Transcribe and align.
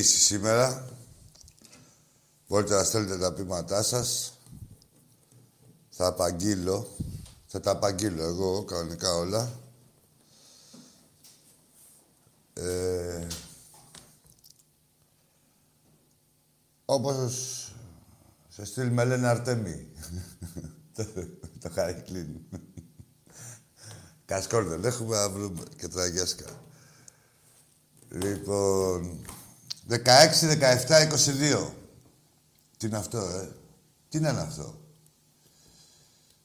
εγγύηση 0.00 0.18
σήμερα. 0.18 0.88
Μπορείτε 2.48 2.74
να 2.74 2.84
στέλνετε 2.84 3.18
τα 3.18 3.32
πείματά 3.32 3.82
σας. 3.82 4.38
Θα 5.90 6.06
απαγγείλω. 6.06 6.88
Θα 7.46 7.60
τα 7.60 7.70
απαγγείλω 7.70 8.22
εγώ, 8.22 8.64
κανονικά 8.64 9.14
όλα. 9.14 9.50
Ε, 12.52 13.26
όπως 16.84 17.64
σε 18.48 18.64
στυλ 18.64 18.88
με 18.90 19.04
λένε 19.04 19.28
Αρτέμι. 19.28 19.88
το, 20.94 21.06
το 21.60 21.70
Χαρικλίν. 21.74 22.40
Κασκόρ 24.24 24.64
δεν 24.64 24.84
έχουμε, 24.84 25.16
να 25.16 25.30
βρούμε 25.30 25.62
και 25.76 25.88
τραγιάσκα. 25.88 26.46
Λοιπόν, 28.08 29.24
16, 29.88 30.48
17, 30.48 31.00
22. 31.00 31.72
Τι 32.76 32.86
είναι 32.86 32.96
αυτό, 32.96 33.18
ε; 33.18 33.52
Τι 34.08 34.18
είναι 34.18 34.28
αυτό; 34.28 34.80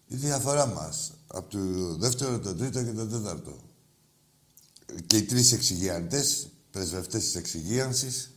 Η 0.08 0.16
διαφορά 0.16 0.66
μας. 0.66 1.14
Από 1.28 1.50
το 1.50 1.96
δεύτερο, 1.96 2.40
το 2.40 2.56
τρίτο 2.56 2.84
και 2.84 2.92
το 2.92 3.08
τέταρτο. 3.08 3.60
Και 5.08 5.18
οι 5.18 5.24
τρεις 5.24 5.52
εξηγιαντές, 5.52 6.50
πρεσβευτές 6.72 7.24
της 7.24 7.36
εξηγίανσης. 7.36 8.30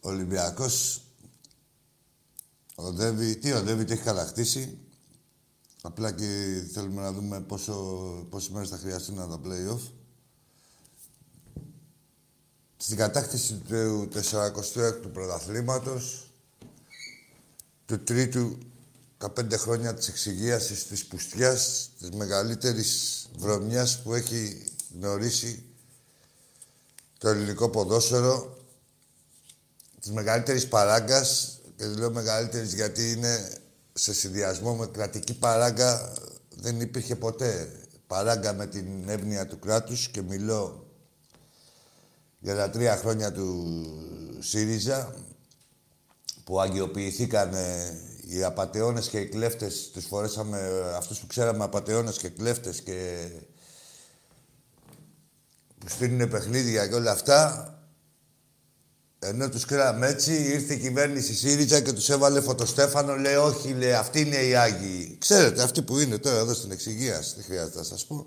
Ο 0.00 0.08
Ολυμπιακός 0.08 1.02
οδεύει, 2.74 3.36
τι 3.36 3.52
οδεύει, 3.52 3.84
τι 3.84 3.92
έχει 3.92 4.02
κατακτήσει. 4.02 4.78
Απλά 5.82 6.12
και 6.12 6.62
θέλουμε 6.72 7.02
να 7.02 7.12
δούμε 7.12 7.40
πόσο, 7.40 7.74
πόσες 8.30 8.50
μέρες 8.50 8.68
θα 8.68 8.78
χρειαστούν 8.78 9.14
να 9.14 9.28
τα 9.28 9.40
play-off. 9.44 9.80
Στην 12.82 12.96
κατάκτηση 12.96 13.54
του 13.68 14.08
46ου 14.12 15.12
πρωταθλήματος, 15.12 16.30
του 17.86 18.02
τρίτου 18.02 18.58
τα 19.18 19.30
πέντε 19.30 19.56
χρόνια 19.56 19.94
της 19.94 20.08
εξυγίασης, 20.08 20.86
της 20.86 21.06
πουστιάς, 21.06 21.90
της 21.98 22.10
μεγαλύτερης 22.10 23.26
βρωμιάς 23.38 24.02
που 24.02 24.14
έχει 24.14 24.64
γνωρίσει 24.94 25.64
το 27.18 27.28
ελληνικό 27.28 27.68
ποδόσφαιρο, 27.68 28.56
της 30.00 30.10
μεγαλύτερης 30.10 30.68
παράγκας, 30.68 31.60
και 31.76 31.86
λέω 31.86 32.10
μεγαλύτερης 32.10 32.74
γιατί 32.74 33.10
είναι 33.10 33.58
σε 33.92 34.14
συνδυασμό 34.14 34.74
με 34.74 34.86
κρατική 34.86 35.34
παράγκα 35.34 36.12
δεν 36.56 36.80
υπήρχε 36.80 37.16
ποτέ 37.16 37.72
παράγκα 38.06 38.52
με 38.52 38.66
την 38.66 39.08
εύνοια 39.08 39.46
του 39.46 39.58
κράτους 39.58 40.08
και 40.08 40.22
μιλώ 40.22 40.81
για 42.42 42.56
τα 42.56 42.70
τρία 42.70 42.96
χρόνια 42.96 43.32
του 43.32 43.86
ΣΥΡΙΖΑ 44.38 45.14
που 46.44 46.60
αγιοποιηθήκαν 46.60 47.54
οι 48.28 48.44
απατεώνες 48.44 49.08
και 49.08 49.18
οι 49.18 49.26
κλέφτες, 49.26 49.90
τους 49.92 50.04
φορέσαμε 50.04 50.58
αυτούς 50.96 51.18
που 51.18 51.26
ξέραμε 51.26 51.64
απατεώνες 51.64 52.16
και 52.16 52.28
κλέφτες 52.28 52.80
και 52.80 53.28
που 55.78 55.88
στείλουν 55.88 56.28
παιχνίδια 56.28 56.86
και 56.86 56.94
όλα 56.94 57.10
αυτά 57.10 57.66
ενώ 59.24 59.48
τους 59.48 59.64
κρίναμε 59.64 60.06
έτσι, 60.06 60.32
ήρθε 60.32 60.74
η 60.74 60.78
κυβέρνηση 60.78 61.34
ΣΥΡΙΖΑ 61.34 61.80
και 61.80 61.92
τους 61.92 62.08
έβαλε 62.08 62.40
φωτοστέφανο. 62.40 63.16
Λέει, 63.16 63.34
Όχι, 63.34 63.68
λέει, 63.68 63.92
αυτοί 63.92 64.20
είναι 64.20 64.36
οι 64.36 64.54
Άγιοι. 64.54 65.16
Ξέρετε, 65.20 65.62
αυτοί 65.62 65.82
που 65.82 65.98
είναι 65.98 66.18
τώρα 66.18 66.38
εδώ 66.38 66.54
στην 66.54 66.70
εξυγίαση, 66.70 67.34
δεν 67.34 67.44
χρειάζεται 67.44 67.78
να 67.78 67.84
σας 67.84 68.04
πω. 68.04 68.26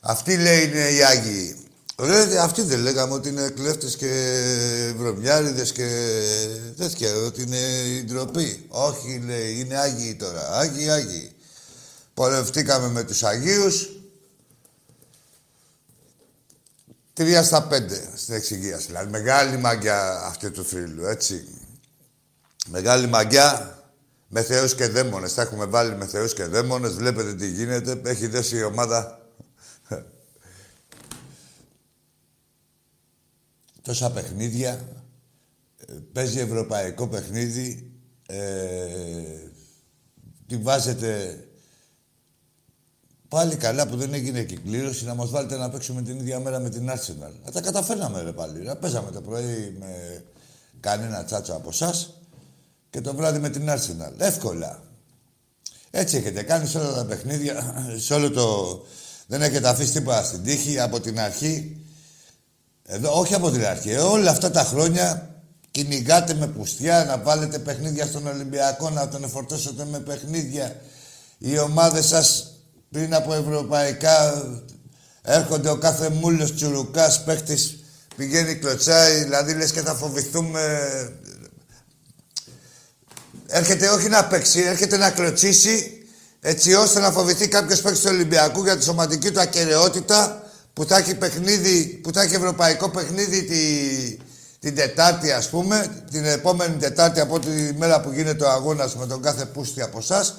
Αυτοί 0.00 0.36
λέει 0.36 0.64
είναι 0.64 0.88
οι 0.88 1.04
Άγιοι. 1.04 1.64
Ρε, 1.98 2.38
αυτοί 2.38 2.62
δεν 2.62 2.80
λέγαμε 2.80 3.14
ότι 3.14 3.28
είναι 3.28 3.48
κλέφτες 3.48 3.96
και 3.96 4.94
βρωμιάριδες 4.96 5.72
και 5.72 6.18
τέτοια, 6.76 7.14
ότι 7.14 7.42
είναι 7.42 7.58
η 7.98 8.04
ντροπή. 8.04 8.64
Όχι, 8.68 9.22
λέει, 9.26 9.58
είναι 9.58 9.78
Άγιοι 9.78 10.14
τώρα. 10.14 10.48
Άγιοι, 10.52 10.90
Άγιοι. 10.90 11.32
Πορευτήκαμε 12.14 12.88
με 12.88 13.04
τους 13.04 13.22
Αγίους, 13.22 13.88
Τρία 17.14 17.42
στα 17.42 17.62
πέντε 17.62 18.08
στην 18.14 18.34
εξυγίαση. 18.34 18.86
Δηλαδή 18.86 19.10
μεγάλη 19.10 19.56
μαγιά 19.56 20.20
αυτή 20.24 20.50
του 20.50 20.64
θρύλου, 20.64 21.04
έτσι. 21.04 21.48
Μεγάλη 22.66 23.06
μαγιά 23.06 23.78
με 24.28 24.42
θεούς 24.42 24.74
και 24.74 24.88
δαίμονες. 24.88 25.34
Τα 25.34 25.42
έχουμε 25.42 25.64
βάλει 25.64 25.96
με 25.96 26.06
θεούς 26.06 26.34
και 26.34 26.44
δαίμονες. 26.44 26.92
Βλέπετε 26.92 27.34
τι 27.34 27.50
γίνεται. 27.50 28.00
Έχει 28.04 28.26
δέσει 28.26 28.56
η 28.56 28.62
ομάδα... 28.62 29.23
Τόσα 33.84 34.10
παιχνίδια. 34.10 34.80
Παίζει 36.12 36.38
ευρωπαϊκό 36.38 37.08
παιχνίδι. 37.08 37.92
Ε, 38.26 38.42
τη 40.46 40.56
βάζετε 40.56 41.38
Πάλι 43.34 43.56
καλά 43.56 43.86
που 43.88 43.96
δεν 43.96 44.14
έγινε 44.14 44.42
κυκλήρωση 44.42 45.04
να 45.04 45.14
μας 45.14 45.30
βάλετε 45.30 45.56
να 45.56 45.70
παίξουμε 45.70 46.02
την 46.02 46.18
ίδια 46.18 46.40
μέρα 46.40 46.58
με 46.58 46.68
την 46.68 46.90
Arsenal. 46.90 47.32
Να 47.44 47.50
τα 47.50 47.60
καταφέρναμε 47.60 48.22
ρε 48.22 48.32
πάλι. 48.32 48.62
Να 48.62 48.76
παίζαμε 48.76 49.10
το 49.10 49.20
πρωί 49.20 49.76
με 49.78 50.24
κανένα 50.80 51.24
τσάτσο 51.24 51.52
από 51.52 51.68
εσάς 51.68 52.20
και 52.90 53.00
το 53.00 53.14
βράδυ 53.14 53.38
με 53.38 53.50
την 53.50 53.68
Arsenal. 53.68 54.12
Εύκολα. 54.18 54.82
Έτσι 55.90 56.16
έχετε 56.16 56.42
κάνει 56.42 56.66
σε 56.66 56.78
όλα 56.78 56.94
τα 56.94 57.04
παιχνίδια, 57.04 57.86
σε 57.96 58.14
όλο 58.14 58.30
το... 58.30 58.82
Δεν 59.26 59.42
έχετε 59.42 59.68
αφήσει 59.68 59.92
τίποτα 59.92 60.24
στην 60.24 60.42
τύχη 60.42 60.80
από 60.80 61.00
την 61.00 61.20
αρχή. 61.20 61.83
Εδώ, 62.86 63.18
όχι 63.18 63.34
από 63.34 63.50
την 63.50 63.66
αρχή. 63.66 63.94
Όλα 63.94 64.30
αυτά 64.30 64.50
τα 64.50 64.64
χρόνια 64.64 65.28
κυνηγάτε 65.70 66.34
με 66.34 66.46
πουστιά 66.46 67.04
να 67.04 67.18
βάλετε 67.18 67.58
παιχνίδια 67.58 68.06
στον 68.06 68.26
Ολυμπιακό, 68.26 68.90
να 68.90 69.08
τον 69.08 69.24
εφορτώσετε 69.24 69.84
με 69.84 70.00
παιχνίδια. 70.00 70.76
Οι 71.38 71.58
ομάδες 71.58 72.06
σας 72.06 72.52
πριν 72.90 73.14
από 73.14 73.34
ευρωπαϊκά 73.34 74.44
έρχονται 75.22 75.68
ο 75.68 75.76
κάθε 75.76 76.08
μούλος 76.08 76.54
τσουρουκάς 76.54 77.24
παίχτης 77.24 77.78
πηγαίνει 78.16 78.54
κλωτσάει, 78.54 79.22
δηλαδή 79.22 79.54
λες 79.54 79.72
και 79.72 79.80
θα 79.80 79.94
φοβηθούμε. 79.94 80.88
Έρχεται 83.46 83.88
όχι 83.88 84.08
να 84.08 84.24
παίξει, 84.24 84.60
έρχεται 84.60 84.96
να 84.96 85.10
κλωτσίσει 85.10 86.06
έτσι 86.40 86.74
ώστε 86.74 87.00
να 87.00 87.10
φοβηθεί 87.10 87.48
κάποιος 87.48 87.80
παίκτης 87.80 88.02
του 88.02 88.10
Ολυμπιακού 88.12 88.62
για 88.62 88.76
τη 88.76 88.84
σωματική 88.84 89.30
του 89.30 89.40
ακαιρεότητα 89.40 90.43
που 90.74 90.84
θα 90.84 90.96
έχει 90.96 91.14
παιχνίδι, 91.14 91.84
που 92.02 92.12
θα 92.12 92.22
έχει 92.22 92.34
ευρωπαϊκό 92.34 92.88
παιχνίδι 92.88 93.44
τη, 93.44 93.62
την 94.58 94.74
Τετάρτη 94.74 95.32
ας 95.32 95.48
πούμε, 95.48 96.04
την 96.10 96.24
επόμενη 96.24 96.76
Τετάρτη 96.76 97.20
από 97.20 97.38
τη 97.38 97.50
μέρα 97.78 98.00
που 98.00 98.12
γίνεται 98.12 98.44
ο 98.44 98.50
αγώνας 98.50 98.96
με 98.96 99.06
τον 99.06 99.22
κάθε 99.22 99.44
πούστη 99.44 99.82
από 99.82 99.98
εσάς 99.98 100.34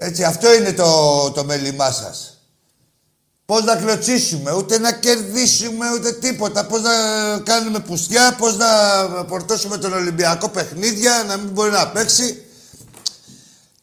έτσι, 0.00 0.24
αυτό 0.24 0.54
είναι 0.54 0.72
το, 0.72 1.30
το 1.30 1.44
μέλημά 1.44 1.90
σας. 1.90 2.42
Πώς 3.44 3.64
να 3.64 3.76
κλωτσίσουμε, 3.76 4.52
ούτε 4.52 4.78
να 4.78 4.92
κερδίσουμε, 4.92 5.92
ούτε 5.94 6.12
τίποτα. 6.12 6.66
Πώς 6.66 6.82
να 6.82 6.90
κάνουμε 7.38 7.80
πουστιά, 7.80 8.34
πώς 8.38 8.56
να 8.56 8.66
πορτώσουμε 9.24 9.78
τον 9.78 9.92
Ολυμπιακό 9.92 10.48
παιχνίδια, 10.48 11.24
να 11.28 11.36
μην 11.36 11.48
μπορεί 11.48 11.70
να 11.70 11.88
παίξει. 11.88 12.42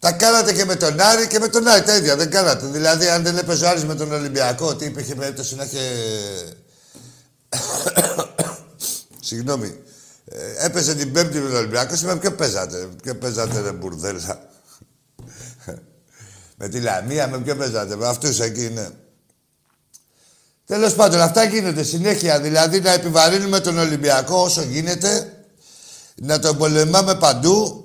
Τα 0.05 0.11
κάνατε 0.11 0.53
και 0.53 0.65
με 0.65 0.75
τον 0.75 0.99
Άρη 0.99 1.27
και 1.27 1.39
με 1.39 1.47
τον 1.47 1.67
Άρη 1.67 1.81
τα 1.81 1.95
ίδια. 1.95 2.15
Δεν 2.15 2.29
κάνατε. 2.29 2.65
Δηλαδή, 2.65 3.07
αν 3.07 3.23
δεν 3.23 3.37
έπαιζε 3.37 3.65
ο 3.65 3.69
Άρης 3.69 3.85
με 3.85 3.95
τον 3.95 4.11
Ολυμπιακό, 4.11 4.67
ότι 4.67 4.85
υπήρχε 4.85 5.15
περίπτωση 5.15 5.55
να 5.55 5.63
είχε... 5.63 5.79
Συγγνώμη. 9.27 9.75
Ε, 10.25 10.65
έπαιζε 10.65 10.95
την 10.95 11.11
Πέμπτη 11.11 11.37
με 11.37 11.49
τον 11.49 11.57
Ολυμπιακό, 11.57 11.95
σήμερα 11.95 12.17
ποιο 12.17 12.31
παίζατε. 12.31 12.89
Ποιο 13.03 13.15
παίζατε, 13.15 13.61
ρε 13.61 13.71
μπουρδέλα. 13.71 14.49
Με 16.57 16.67
τη 16.67 16.79
Λαμία, 16.79 17.27
με 17.27 17.39
ποιο 17.39 17.55
παίζατε, 17.55 17.95
με 17.95 18.07
αυτούς 18.07 18.39
εκεί 18.39 18.65
είναι. 18.65 18.89
Τέλος 20.65 20.95
πάντων, 20.95 21.21
αυτά 21.21 21.43
γίνονται 21.43 21.83
συνέχεια. 21.83 22.39
Δηλαδή 22.39 22.79
να 22.79 22.91
επιβαρύνουμε 22.91 23.59
τον 23.59 23.77
Ολυμπιακό 23.77 24.41
όσο 24.41 24.61
γίνεται, 24.61 25.33
να 26.15 26.39
τον 26.39 26.57
πολεμάμε 26.57 27.15
παντού 27.15 27.84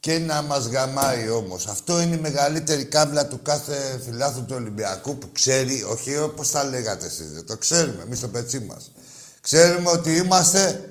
και 0.00 0.18
να 0.18 0.42
μας 0.42 0.66
γαμάει 0.66 1.28
όμως. 1.28 1.66
Αυτό 1.66 2.00
είναι 2.00 2.16
η 2.16 2.20
μεγαλύτερη 2.20 2.84
κάμπλα 2.84 3.26
του 3.26 3.42
κάθε 3.42 4.00
φιλάθου 4.04 4.44
του 4.44 4.54
Ολυμπιακού 4.56 5.18
που 5.18 5.32
ξέρει, 5.32 5.82
όχι 5.82 6.16
όπως 6.16 6.50
τα 6.50 6.64
λέγατε 6.64 7.06
εσείς, 7.06 7.44
το 7.46 7.56
ξέρουμε 7.56 8.02
εμείς 8.02 8.18
στο 8.18 8.28
πετσί 8.28 8.60
μας. 8.60 8.92
Ξέρουμε 9.40 9.90
ότι 9.90 10.16
είμαστε, 10.16 10.90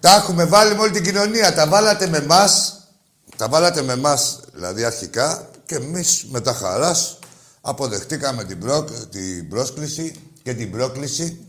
τα 0.00 0.14
έχουμε 0.14 0.44
βάλει 0.44 0.74
με 0.74 0.80
όλη 0.80 0.90
την 0.90 1.02
κοινωνία, 1.02 1.54
τα 1.54 1.66
βάλατε 1.66 2.06
με 2.06 2.20
μας, 2.20 2.82
τα 3.36 3.48
βάλατε 3.48 3.82
με 3.82 3.96
μας 3.96 4.40
δηλαδή 4.52 4.84
αρχικά 4.84 5.50
και 5.66 5.74
εμείς 5.74 6.26
με 6.30 6.40
τα 6.40 6.52
χαράς 6.52 7.18
αποδεχτήκαμε 7.60 8.44
την, 8.44 8.58
προ... 8.58 8.84
την 9.10 9.48
πρόσκληση 9.48 10.14
και 10.42 10.54
την 10.54 10.70
πρόκληση 10.70 11.46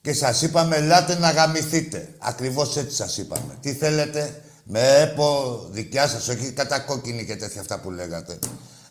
και 0.00 0.12
σας 0.12 0.42
είπαμε 0.42 0.76
ελάτε 0.76 1.18
να 1.18 1.30
γαμηθείτε. 1.30 2.14
Ακριβώς 2.18 2.76
έτσι 2.76 2.96
σας 2.96 3.18
είπαμε. 3.18 3.58
Τι 3.60 3.72
θέλετε 3.72 4.40
με 4.68 5.00
έπο 5.00 5.60
δικιά 5.70 6.08
σας, 6.08 6.28
όχι 6.28 6.50
κατά 6.50 6.78
κόκκινη 6.78 7.24
και 7.24 7.36
τέτοια 7.36 7.60
αυτά 7.60 7.78
που 7.78 7.90
λέγατε. 7.90 8.38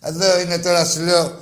Εδώ 0.01 0.39
είναι 0.39 0.57
τώρα, 0.57 0.85
σου 0.85 1.01
λέω, 1.01 1.39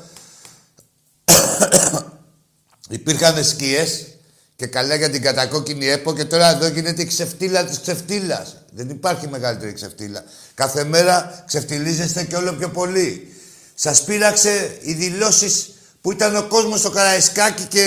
υπήρχαν 2.90 3.44
σκιές 3.44 4.08
Και 4.56 4.66
καλά 4.66 4.96
για 4.96 5.10
την 5.10 5.22
κατακόκκινη 5.22 5.88
ΕΠΟ 5.88 6.14
και 6.14 6.26
τώρα 6.26 6.50
εδώ 6.50 6.68
γίνεται 6.68 7.02
η 7.02 7.06
ξεφτύλα 7.06 7.66
της 7.66 7.80
ξεφτύλας. 7.80 8.58
Δεν 8.72 8.90
υπάρχει 8.90 9.28
μεγαλύτερη 9.28 9.74
ξεφτύλα. 9.74 10.24
Κάθε 10.54 10.84
μέρα 10.84 11.44
ξεφτυλίζεστε 11.48 12.24
και 12.24 12.36
όλο 12.36 12.54
πιο 12.54 12.70
πολύ. 12.70 13.34
Σας 13.76 14.04
πείραξε 14.04 14.78
οι 14.82 14.94
δηλώσεις 14.94 15.70
που 16.02 16.12
ήταν 16.12 16.36
ο 16.36 16.48
κόσμος 16.48 16.80
στο 16.80 16.90
Καραϊσκάκι 16.90 17.64
και 17.64 17.86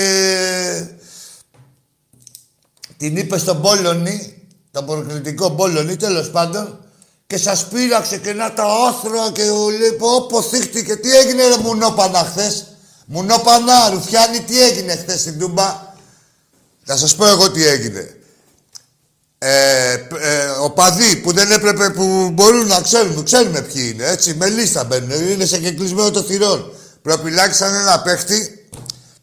την 2.97 3.17
είπε 3.17 3.39
στον 3.39 3.63
Πόλωνη, 3.63 4.36
τον 4.77 4.87
προκλητικό 4.87 5.51
Πόλωνη, 5.51 5.97
τέλος 5.97 6.31
πάντων, 6.31 6.79
και 7.27 7.37
σας 7.37 7.67
πείραξε 7.67 8.17
και 8.17 8.33
να 8.33 8.53
τα 8.53 8.65
άθρα 8.65 9.31
και 9.33 9.43
λέει, 9.79 9.93
πω, 10.29 10.43
θύχτηκε, 10.43 10.97
τι 10.97 11.17
έγινε 11.17 11.49
ρε 11.49 11.59
Μουνόπανα 11.63 12.19
χθες; 12.19 12.67
Μουνόπανα, 13.07 13.91
Ρουφιάνη, 13.91 14.41
τι 14.41 14.63
έγινε 14.63 14.97
χθες 14.97 15.21
στην 15.21 15.39
Τούμπα; 15.39 15.95
Θα 16.85 16.97
σας 16.97 17.15
πω 17.15 17.27
εγώ 17.27 17.51
τι 17.51 17.67
έγινε. 17.67 18.11
Ε, 19.39 19.93
ε, 19.93 20.47
ο 20.63 20.71
παδί 20.71 21.17
που 21.17 21.33
δεν 21.33 21.51
έπρεπε, 21.51 21.91
που 21.91 22.31
μπορούν 22.33 22.67
να 22.67 22.81
ξέρουν, 22.81 23.25
ξέρουμε 23.25 23.63
ποιοι 23.63 23.91
είναι, 23.95 24.07
έτσι, 24.07 24.35
με 24.35 24.49
λίστα 24.49 24.85
μπαίνουν, 24.85 25.29
είναι 25.29 25.45
σε 25.45 25.59
κεκλεισμένο 25.59 26.11
το 26.11 26.23
θυρών. 26.23 26.73
Προπυλάξαν 27.03 27.75
ένα 27.75 28.01
παίχτη 28.01 28.69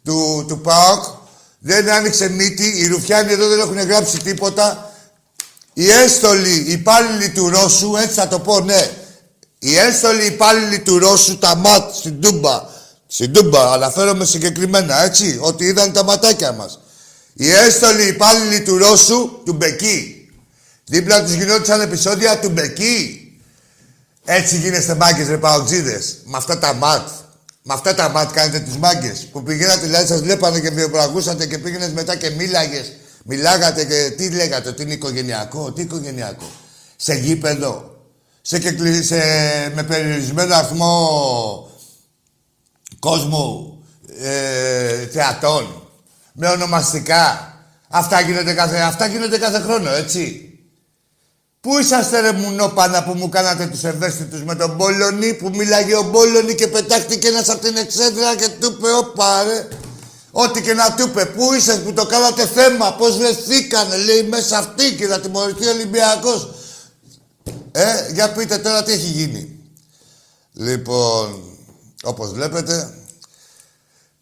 του, 0.04 0.46
του 0.48 0.60
ΠΑΟΚ, 0.62 1.04
δεν 1.60 1.92
άνοιξε 1.92 2.30
μύτη, 2.30 2.66
οι 2.78 2.88
Ρουφιάνοι 2.88 3.32
εδώ 3.32 3.48
δεν 3.48 3.60
έχουν 3.60 3.80
γράψει 3.80 4.18
τίποτα. 4.18 4.88
Οι 5.74 5.90
έστολοι 5.90 6.66
υπάλληλοι 6.68 7.30
του 7.30 7.50
Ρώσου, 7.50 7.96
έτσι 7.96 8.14
θα 8.14 8.28
το 8.28 8.40
πω, 8.40 8.60
ναι. 8.60 8.92
Οι 9.60 9.78
έστολοι 9.78 10.26
υπάλληλοι 10.26 10.80
του 10.80 11.00
Ρώσου, 11.00 11.38
τα 11.38 11.56
ΜΑΤ 11.56 11.96
στην 11.96 12.22
Τούμπα, 12.22 12.64
στην 13.08 13.34
Τούμπα, 13.34 13.72
αναφέρομαι 13.72 14.26
συγκεκριμένα, 14.26 15.04
έτσι, 15.04 15.38
ότι 15.42 15.66
είδαν 15.66 15.94
τα 15.94 16.04
ματάκια 16.04 16.52
μας. 16.52 16.80
Οι 17.34 17.50
έστολοι 17.52 18.08
υπάλληλοι 18.08 18.62
του 18.62 18.78
Ρώσου, 18.78 19.42
του 19.46 19.54
Μπεκί. 19.54 20.30
Δίπλα 20.86 21.24
τους 21.24 21.34
γινόντουσαν 21.34 21.82
επεισόδια 21.82 22.40
του 22.40 22.50
Μπεκί. 22.50 23.20
Έτσι 24.26 24.58
γίνεστε 24.58 24.96
μάγκες 24.96 25.28
ρε 25.28 25.38
παουτζίδες. 25.38 26.16
Με 26.24 26.38
αυτά 26.38 26.60
τα 26.60 26.74
ματ. 26.74 27.08
Με 27.62 27.74
αυτά 27.74 27.96
τα 27.96 28.10
ματ 28.10 28.32
κάνετε 28.32 28.60
τους 28.60 28.78
μάγκες. 28.78 29.28
Που 29.32 29.44
πηγαίνατε, 29.44 29.86
δηλαδή 29.86 30.08
σας 30.08 30.22
βλέπανε 30.22 30.60
και 30.60 30.70
βιοπραγούσατε 30.70 31.46
και 31.46 31.58
πήγαινες 31.58 31.92
μετά 31.92 32.16
και 32.16 32.30
μίλαγες. 32.30 32.92
Μιλάγατε 33.24 33.86
και 33.86 34.14
τι 34.18 34.30
λέγατε, 34.30 34.70
ότι 34.70 34.82
είναι 34.82 34.94
οικογενειακό. 34.94 35.72
Τι 35.72 35.82
οικογενειακό. 35.82 36.52
Σε 36.96 37.14
γήπεδο. 37.14 37.98
Σε, 38.42 38.62
σε, 39.02 39.16
με 39.76 39.84
περιορισμένο 39.84 40.56
αριθμό 40.56 41.72
κόσμου 43.00 43.78
ε, 44.20 45.06
θεατών 45.06 45.88
με 46.34 46.48
ονομαστικά. 46.48 47.48
Αυτά 47.90 48.22
γίνονται 48.22 48.54
κάθε, 48.54 48.78
αυτά 48.78 49.06
γίνονται 49.06 49.38
κάθε 49.38 49.60
χρόνο, 49.60 49.90
έτσι. 49.90 50.48
Πού 51.60 51.78
είσαστε 51.80 52.20
ρε 52.20 52.32
μουνόπανα 52.32 53.04
που 53.04 53.14
μου 53.14 53.30
κάνατε 53.30 53.66
τους 53.66 53.84
ευαίσθητους 53.84 54.44
με 54.44 54.56
τον 54.56 54.76
Μπόλωνη 54.76 55.34
που 55.34 55.52
μιλάγε 55.54 55.96
ο 55.96 56.04
Μπόλωνη 56.04 56.56
και 56.56 56.68
πετάχτηκε 56.68 57.28
ένας 57.28 57.50
από 57.50 57.66
την 57.66 57.78
εξέδρα 57.78 58.36
και 58.36 58.48
του 58.60 58.76
είπε 58.78 58.92
όπα 58.92 59.44
ρε. 59.44 59.68
Ό,τι 60.36 60.62
και 60.62 60.74
να 60.74 60.96
του 60.96 61.04
είπε, 61.08 61.26
πού 61.26 61.54
είσαι 61.54 61.78
που 61.78 61.94
το 61.94 62.06
κάνατε 62.06 62.46
θέμα, 62.48 62.96
πώς 62.96 63.18
βρεθήκανε, 63.18 63.98
λέει 63.98 64.24
μέσα 64.24 64.58
αυτή 64.58 64.96
και 64.96 65.08
θα 65.08 65.20
τιμωρηθεί 65.20 65.68
ο 65.68 65.72
Ολυμπιακός. 65.72 66.54
Ε, 67.72 68.12
για 68.14 68.32
πείτε 68.32 68.58
τώρα 68.58 68.84
τι 68.84 68.92
έχει 68.92 69.08
γίνει. 69.08 69.60
Λοιπόν, 70.54 71.44
όπως 72.04 72.32
βλέπετε, 72.32 72.94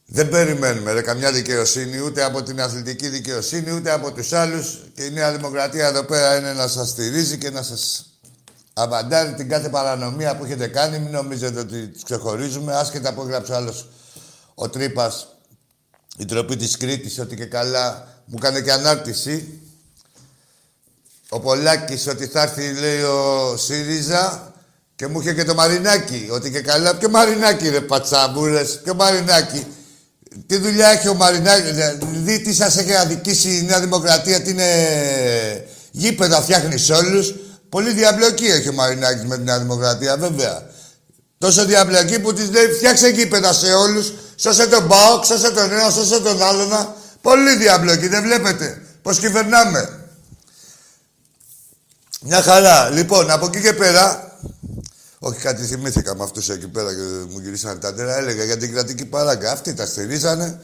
δεν 0.05 0.29
περιμένουμε 0.29 0.91
ρε, 0.91 1.01
καμιά 1.01 1.31
δικαιοσύνη 1.31 1.99
ούτε 1.99 2.23
από 2.23 2.43
την 2.43 2.61
αθλητική 2.61 3.07
δικαιοσύνη 3.07 3.71
ούτε 3.71 3.91
από 3.91 4.11
τους 4.11 4.33
άλλους 4.33 4.79
και 4.95 5.03
η 5.03 5.11
Νέα 5.11 5.31
Δημοκρατία 5.31 5.87
εδώ 5.87 6.03
πέρα 6.03 6.37
είναι 6.37 6.53
να 6.53 6.67
σας 6.67 6.89
στηρίζει 6.89 7.37
και 7.37 7.49
να 7.49 7.61
σας 7.61 8.05
απαντάρει 8.73 9.33
την 9.33 9.49
κάθε 9.49 9.69
παρανομία 9.69 10.37
που 10.37 10.43
έχετε 10.43 10.67
κάνει. 10.67 10.99
Μην 10.99 11.11
νομίζετε 11.11 11.59
ότι 11.59 11.87
τις 11.87 12.03
ξεχωρίζουμε. 12.03 12.75
Άσχετα 12.75 13.13
που 13.13 13.21
έγραψε 13.21 13.55
άλλος 13.55 13.89
ο 14.55 14.69
Τρύπας 14.69 15.30
η 16.17 16.25
τροπή 16.25 16.55
της 16.55 16.77
Κρήτης 16.77 17.19
ότι 17.19 17.35
και 17.35 17.45
καλά 17.45 18.07
μου 18.25 18.37
κάνει 18.37 18.61
και 18.61 18.71
ανάρτηση. 18.71 19.59
Ο 21.29 21.39
Πολάκης 21.39 22.07
ότι 22.07 22.27
θα 22.27 22.41
έρθει 22.41 22.73
λέει 22.73 23.01
ο 23.01 23.57
ΣΥΡΙΖΑ 23.57 24.53
και 24.95 25.07
μου 25.07 25.19
είχε 25.19 25.33
και 25.33 25.43
το 25.43 25.53
Μαρινάκι. 25.53 26.27
Ότι 26.31 26.51
και 26.51 26.61
καλά. 26.61 26.95
Ποιο 26.95 27.09
Μαρινάκι 27.09 27.69
ρε 27.69 27.81
πατσάμπουρες. 27.81 28.79
Ποιο 28.83 28.93
Μαρινάκι. 28.93 29.65
Τι 30.47 30.57
δουλειά 30.57 30.87
έχει 30.87 31.07
ο 31.07 31.13
Μαρινάκη, 31.13 31.71
δει 32.05 32.41
τι 32.41 32.53
σας 32.53 32.77
έχει 32.77 32.93
αδικήσει 32.93 33.57
η 33.57 33.61
Νέα 33.61 33.79
Δημοκρατία, 33.79 34.41
τι 34.41 34.49
είναι 34.49 35.67
γήπεδα 35.91 36.41
φτιάχνεις 36.41 36.85
σε 36.85 36.93
όλους. 36.93 37.33
Πολύ 37.69 37.93
διαπλοκή 37.93 38.45
έχει 38.45 38.69
ο 38.69 38.73
Μαρινάκης 38.73 39.23
με 39.25 39.37
τη 39.37 39.43
Νέα 39.43 39.59
Δημοκρατία, 39.59 40.17
βέβαια. 40.17 40.69
Τόσο 41.37 41.65
διαπλοκή 41.65 42.19
που 42.19 42.33
της 42.33 42.49
λέει 42.49 42.67
φτιάξε 42.67 43.09
γήπεδα 43.09 43.53
σε 43.53 43.73
όλους. 43.73 44.13
Σώσε 44.41 44.67
τον 44.67 44.85
Μπάοκ, 44.85 45.25
σώσε 45.25 45.51
τον 45.51 45.71
ένα, 45.71 45.89
σώσε 45.89 46.19
τον 46.19 46.41
άλλον. 46.41 46.95
Πολύ 47.21 47.55
διαπλοκή, 47.55 48.07
δεν 48.07 48.23
βλέπετε 48.23 48.81
πώς 49.01 49.19
κυβερνάμε. 49.19 50.09
Μια 52.21 52.41
χαρά. 52.41 52.89
Λοιπόν, 52.89 53.31
από 53.31 53.45
εκεί 53.45 53.61
και 53.61 53.73
πέρα, 53.73 54.37
όχι, 55.19 55.39
κάτι 55.39 55.63
θυμήθηκα 55.63 56.15
με 56.15 56.23
αυτούς 56.23 56.49
εκεί 56.49 56.67
πέρα 56.67 56.93
και 56.93 57.01
μου 57.01 57.39
γυρίσανε 57.39 57.79
τα 57.79 57.93
τέρα. 57.93 58.17
Έλεγα 58.17 58.43
για 58.43 58.57
την 58.57 58.73
κρατική 58.73 59.05
παράγκα. 59.05 59.51
Αυτοί 59.51 59.73
τα 59.73 59.85
στηρίζανε. 59.85 60.61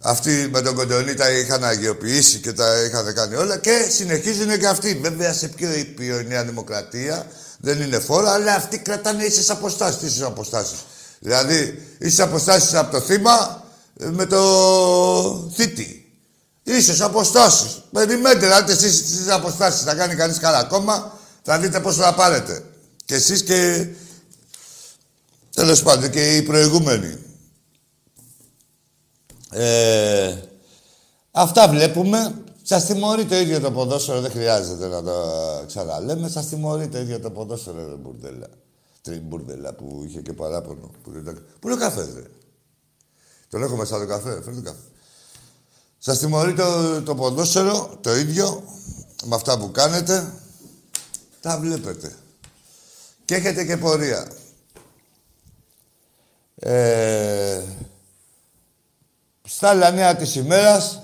Αυτοί 0.00 0.48
με 0.52 0.60
τον 0.60 0.74
Κοντονή 0.74 1.14
τα 1.14 1.30
είχαν 1.30 1.64
αγιοποιήσει 1.64 2.38
και 2.38 2.52
τα 2.52 2.82
είχαν 2.82 3.14
κάνει 3.14 3.34
όλα 3.34 3.56
και 3.56 3.86
συνεχίζουν 3.90 4.58
και 4.58 4.66
αυτοί. 4.66 4.98
Βέβαια 5.02 5.32
σε 5.32 5.48
πιο 5.48 5.74
ήπιο 5.74 6.18
η 6.20 6.24
Νέα 6.24 6.44
Δημοκρατία 6.44 7.26
δεν 7.58 7.80
είναι 7.80 7.98
φόρο, 7.98 8.28
αλλά 8.28 8.54
αυτοί 8.54 8.78
κρατάνε 8.78 9.24
ίσες 9.24 9.50
αποστάσεις. 9.50 9.98
Τι 9.98 10.06
ίσες 10.06 10.22
αποστάσεις; 10.22 10.84
Δηλαδή, 11.24 11.82
ίσε 11.98 12.22
αποστάσεις 12.22 12.74
από 12.74 12.90
το 12.90 13.00
θύμα 13.00 13.64
με 13.94 14.26
το 14.26 15.50
θήτη. 15.54 16.12
Ίσε 16.62 17.04
αποστάσεις. 17.04 17.82
Περιμένετε, 17.92 18.46
δηλαδή 18.46 18.72
εσείς 18.72 19.02
τι 19.02 19.30
αποστάσεις 19.30 19.82
θα 19.82 19.94
κάνει 19.94 20.14
κανείς 20.14 20.38
καλά 20.38 20.64
κόμμα, 20.64 21.18
θα 21.42 21.58
δείτε 21.58 21.80
πώς 21.80 21.96
θα 21.96 22.14
πάρετε. 22.14 22.64
Και 23.04 23.14
εσείς 23.14 23.42
και... 23.42 23.88
Τέλος 25.54 25.82
πάντων 25.82 26.10
και 26.10 26.36
οι 26.36 26.42
προηγούμενοι. 26.42 27.18
Ε, 29.50 30.34
αυτά 31.30 31.68
βλέπουμε. 31.68 32.34
Σας 32.62 32.84
τιμωρεί 32.84 33.24
το 33.24 33.36
ίδιο 33.36 33.60
το 33.60 33.72
ποδόσφαιρο, 33.72 34.20
δεν 34.20 34.30
χρειάζεται 34.30 34.86
να 34.86 35.02
το 35.02 35.14
ξαναλέμε. 35.66 36.28
Σας 36.28 36.48
τιμωρεί 36.48 36.88
το 36.88 36.98
ίδιο 36.98 37.20
το 37.20 37.30
ποδόσφαιρο, 37.30 37.88
ρε 37.88 37.94
μπουρδέλα. 37.94 38.48
Τριμπουρδέλα 39.04 39.72
που 39.72 40.02
είχε 40.06 40.20
και 40.20 40.32
παράπονο. 40.32 40.90
Πού 41.02 41.10
είναι 41.64 41.74
ο 41.74 41.76
καφές, 41.76 42.14
ρε. 42.14 42.22
Τον 43.48 43.62
έχω 43.62 43.76
μέσα 43.76 43.98
το 43.98 44.06
καφέ, 44.06 44.42
φέρνει 44.42 44.62
το 44.62 44.70
καφέ. 44.70 44.82
Σας 45.98 46.18
τιμωρεί 46.18 46.54
το, 46.54 47.02
το 47.02 47.14
ποδόσφαιρο, 47.14 47.98
το 48.00 48.14
ίδιο, 48.16 48.64
με 49.24 49.34
αυτά 49.34 49.58
που 49.58 49.70
κάνετε. 49.70 50.32
Τα 51.40 51.58
βλέπετε. 51.58 52.14
Και 53.24 53.34
έχετε 53.34 53.64
και 53.64 53.76
πορεία. 53.76 54.32
Ε, 56.54 57.62
στα 59.44 59.68
άλλα 59.68 59.90
νέα 59.90 60.16
της 60.16 60.34
ημέρας, 60.34 61.02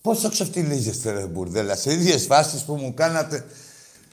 πόσο 0.00 0.30
ξεφτυλίζεστε 0.30 1.10
ρε 1.10 1.26
μπουρδέλα, 1.26 1.76
σε 1.76 1.92
ίδιες 1.92 2.26
φάσεις 2.26 2.62
που 2.62 2.74
μου 2.74 2.94
κάνατε. 2.94 3.46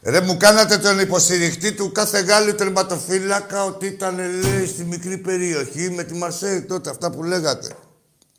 Ρε 0.03 0.21
μου 0.21 0.37
κάνατε 0.37 0.77
τον 0.77 0.99
υποστηριχτή 0.99 1.73
του 1.73 1.91
κάθε 1.91 2.19
Γάλλου 2.19 2.55
τερματοφύλακα 2.55 3.63
ότι 3.63 3.85
ήταν 3.85 4.15
λέει 4.15 4.65
στη 4.67 4.83
μικρή 4.83 5.17
περιοχή 5.17 5.89
με 5.89 6.03
τη 6.03 6.13
Μαρσέη 6.13 6.61
τότε, 6.61 6.89
αυτά 6.89 7.11
που 7.11 7.23
λέγατε. 7.23 7.75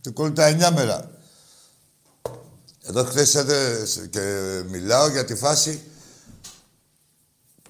Του 0.03 0.13
κόλλη 0.13 0.33
τα 0.33 0.73
μέρα. 0.75 1.11
Εδώ 2.83 3.05
χθες 3.05 3.45
και 4.11 4.21
μιλάω 4.69 5.09
για 5.09 5.25
τη 5.25 5.35
φάση 5.35 5.83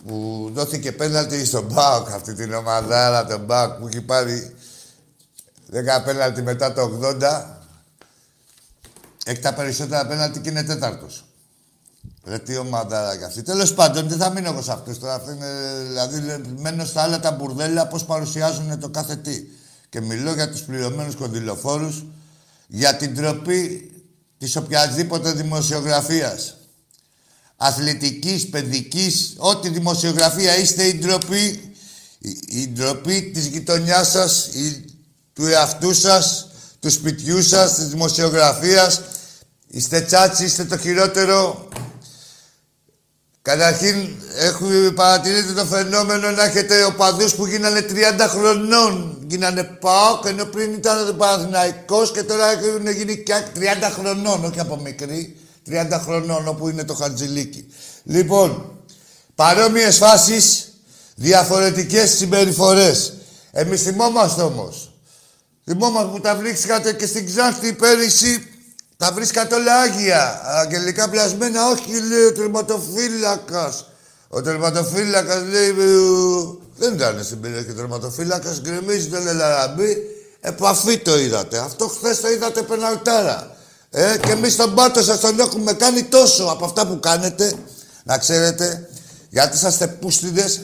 που 0.06 0.50
δόθηκε 0.54 0.92
πέναλτι 0.92 1.44
στον 1.44 1.64
Μπάουκ 1.64 2.10
αυτή 2.10 2.34
την 2.34 2.54
ομαδάρα, 2.54 3.26
τον 3.26 3.44
Μπάουκ 3.44 3.72
που 3.72 3.86
έχει 3.86 4.00
πάρει 4.00 4.54
10 5.72 6.02
πέναλτι 6.04 6.42
μετά 6.42 6.72
το 6.72 7.00
80. 7.20 7.44
Έχει 9.24 9.40
τα 9.40 9.54
περισσότερα 9.54 10.06
πέναλτι 10.06 10.40
και 10.40 10.48
είναι 10.48 10.62
τέταρτος. 10.62 11.24
Ρε 12.24 12.38
τι 12.38 12.56
ομαδάρα 12.56 13.16
κι 13.16 13.24
αυτή. 13.24 13.42
Τέλος 13.42 13.74
πάντων, 13.74 14.08
δεν 14.08 14.18
θα 14.18 14.30
μείνω 14.30 14.48
εγώ 14.48 14.62
σε 14.62 14.72
αυτούς 14.72 14.98
τώρα. 14.98 15.22
είναι, 15.34 15.46
δηλαδή, 15.88 16.42
μένω 16.56 16.84
στα 16.84 17.02
άλλα 17.02 17.20
τα 17.20 17.30
μπουρδέλα 17.30 17.86
πώς 17.86 18.04
παρουσιάζουν 18.04 18.78
το 18.80 18.88
κάθε 18.88 19.16
τι. 19.16 19.44
Και 19.88 20.00
μιλώ 20.00 20.34
για 20.34 20.50
τους 20.50 20.62
πληρωμένους 20.62 21.14
κονδυλοφόρους, 21.14 22.04
για 22.66 22.96
την 22.96 23.14
τροπή 23.14 23.90
της 24.38 24.56
οποιασδήποτε 24.56 25.32
δημοσιογραφίας 25.32 26.56
αθλητικής, 27.56 28.48
παιδικής, 28.48 29.34
ό,τι 29.36 29.68
δημοσιογραφία 29.68 30.58
είστε 30.58 30.84
η 30.84 30.94
ντροπή, 30.94 31.74
η, 32.46 32.68
ντροπή 32.68 33.30
της 33.34 33.46
γειτονιάς 33.46 34.10
σας, 34.10 34.46
η, 34.46 34.84
του 35.32 35.46
εαυτού 35.46 35.94
σας, 35.94 36.48
του 36.80 36.90
σπιτιού 36.90 37.42
σας, 37.42 37.74
της 37.74 37.88
δημοσιογραφίας, 37.88 39.00
Είστε 39.74 40.00
τσάτσι, 40.00 40.44
είστε 40.44 40.64
το 40.64 40.78
χειρότερο. 40.78 41.68
Καταρχήν, 43.42 44.08
έχουμε 44.38 44.90
παρατηρήσει 44.90 45.52
το 45.52 45.64
φαινόμενο 45.64 46.30
να 46.30 46.44
έχετε 46.44 46.84
οπαδούς 46.84 47.34
που 47.34 47.46
γίνανε 47.46 47.80
30 47.80 48.28
χρονών. 48.28 49.18
Γίνανε 49.26 49.62
ΠΑΟΚ, 49.62 50.24
ενώ 50.26 50.44
πριν 50.44 50.72
ήταν 50.72 51.16
Παναθηναϊκός 51.16 52.12
και 52.12 52.22
τώρα 52.22 52.50
έχουν 52.50 52.90
γίνει 52.90 53.22
και 53.22 53.32
30 53.54 53.90
χρονών, 53.90 54.44
όχι 54.44 54.60
από 54.60 54.76
μικρή. 54.76 55.36
30 55.68 56.00
χρονών, 56.04 56.48
όπου 56.48 56.68
είναι 56.68 56.84
το 56.84 56.94
Χατζηλίκι. 56.94 57.66
Λοιπόν, 58.04 58.78
παρόμοιες 59.34 59.96
φάσεις, 59.96 60.72
διαφορετικές 61.14 62.10
συμπεριφορές. 62.10 63.12
Εμείς 63.50 63.82
θυμόμαστε 63.82 64.42
όμως. 64.42 64.92
Θυμόμαστε 65.64 66.10
που 66.12 66.20
τα 66.20 66.36
βρίσκατε 66.36 66.92
και 66.92 67.06
στην 67.06 67.26
Ξάνθη 67.26 67.72
πέρυσι 67.72 68.51
τα 69.02 69.12
βρίσκατε 69.12 69.54
όλα 69.54 69.80
άγια. 69.80 70.40
Αγγελικά 70.44 71.08
πλασμένα, 71.08 71.70
όχι 71.70 72.06
λέει 72.08 72.24
ο 72.24 72.32
τερματοφύλακας. 72.32 73.86
Ο 74.28 74.42
τερματοφύλακας 74.42 75.42
λέει. 75.42 75.74
Δεν 76.76 76.94
ήταν 76.94 77.24
στην 77.24 77.40
περιοχή 77.40 77.70
ο 77.70 77.74
τερματοφύλακας, 77.74 78.60
γκρεμίζει 78.60 79.08
τον 79.08 79.26
Ελαραμπή. 79.26 79.96
Επαφή 80.40 80.98
το 80.98 81.18
είδατε. 81.18 81.58
Αυτό 81.58 81.88
χθες 81.88 82.20
το 82.20 82.28
είδατε 82.28 82.62
πεναλτάρα. 82.62 83.56
Ε, 83.90 84.18
και 84.18 84.30
εμείς 84.30 84.56
τον 84.56 84.74
πάτο 84.74 85.02
σας 85.02 85.20
τον 85.20 85.40
έχουμε 85.40 85.72
κάνει 85.72 86.02
τόσο 86.02 86.44
από 86.44 86.64
αυτά 86.64 86.86
που 86.86 87.00
κάνετε. 87.00 87.54
Να 88.04 88.18
ξέρετε, 88.18 88.88
γιατί 89.30 89.56
είσαστε 89.56 89.86
πούστιδες. 89.86 90.60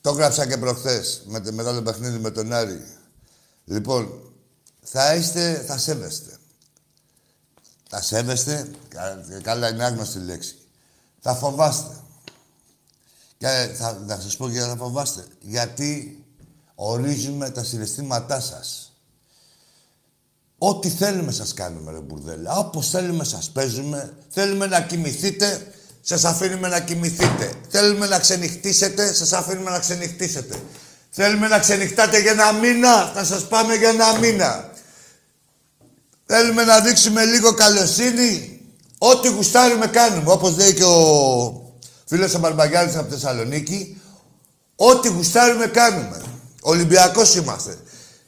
Το 0.00 0.10
γράψα 0.10 0.46
και 0.46 0.56
προχθές 0.56 1.22
με, 1.26 1.42
μετά 1.52 1.74
το 1.74 1.82
παιχνίδι 1.82 2.18
με 2.18 2.30
τον 2.30 2.52
Άρη. 2.52 2.86
Λοιπόν, 3.64 4.23
θα 4.84 5.14
είστε, 5.14 5.64
θα 5.66 5.78
σέβεστε. 5.78 6.36
Θα 7.88 8.02
σέβεστε, 8.02 8.70
καλά 9.42 9.68
είναι 9.68 9.84
άγνωστη 9.84 10.18
λέξη. 10.18 10.58
Θα 11.20 11.34
φοβάστε. 11.34 11.96
Και 13.38 13.74
θα, 13.76 14.04
θα 14.08 14.20
σας 14.20 14.36
πω 14.36 14.48
γιατί 14.48 14.68
θα 14.68 14.76
φοβάστε. 14.76 15.24
Γιατί 15.40 16.24
ορίζουμε 16.74 17.50
τα 17.50 17.64
συναισθήματά 17.64 18.40
σας. 18.40 18.92
Ό,τι 20.58 20.88
θέλουμε 20.88 21.32
σας 21.32 21.54
κάνουμε, 21.54 21.92
ρε 21.92 21.98
μπουρδέλα. 21.98 22.56
Όπως 22.56 22.90
θέλουμε 22.90 23.24
σας 23.24 23.50
παίζουμε. 23.50 24.16
Θέλουμε 24.28 24.66
να 24.66 24.80
κοιμηθείτε, 24.80 25.72
σας 26.00 26.24
αφήνουμε 26.24 26.68
να 26.68 26.80
κοιμηθείτε. 26.80 27.52
Θέλουμε 27.68 28.06
να 28.06 28.18
ξενυχτήσετε, 28.18 29.12
σας 29.12 29.32
αφήνουμε 29.32 29.70
να 29.70 29.78
ξενυχτήσετε. 29.78 30.62
Θέλουμε 31.10 31.48
να 31.48 31.58
ξενυχτάτε 31.58 32.20
για 32.20 32.30
ένα 32.30 32.52
μήνα, 32.52 33.12
θα 33.14 33.24
σας 33.24 33.48
πάμε 33.48 33.74
για 33.74 33.88
ένα 33.88 34.18
μήνα. 34.18 34.72
Θέλουμε 36.26 36.64
να 36.64 36.80
δείξουμε 36.80 37.24
λίγο 37.24 37.54
καλοσύνη. 37.54 38.60
Ό,τι 38.98 39.28
γουστάρουμε 39.28 39.86
κάνουμε. 39.86 40.32
Όπως 40.32 40.56
λέει 40.56 40.74
και 40.74 40.84
ο 40.84 41.72
φίλος 42.04 42.34
ο 42.34 42.38
Μπαρμπαγιάννης 42.38 42.96
από 42.96 43.12
Θεσσαλονίκη. 43.12 44.00
Ό,τι 44.76 45.08
γουστάρουμε 45.08 45.66
κάνουμε. 45.66 46.22
Ολυμπιακός 46.60 47.34
είμαστε. 47.34 47.78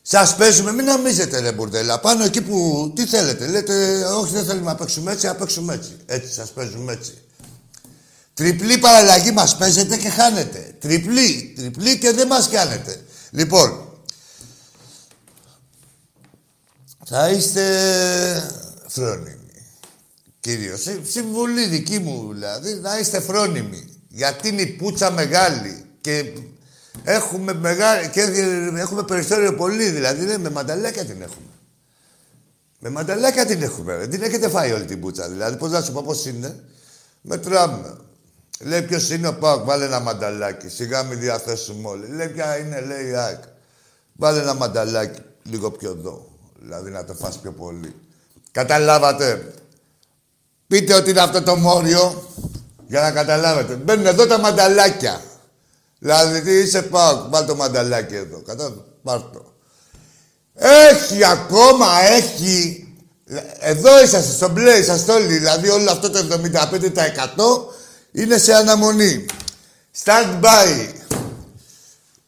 Σας 0.02 0.36
παίζουμε, 0.36 0.72
μην 0.72 0.84
νομίζετε 0.84 1.40
ρε 1.40 1.52
μπουρδέλα. 1.52 2.00
Πάνω 2.00 2.24
εκεί 2.24 2.40
που 2.40 2.92
τι 2.94 3.06
θέλετε. 3.06 3.46
Λέτε, 3.46 4.04
Όχι, 4.04 4.32
δεν 4.32 4.44
θέλουμε 4.44 4.66
να 4.66 4.74
παίξουμε 4.74 5.12
έτσι, 5.12 5.26
να 5.26 5.34
παίξουμε 5.34 5.74
έτσι. 5.74 5.96
Έτσι, 6.06 6.32
σας 6.32 6.50
παίζουμε 6.50 6.92
έτσι. 6.92 7.18
Τριπλή 8.34 8.78
παραλλαγή 8.78 9.30
μας 9.30 9.56
παίζετε 9.56 9.96
και 9.96 10.08
χάνετε. 10.08 10.74
Τριπλή, 10.80 11.54
τριπλή 11.56 11.98
και 11.98 12.12
δεν 12.12 12.26
μας 12.26 12.48
κάνετε. 12.48 13.04
Λοιπόν, 13.30 13.85
θα 17.08 17.30
είστε 17.30 17.62
φρόνιμοι. 18.86 19.38
Κυρίως. 20.40 20.86
Συμβουλή 21.02 21.66
δική 21.66 21.98
μου 21.98 22.32
δηλαδή, 22.32 22.74
να 22.74 22.98
είστε 22.98 23.20
φρόνιμοι. 23.20 23.88
Γιατί 24.08 24.48
είναι 24.48 24.62
η 24.62 24.66
πουτσα 24.66 25.10
μεγάλη 25.10 25.84
και 26.00 26.32
έχουμε, 27.04 27.54
μεγάλη, 27.54 28.08
και 28.08 28.20
έχουμε 28.76 29.02
περιθώριο 29.02 29.54
πολύ, 29.54 29.90
δηλαδή 29.90 30.24
ναι, 30.24 30.38
με 30.38 30.50
μανταλάκια 30.50 31.04
την 31.04 31.22
έχουμε. 31.22 31.46
Με 32.78 32.90
μανταλάκια 32.90 33.46
την 33.46 33.62
έχουμε. 33.62 33.96
Δεν 33.96 34.10
την 34.10 34.22
έχετε 34.22 34.48
φάει 34.48 34.72
όλη 34.72 34.84
την 34.84 35.00
πουτσα. 35.00 35.28
Δηλαδή, 35.28 35.56
πώς 35.56 35.70
να 35.70 35.82
σου 35.82 35.92
πω 35.92 36.02
πώς 36.02 36.26
είναι. 36.26 36.64
Μετράμε. 37.20 37.96
Λέει 38.60 38.82
ποιος 38.82 39.10
είναι 39.10 39.28
ο 39.28 39.34
Πάοκ, 39.34 39.64
βάλε 39.64 39.84
ένα 39.84 40.00
μανταλάκι. 40.00 40.68
Σιγά 40.68 41.02
μην 41.02 41.18
διαθέσουμε 41.20 41.88
όλοι. 41.88 42.06
Λέει 42.06 42.28
ποια 42.28 42.58
είναι, 42.58 42.80
λέει 42.80 43.08
η 43.08 43.14
ΑΕΚ. 43.14 43.42
Βάλε 44.12 44.40
ένα 44.40 44.54
μανταλάκι 44.54 45.20
λίγο 45.42 45.70
πιο 45.70 45.90
εδώ. 45.90 46.35
Δηλαδή 46.66 46.90
να 46.90 47.04
το 47.04 47.14
φας 47.14 47.38
πιο 47.38 47.52
πολύ. 47.52 47.94
Καταλάβατε. 48.50 49.52
Πείτε 50.66 50.94
ότι 50.94 51.10
είναι 51.10 51.20
αυτό 51.20 51.42
το 51.42 51.56
μόριο 51.56 52.30
για 52.86 53.00
να 53.00 53.10
καταλάβετε. 53.10 53.74
Μπαίνουν 53.74 54.06
εδώ 54.06 54.26
τα 54.26 54.38
μανταλάκια. 54.38 55.22
Δηλαδή 55.98 56.42
τι 56.42 56.52
είσαι 56.52 56.82
πάω, 56.82 57.28
βάλ 57.28 57.46
το 57.46 57.54
μανταλάκι 57.54 58.14
εδώ. 58.14 58.42
Κατάλαβε, 58.42 58.80
πάρ 59.02 59.18
το. 59.20 59.52
Έχει 60.54 61.24
ακόμα, 61.24 61.86
έχει. 62.00 62.86
Εδώ 63.58 64.02
είσαστε, 64.02 64.32
στο 64.32 64.48
μπλε 64.48 64.72
είσαστε 64.72 65.12
όλοι. 65.12 65.38
Δηλαδή 65.38 65.68
όλο 65.68 65.90
αυτό 65.90 66.10
το 66.10 66.18
75% 66.18 67.74
είναι 68.12 68.38
σε 68.38 68.54
αναμονή. 68.54 69.26
Stand 70.04 70.40
by. 70.40 70.90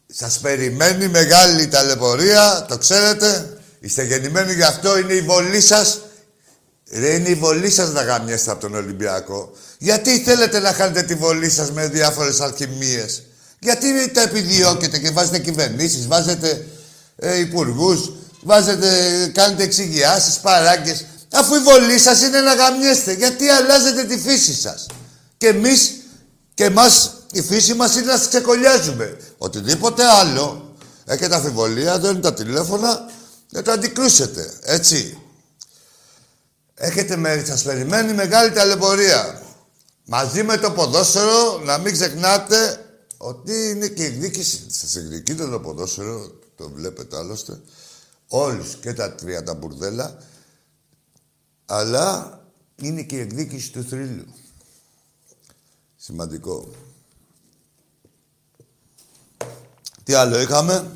Σας 0.07 0.39
περιμένει 0.39 1.07
μεγάλη 1.07 1.67
ταλαιπωρία, 1.67 2.65
το 2.67 2.77
ξέρετε. 2.77 3.58
Είστε 3.79 4.03
γεννημένοι 4.03 4.53
γι' 4.53 4.63
αυτό, 4.63 4.97
είναι 4.97 5.13
η 5.13 5.21
βολή 5.21 5.61
σας. 5.61 5.99
είναι 6.91 7.29
η 7.29 7.35
βολή 7.35 7.69
σας 7.69 7.91
να 7.91 8.01
γαμιέστε 8.01 8.51
από 8.51 8.61
τον 8.61 8.75
Ολυμπιακό. 8.75 9.51
Γιατί 9.77 10.19
θέλετε 10.19 10.59
να 10.59 10.73
χάνετε 10.73 11.01
τη 11.01 11.15
βολή 11.15 11.49
σας 11.49 11.71
με 11.71 11.87
διάφορες 11.87 12.39
αλχημίε. 12.39 13.05
Γιατί 13.59 14.11
τα 14.11 14.21
επιδιώκετε 14.21 14.99
και 14.99 15.09
βάζετε 15.09 15.39
κυβερνήσεις, 15.39 16.07
βάζετε 16.07 16.65
ε, 17.15 17.39
υπουργούς, 17.39 18.11
βάζετε, 18.41 18.87
κάνετε 19.33 19.63
εξηγιάσεις, 19.63 20.37
παράγκες. 20.37 21.05
Αφού 21.33 21.55
η 21.55 21.59
βολή 21.59 21.99
σας 21.99 22.21
είναι 22.21 22.39
να 22.39 22.53
γαμιέστε, 22.53 23.13
γιατί 23.13 23.49
αλλάζετε 23.49 24.03
τη 24.03 24.17
φύση 24.17 24.53
σας; 24.53 24.85
Και 25.37 25.47
εμείς 25.47 25.91
και 26.53 26.63
εμάς 26.63 27.13
η 27.31 27.41
φύση 27.41 27.73
μας 27.73 27.95
είναι 27.95 28.11
να 28.11 28.17
σας 28.17 28.27
ξεκολλιάζουμε. 28.27 29.17
Οτιδήποτε 29.37 30.03
άλλο 30.05 30.75
έχετε 31.05 31.35
αφιβολία, 31.35 31.93
εδώ 31.93 32.09
είναι 32.09 32.19
τα 32.19 32.33
τηλέφωνα, 32.33 33.09
δεν 33.49 33.63
το 33.63 33.71
αντικρούσετε, 33.71 34.59
έτσι. 34.61 35.17
Έχετε 36.73 37.15
με, 37.15 37.43
σας 37.45 37.63
περιμένει 37.63 38.13
μεγάλη 38.13 38.51
ταλαιπωρία. 38.51 39.43
Μαζί 40.05 40.43
με 40.43 40.57
το 40.57 40.71
ποδόσφαιρο, 40.71 41.59
να 41.59 41.77
μην 41.77 41.93
ξεχνάτε 41.93 42.85
ότι 43.17 43.69
είναι 43.69 43.87
και 43.87 44.03
η 44.03 44.05
εκδίκηση. 44.05 44.65
Σας 44.71 44.95
εκδικείτε 44.95 45.47
το 45.47 45.59
ποδόσφαιρο, 45.59 46.39
το 46.55 46.69
βλέπετε 46.69 47.17
άλλωστε, 47.17 47.61
όλους 48.27 48.75
και 48.75 48.93
τα 48.93 49.13
τρία 49.15 49.43
τα 49.43 49.53
μπουρδέλα, 49.53 50.17
αλλά 51.65 52.39
είναι 52.75 53.01
και 53.01 53.15
η 53.15 53.19
εκδίκηση 53.19 53.71
του 53.71 53.83
θρύλου. 53.83 54.33
Σημαντικό. 55.95 56.71
Τι 60.03 60.13
άλλο 60.13 60.39
είχαμε; 60.39 60.91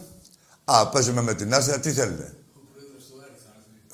Α, 0.64 0.90
παίζουμε 0.90 1.22
με 1.22 1.34
την 1.34 1.54
Άσια. 1.54 1.80
Τι 1.80 1.94
θέλετε; 1.94 2.36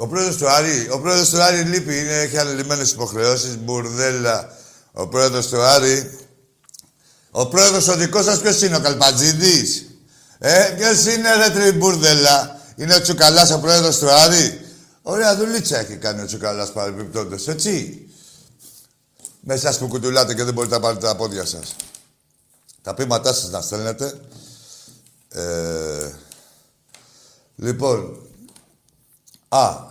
Ο 0.01 0.08
πρόεδρος 0.08 0.38
του 0.38 0.50
Άρη, 0.50 0.89
ο 0.91 1.00
πρόεδρος 1.00 1.29
του 1.29 1.41
Άρη 1.41 1.62
λείπει, 1.62 2.00
είναι, 2.00 2.13
έχει 2.20 2.38
ανελημμένε 2.38 2.84
υποχρεώσεις, 2.84 3.58
μπουρδέλα. 3.58 4.58
Ο 4.91 5.08
πρόεδρος 5.08 5.48
του 5.48 5.62
Άρη. 5.62 6.20
Ο 7.32 7.48
πρόεδρος 7.48 7.88
ο 7.88 7.96
δικός 7.96 8.25
σας 8.25 8.41
ποιος 8.41 8.62
είναι, 8.62 8.75
ο 8.75 8.79
Καλπατζίδη. 8.79 9.65
Ε, 10.39 10.73
ποιος 10.78 11.06
είναι, 11.06 11.36
ρε 11.36 11.50
τριμπούρδελα. 11.50 12.62
Είναι 12.76 12.95
ο 12.95 13.02
Τσουκαλάς 13.02 13.52
ο 13.52 13.60
πρόεδρος 13.60 13.97
του 13.97 14.10
Άρη; 14.10 14.62
Ωραία 15.02 15.36
δουλίτσα 15.36 15.78
έχει 15.78 15.95
κάνει 15.95 16.21
ο 16.21 16.26
Τσουκαλάς 16.26 16.71
παρεμπιπτόντως, 16.71 17.47
έτσι. 17.47 18.04
Μέσα 19.39 19.78
που 19.78 19.88
κουτουλάτε 19.88 20.34
και 20.34 20.43
δεν 20.43 20.54
μπορείτε 20.54 20.76
να 20.76 20.82
πάρετε 20.82 21.06
τα 21.06 21.15
πόδια 21.15 21.45
σας. 21.45 21.76
Τα 22.82 22.93
πείματά 22.93 23.34
σας 23.34 23.50
να 23.50 23.62
στέλνετε. 23.62 24.19
Ε, 25.30 26.12
λοιπόν, 27.56 28.30
Α, 29.50 29.88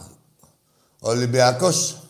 ο 1.00 1.08
Ολυμπιακός 1.08 2.02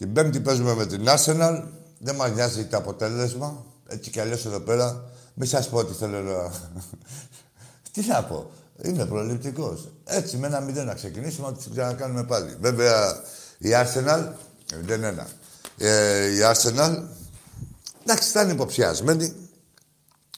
την 0.00 0.12
Πέμπτη 0.12 0.40
παίζουμε 0.40 0.74
με 0.74 0.86
την 0.86 1.04
Arsenal. 1.06 1.62
Δεν 1.98 2.14
μας 2.14 2.30
νοιάζει 2.30 2.64
το 2.64 2.76
αποτέλεσμα. 2.76 3.64
Έτσι 3.86 4.10
κι 4.10 4.20
αλλιώς 4.20 4.46
εδώ 4.46 4.60
πέρα. 4.60 5.10
Μη 5.34 5.46
σας 5.46 5.68
πω 5.68 5.78
ότι 5.78 5.92
θέλω 5.94 6.20
να... 6.20 6.52
Τι 7.92 8.06
να 8.06 8.24
πω. 8.24 8.50
Είναι 8.82 9.06
προληπτικός. 9.06 9.88
Έτσι 10.04 10.36
με 10.36 10.46
ένα 10.46 10.60
μηδέν 10.60 10.86
να 10.86 10.94
ξεκινήσουμε, 10.94 11.46
να 11.48 11.54
την 11.54 11.70
ξανακάνουμε 11.70 12.24
πάλι. 12.24 12.56
Βέβαια 12.60 13.22
η 13.58 13.68
Arsenal, 13.72 14.32
δεν 14.84 15.04
ένα. 15.04 15.28
Ε, 15.78 16.26
η 16.26 16.38
Arsenal, 16.42 17.02
εντάξει, 18.02 18.30
θα 18.30 18.42
είναι 18.42 18.52
υποψιασμένη. 18.52 19.34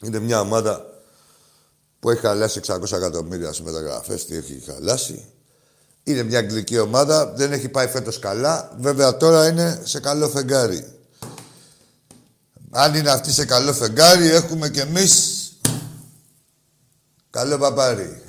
Είναι 0.03 0.19
μια 0.19 0.41
ομάδα 0.41 0.87
που 2.01 2.11
έχει 2.11 2.21
χαλάσει 2.21 2.61
600 2.67 2.93
εκατομμύρια 2.93 3.53
σε 3.53 3.63
μεταγραφές, 3.63 4.27
τι 4.27 4.37
έχει 4.37 4.63
χαλάσει. 4.67 5.33
Είναι 6.05 6.23
μια 6.23 6.39
αγγλική 6.39 6.79
ομάδα, 6.79 7.33
δεν 7.33 7.53
έχει 7.53 7.69
πάει 7.69 7.87
φέτος 7.87 8.19
καλά. 8.19 8.77
Βέβαια 8.79 9.17
τώρα 9.17 9.49
είναι 9.49 9.81
σε 9.85 10.01
καλό 10.01 10.29
φεγγάρι. 10.29 10.87
Αν 12.71 12.95
είναι 12.95 13.11
αυτή 13.11 13.33
σε 13.33 13.45
καλό 13.45 13.73
φεγγάρι, 13.73 14.31
έχουμε 14.31 14.69
κι 14.69 14.81
εμείς 14.81 15.43
καλό 17.31 17.59
παπάρι. 17.59 18.23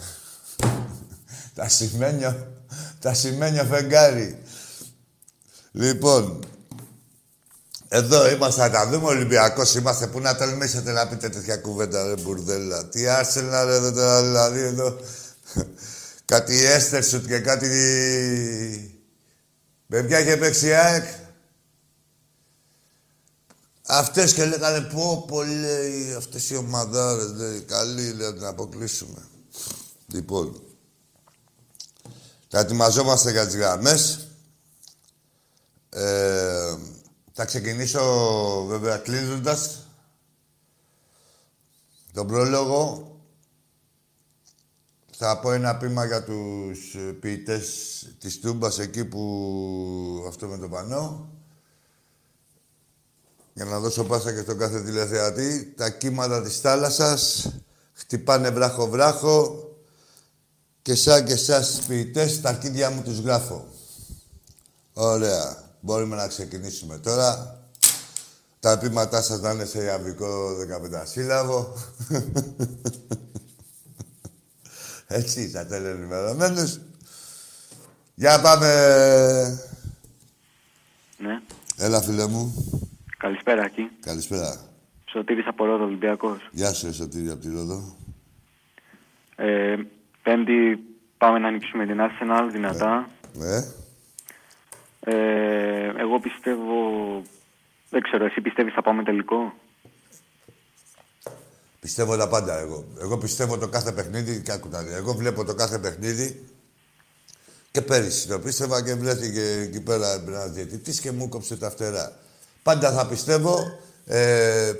τα 1.56 1.70
σημαίνιο, 1.70 2.48
τα 3.00 3.14
σημαίνιο 3.14 3.64
φεγγάρι. 3.64 4.44
Λοιπόν, 5.72 6.40
εδώ 7.88 8.30
είμαστε, 8.30 8.62
να 8.62 8.70
τα 8.70 8.88
δούμε 8.88 9.08
Ολυμπιακός 9.08 9.76
είμαστε. 9.76 10.08
Πού 10.08 10.20
να 10.20 10.36
τολμήσετε 10.36 10.92
να 10.92 11.08
πείτε 11.08 11.30
τέτοια 11.30 11.58
κουβέντα, 11.58 12.04
ρε 12.08 12.22
μπουρδέλα. 12.22 12.86
Τι 12.86 13.08
άρσελα, 13.08 13.64
ρε, 13.64 13.76
εδώ, 13.76 14.22
δηλαδή, 14.22 14.60
εδώ. 14.60 14.98
Κάτι 16.26 16.66
Έστερσουτ 16.66 17.28
και 17.28 17.40
κάτι... 17.40 17.68
Με 19.86 20.04
ποια 20.04 20.20
είχε 20.20 20.38
παίξει 20.38 20.74
ΑΕΚ. 20.74 21.06
Αυτές 23.86 24.34
και 24.34 24.46
λέγανε 24.46 24.82
πω, 24.82 25.26
πω, 25.28 25.44
λέει, 25.44 26.14
αυτές 26.14 26.50
οι 26.50 26.56
ομαδάρες, 26.56 27.32
λέει, 27.32 27.62
καλή, 27.62 28.12
λέει, 28.14 28.28
να 28.28 28.34
την 28.34 28.46
αποκλείσουμε. 28.46 29.28
Λοιπόν, 30.08 30.62
θα 32.48 32.60
ετοιμαζόμαστε 32.60 33.32
για 33.32 33.46
τις 33.46 33.56
γραμμές. 33.56 34.28
Ε, 35.90 36.76
θα 37.34 37.46
ξεκινήσω 37.46 38.66
βέβαια 38.66 38.98
κλείνοντας 38.98 39.88
τον 42.14 42.28
πρόλογο. 42.28 43.13
Θα 45.16 45.40
πω 45.40 45.52
ένα 45.52 45.78
πείμα 45.78 46.06
για 46.06 46.24
τους 46.24 46.96
ποιητές 47.20 47.68
της 48.20 48.40
Τούμπας 48.40 48.80
εκεί 48.80 49.06
που 49.06 50.26
αυτό 50.28 50.48
με 50.48 50.58
το 50.58 50.68
πανό. 50.70 51.30
Για 53.54 53.66
να 53.66 53.80
δώσω 53.80 54.04
πάσα 54.04 54.34
και 54.34 54.42
στον 54.42 54.58
κάθε 54.58 54.82
τηλεθεατή. 54.82 55.74
Τα 55.78 55.90
κύματα 55.90 56.42
της 56.42 56.60
θάλασσας 56.60 57.50
χτυπάνε 57.94 58.50
βράχο-βράχο 58.50 59.68
και 60.82 60.96
σαν 60.96 61.26
και 61.26 61.34
εσάς 61.34 61.82
ποιητές 61.88 62.42
τα 62.42 62.50
αρχίδια 62.50 62.90
μου 62.90 63.02
τους 63.02 63.20
γράφω. 63.20 63.68
Ωραία. 64.94 65.64
Μπορούμε 65.80 66.16
να 66.16 66.28
ξεκινήσουμε 66.28 66.98
τώρα. 66.98 67.58
Τα 68.60 68.72
επίματά 68.72 69.22
σας 69.22 69.40
να 69.40 69.52
είναι 69.52 69.66
σε 69.66 69.84
ιαβρικό 69.84 70.56
15 70.56 71.04
σύλλαβο. 71.06 71.74
Έτσι, 75.14 75.42
είσαστε 75.42 75.76
ενημερωμένους. 75.76 76.80
Για 78.16 78.42
πάμε. 78.42 78.68
Ναι. 81.18 81.42
Έλα, 81.78 82.02
φίλε 82.02 82.28
μου. 82.28 82.54
Καλησπέρα, 83.18 83.64
εκεί. 83.66 83.90
Καλησπέρα. 84.00 84.58
Σωτήρης 85.06 85.48
από 85.48 85.66
Ρόδο, 85.66 85.84
Ολυμπιακός. 85.84 86.50
Γεια 86.52 86.74
σου, 86.74 86.94
Σωτήρη, 86.94 87.30
από 87.30 87.40
τη 87.42 87.50
Ρόδο. 87.50 87.96
Ε, 89.36 89.76
πέμπτη 90.24 90.80
πάμε 91.18 91.40
να 91.40 91.48
ανοίξουμε 91.48 91.86
την 91.86 92.00
Arsenal 92.00 92.50
δυνατά. 92.52 93.10
Ναι. 93.34 93.58
Ε, 95.00 95.92
εγώ 95.98 96.20
πιστεύω... 96.20 96.74
Δεν 97.90 98.02
ξέρω, 98.02 98.26
εσύ 98.26 98.42
πιστεύεις 98.42 98.74
θα 98.74 98.82
πάμε 98.82 99.04
τελικό; 99.04 99.54
Πιστεύω 101.84 102.18
τα 102.18 102.28
πάντα 102.28 102.60
εγώ. 102.60 102.86
Εγώ 103.02 103.18
πιστεύω 103.18 103.58
το 103.58 103.68
κάθε 103.68 103.92
παιχνίδι 103.92 104.42
και 104.42 104.52
Εγώ 104.98 105.14
βλέπω 105.14 105.46
το 105.46 105.54
κάθε 105.54 105.80
παιχνίδι 105.80 106.46
και 107.72 107.82
πέρυσι 107.82 108.28
το 108.28 108.40
πίστευα 108.40 108.84
και 108.84 108.94
βρέθηκε 108.94 109.42
εκεί 109.42 109.82
πέρα 109.82 110.14
ένα 110.28 110.46
διαιτητής 110.46 111.00
και 111.00 111.12
μου 111.12 111.30
κόψε 111.30 111.58
τα 111.58 111.70
φτερά. 111.70 112.12
Πάντα 112.64 112.92
θα 112.92 113.08
πιστεύω, 113.08 113.58
ε, 114.06 114.72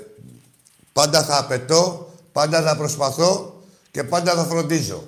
πάντα 0.92 1.22
θα 1.22 1.38
απαιτώ, 1.38 2.12
πάντα 2.32 2.62
θα 2.62 2.76
προσπαθώ 2.76 3.62
και 3.90 4.04
πάντα 4.04 4.34
θα 4.34 4.44
φροντίζω. 4.44 5.02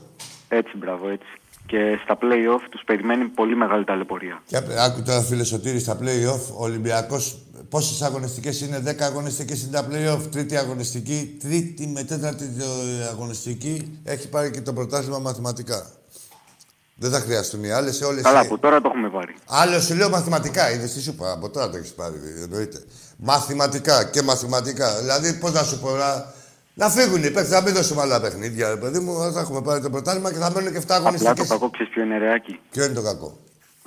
Έτσι, 0.49 0.77
μπράβο, 0.77 1.09
έτσι 1.09 1.29
και 1.67 1.99
στα 2.03 2.19
play-off 2.21 2.69
τους 2.71 2.83
περιμένει 2.87 3.25
πολύ 3.25 3.57
μεγάλη 3.57 3.85
ταλαιπωρία. 3.85 4.43
Και 4.47 4.57
άκου 4.79 5.03
τώρα 5.03 5.23
φίλε 5.23 5.45
Σωτήρη, 5.45 5.79
στα 5.79 5.99
play-off 6.01 6.55
ο 6.57 6.63
Ολυμπιακός 6.63 7.39
πόσες 7.69 8.03
αγωνιστικές 8.03 8.61
είναι, 8.61 8.83
10 8.87 9.03
αγωνιστικές 9.03 9.63
είναι 9.63 9.71
τα 9.71 9.89
play-off, 9.91 10.21
τρίτη 10.31 10.57
αγωνιστική, 10.57 11.37
τρίτη 11.41 11.87
με 11.87 12.03
τέταρτη 12.03 12.51
αγωνιστική 13.11 14.01
έχει 14.05 14.29
πάρει 14.29 14.51
και 14.51 14.61
το 14.61 14.73
πρωτάθλημα 14.73 15.19
μαθηματικά. 15.19 15.91
Δεν 16.99 17.11
θα 17.11 17.21
χρειαστούν 17.21 17.65
οι 17.65 17.71
άλλες. 17.71 18.01
Όλες 18.01 18.23
Καλά, 18.23 18.41
από 18.41 18.59
τώρα 18.59 18.81
το 18.81 18.91
έχουμε 18.95 19.11
πάρει. 19.11 19.35
Άλλο 19.47 19.81
σου 19.81 19.95
λέω 19.95 20.09
μαθηματικά. 20.09 20.73
Είδες 20.73 20.93
τι 20.93 21.01
σου 21.01 21.11
είπα. 21.11 21.33
Από 21.33 21.51
τώρα 21.51 21.71
το 21.71 21.77
έχεις 21.77 21.93
πάρει. 21.93 22.15
Εννοείται. 22.43 22.85
Μαθηματικά 23.17 24.05
και 24.05 24.23
μαθηματικά. 24.23 24.99
Δηλαδή, 25.01 25.33
πώς 25.35 25.53
να 25.53 25.63
σου 25.63 25.79
πω, 25.81 25.91
να 26.75 26.89
φύγουν 26.91 27.25
οι 27.25 27.31
παίκτες, 27.31 27.49
θα 27.49 27.63
μην 27.63 27.75
δώσουμε 27.75 28.01
άλλα 28.01 28.21
παιχνίδια, 28.21 28.79
παιδί 28.79 28.99
μου. 28.99 29.33
Θα 29.33 29.41
έχουμε 29.41 29.63
πάρει 29.63 29.81
το 29.81 29.91
πρωτάθλημα 29.91 30.33
και 30.33 30.39
θα 30.39 30.51
μένουν 30.51 30.73
και 30.73 30.79
7 30.79 30.95
αγωνιστικές. 30.95 31.33
Απλά 31.33 31.45
το 31.45 31.53
κακό 31.53 31.71
ξέρεις 31.71 31.93
ποιο 31.93 32.03
είναι 32.03 32.19
ρεάκι. 32.19 32.61
Ποιο 32.71 32.85
είναι 32.85 32.95
το 32.95 33.03
κακό; 33.03 33.39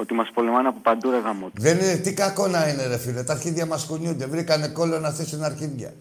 Ότι 0.02 0.14
μας 0.14 0.30
πολεμάνε 0.34 0.68
από 0.68 0.80
παντού 0.80 1.10
ρε 1.12 1.20
γαμό. 1.20 1.50
Δεν 1.54 1.80
είναι, 1.80 1.96
τι 1.96 2.14
κακό 2.14 2.48
να 2.48 2.68
είναι 2.68 2.88
ρε 2.88 2.98
φίλε. 2.98 3.24
Τα 3.24 3.34
αρχίδια 3.34 3.66
μας 3.66 3.84
κουνιούνται. 3.84 4.26
Βρήκανε 4.26 4.68
κόλλο 4.68 5.00
να 5.00 5.10
θέσουν 5.12 5.44
αρχίδια. 5.44 5.94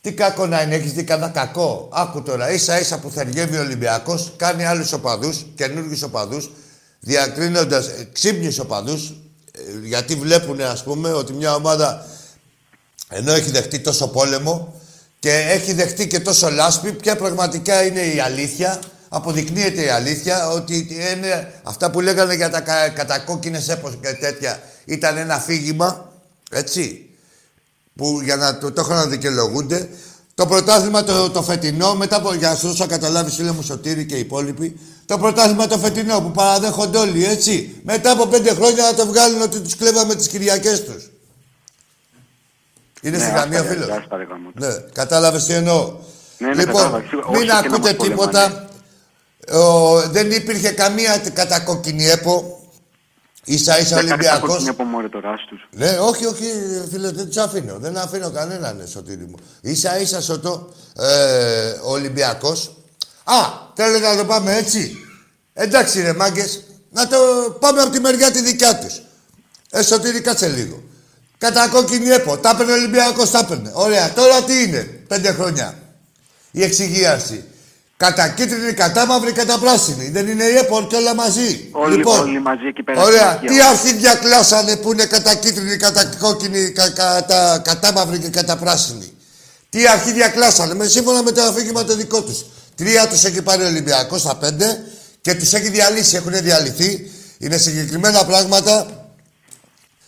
Τι 0.00 0.12
κακό 0.12 0.46
να 0.46 0.62
είναι, 0.62 0.74
έχεις 0.74 0.92
δει 0.92 1.04
κανένα 1.04 1.28
κακό; 1.28 1.88
Άκου 1.92 2.22
τώρα, 2.22 2.50
ίσα 2.50 2.80
ίσα 2.80 2.98
που 2.98 3.10
θεργεύει 3.10 3.56
ο 3.56 3.60
Ολυμπιακός, 3.60 4.32
κάνει 4.36 4.64
άλλους 4.64 4.92
οπαδούς, 4.92 5.46
καινούργιους 5.54 6.02
οπαδούς, 6.02 6.50
διακρίνοντας 7.00 7.86
ε, 7.86 8.08
ξύπνιους 8.12 8.58
οπαδούς, 8.58 9.08
ε, 9.52 9.86
γιατί 9.86 10.14
βλέπουν, 10.14 10.60
ας 10.60 10.82
πούμε, 10.82 11.12
ότι 11.12 11.32
μια 11.32 11.54
ομάδα 11.54 12.06
ενώ 13.08 13.32
έχει 13.32 13.50
δεχτεί 13.50 13.78
τόσο 13.78 14.08
πόλεμο, 14.08 14.80
και 15.18 15.32
έχει 15.32 15.72
δεχτεί 15.72 16.06
και 16.06 16.20
τόσο 16.20 16.50
λάσπη, 16.50 16.92
ποια 16.92 17.16
πραγματικά 17.16 17.84
είναι 17.86 18.00
η 18.00 18.20
αλήθεια. 18.20 18.80
Αποδεικνύεται 19.16 19.84
η 19.84 19.88
αλήθεια 19.88 20.48
ότι 20.48 20.88
είναι 21.12 21.60
αυτά 21.62 21.90
που 21.90 22.00
λέγανε 22.00 22.34
για 22.34 22.50
τα 22.50 22.60
κατακόκκινες 22.94 23.68
έπος 23.68 23.98
και 24.00 24.12
τέτοια 24.12 24.60
ήταν 24.84 25.16
ένα 25.16 25.38
φύγημα, 25.38 26.12
έτσι, 26.50 27.10
που 27.96 28.20
για 28.22 28.36
να 28.36 28.58
το, 28.58 28.72
το 28.72 28.80
έχουν 28.80 28.94
να 28.94 29.06
δικαιολογούνται. 29.06 29.88
Το 30.34 30.46
πρωτάθλημα 30.46 31.04
το, 31.04 31.30
το 31.30 31.42
φετινό, 31.42 31.94
μετά 31.94 32.16
από, 32.16 32.34
για 32.34 32.48
να 32.48 32.54
σου 32.54 32.66
δώσω 32.68 32.86
καταλάβει, 32.86 33.30
φίλε 33.30 33.52
μου 33.52 33.62
Σωτήρη 33.62 34.06
και 34.06 34.16
οι 34.16 34.20
υπόλοιποι, 34.20 34.80
το 35.06 35.18
πρωτάθλημα 35.18 35.66
το 35.66 35.78
φετινό 35.78 36.20
που 36.20 36.30
παραδέχονται 36.30 36.98
όλοι, 36.98 37.24
έτσι, 37.24 37.80
μετά 37.84 38.10
από 38.10 38.26
πέντε 38.26 38.54
χρόνια 38.54 38.82
να 38.82 38.94
το 38.94 39.06
βγάλουν 39.06 39.42
ότι 39.42 39.60
τους 39.60 39.76
κλέβαμε 39.76 40.14
τις 40.14 40.28
Κυριακές 40.28 40.84
τους. 40.84 41.10
Είναι 43.02 43.16
ναι, 43.16 43.22
στη 43.22 43.32
γραμμή 43.32 43.56
ο 43.56 43.62
φίλο. 43.62 43.86
Ναι, 44.54 44.68
κατάλαβες 44.92 45.44
τι 45.44 45.52
εννοώ. 45.52 45.94
Ναι, 46.38 46.48
ναι, 46.48 46.54
λοιπόν, 46.54 47.04
μην 47.32 47.50
ακούτε 47.50 47.92
τίποτα. 47.92 48.65
Ο, 49.52 50.00
δεν 50.10 50.30
υπήρχε 50.30 50.70
καμία 50.70 51.18
κατακόκκινη 51.32 52.06
έπο. 52.06 52.60
σα 53.44 53.78
ίσα 53.78 53.98
Ολυμπιακός. 53.98 54.64
Ναι, 55.70 55.98
όχι, 55.98 56.26
όχι, 56.26 56.44
φίλε, 56.90 57.10
δεν 57.10 57.26
τους 57.26 57.36
αφήνω. 57.36 57.78
Δεν 57.78 57.96
αφήνω 57.96 58.30
κανέναν, 58.30 58.76
ναι, 58.76 58.86
σωτήρι 58.86 59.26
μου. 59.26 59.36
σα 59.74 59.98
ίσα 59.98 60.22
σωτό 60.22 60.72
ε, 60.96 61.74
Ολυμπιακός. 61.82 62.76
Α, 63.24 63.34
θέλετε 63.74 64.08
να 64.08 64.16
το 64.16 64.24
πάμε 64.24 64.56
έτσι; 64.56 64.96
Εντάξει, 65.58 66.02
ρε 66.02 66.12
μάγκες, 66.12 66.62
να 66.90 67.06
το 67.08 67.16
πάμε 67.60 67.80
από 67.80 67.90
τη 67.90 68.00
μεριά 68.00 68.30
τη 68.30 68.42
δικιά 68.42 68.78
τους. 68.78 69.00
Ε, 69.70 69.82
σωτήρι, 69.82 70.20
κάτσε 70.20 70.48
λίγο. 70.48 70.82
Κατά 71.38 71.68
κόκκινη 71.68 72.08
έπο. 72.08 72.36
Τα 72.36 72.50
έπαιρνε 72.50 72.72
ο 72.72 72.74
Ολυμπιακός, 72.74 73.30
τα 73.30 73.38
έπαιρνε. 73.38 73.70
Ωραία. 73.74 74.12
Τώρα 74.12 74.42
τι 74.42 74.62
είναι, 74.62 74.82
πέντε 75.08 75.32
χρόνια. 75.32 75.78
Η 76.50 76.62
εξυγίαση. 76.62 77.44
Κατά 77.96 78.28
κίτρινη, 78.28 78.72
κατά 78.72 79.06
μαύρη, 79.06 79.32
κατά 79.32 79.58
πράσινη. 79.58 80.08
Δεν 80.08 80.28
είναι 80.28 80.44
η 80.44 80.56
ΕΠΟ 80.56 80.86
και 80.86 80.96
όλα 80.96 81.14
μαζί. 81.14 81.68
Όλοι, 81.70 81.96
λοιπόν, 81.96 82.20
όλοι 82.20 82.40
μαζί 82.40 82.66
εκεί 82.66 82.82
πέρα. 82.82 83.02
Ωραία. 83.02 83.38
Τι 83.46 83.60
αρχίδια 83.60 84.14
κλάσανε 84.14 84.76
που 84.76 84.92
είναι 84.92 85.04
κατά 85.04 85.34
κίτρινη, 85.34 85.76
κατά 85.76 86.04
κόκκινη, 86.18 86.70
κα, 86.70 86.90
κατά, 86.90 87.58
κατά 87.64 87.92
μαύρη 87.92 88.18
και 88.18 88.28
κατά 88.28 88.56
πράσινη. 88.56 89.12
Τι 89.70 89.88
αρχίδια 89.88 90.28
κλάσανε, 90.28 90.74
με, 90.74 90.86
σύμφωνα 90.86 91.22
με 91.22 91.32
το 91.32 91.42
αφήγημα 91.42 91.84
το 91.84 91.96
δικό 91.96 92.22
τους. 92.22 92.44
Τρία 92.74 93.08
τους 93.08 93.24
έχει 93.24 93.42
πάρει 93.42 93.62
ο 93.62 93.66
Ολυμπιακός 93.66 94.20
στα 94.20 94.36
πέντε 94.36 94.84
και 95.20 95.34
τους 95.34 95.52
έχει 95.52 95.68
διαλύσει, 95.68 96.16
έχουν 96.16 96.32
διαλυθεί. 96.32 97.10
Είναι 97.38 97.56
συγκεκριμένα 97.56 98.24
πράγματα 98.24 99.06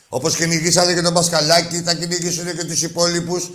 Όπως 0.09 0.37
κυνηγήσατε 0.37 0.95
και 0.95 1.01
τον 1.01 1.15
Πασχαλάκη, 1.15 1.83
θα 1.83 1.95
κυνηγήσουν 1.95 2.57
και 2.57 2.65
τους 2.65 2.83
υπόλοιπους. 2.83 3.51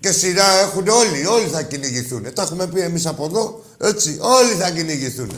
Και 0.00 0.10
σειρά 0.10 0.58
έχουν 0.64 0.88
όλοι, 0.88 1.26
όλοι 1.26 1.46
θα 1.46 1.62
κυνηγηθούν. 1.62 2.34
Τα 2.34 2.42
έχουμε 2.42 2.66
πει 2.66 2.80
εμείς 2.80 3.06
από 3.06 3.24
εδώ, 3.24 3.64
έτσι. 3.78 4.18
Όλοι 4.20 4.52
θα 4.52 4.70
κυνηγηθούν. 4.70 5.30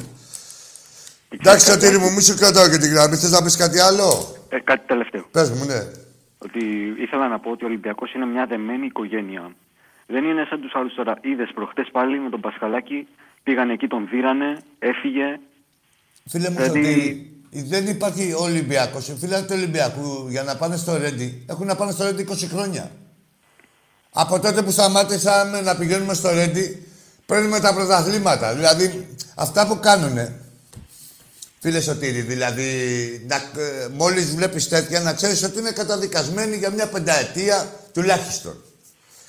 Εντάξει, 1.29 1.70
Σωτήρη 1.70 1.99
μου, 1.99 2.12
μη 2.12 2.23
σου 2.23 2.35
κρατάω 2.35 2.68
και 2.68 2.79
την 2.79 2.90
γραμμή. 2.92 3.16
Θες 3.16 3.31
να 3.31 3.42
πεις 3.42 3.57
κάτι 3.57 3.79
άλλο; 3.81 4.37
Ε, 4.49 4.59
κάτι 4.59 4.87
τελευταίο. 4.87 5.25
Πες 5.31 5.51
μου, 5.51 5.64
ναι. 5.64 5.81
Ότι 6.38 6.61
ήθελα 6.99 7.29
να 7.29 7.38
πω 7.38 7.51
ότι 7.51 7.64
ο 7.64 7.66
Ολυμπιακός 7.66 8.14
είναι 8.14 8.27
μια 8.27 8.46
δεμένη 8.46 8.87
οικογένεια. 8.87 9.55
Δεν 10.07 10.25
είναι 10.25 10.46
σαν 10.49 10.61
τους 10.61 10.75
άλλους 10.75 10.94
τώρα. 10.94 11.18
Είδες 11.20 11.51
προχτές 11.55 11.88
πάλι 11.92 12.18
με 12.18 12.31
τον 12.31 12.40
Πασχαλάκη, 12.40 13.07
πήγαν 13.42 13.70
εκεί, 13.70 13.87
τον 13.87 14.09
δίρανε, 14.11 14.59
έφυγε. 14.79 15.38
Φίλε 16.27 16.51
μου, 16.51 16.62
δηλαδή... 16.62 17.25
Δεν 17.53 17.87
υπάρχει 17.87 18.33
ο 18.33 18.42
Ολυμπιακός. 18.42 19.09
Οι 19.09 19.16
φίλοι 19.20 19.40
του 19.40 19.53
Ολυμπιακού 19.53 20.27
για 20.29 20.42
να 20.42 20.57
πάνε 20.57 20.77
στο 20.77 20.96
Ρέντι 20.96 21.44
έχουν 21.49 21.66
να 21.66 21.77
πάνε 21.77 21.92
στο 21.92 22.05
Ρέντι 22.05 22.27
20 22.29 22.35
χρόνια. 22.51 22.90
Από 24.12 24.40
τότε 24.40 24.62
που 24.62 24.70
σταμάτησαμε 24.70 25.61
να 25.61 25.77
πηγαίνουμε 25.77 26.14
στο 26.14 26.31
Ρέντι, 26.31 26.87
παίρνουμε 27.27 27.61
τα 27.61 27.75
πρωταθλήματα. 27.75 28.55
Δηλαδή, 28.55 29.09
αυτά 29.35 29.66
που 29.66 29.81
κάνουνε, 29.81 30.40
Φίλε 31.61 31.81
Σωτήρη, 31.81 32.20
δηλαδή, 32.20 32.64
να, 33.29 33.37
ε, 33.37 33.88
μόλις 33.96 34.35
βλέπεις 34.35 34.68
τέτοια, 34.68 35.01
να 35.01 35.12
ξέρεις 35.12 35.42
ότι 35.42 35.59
είναι 35.59 35.70
καταδικασμένοι 35.70 36.57
για 36.57 36.70
μια 36.70 36.87
πενταετία 36.87 37.73
τουλάχιστον. 37.92 38.62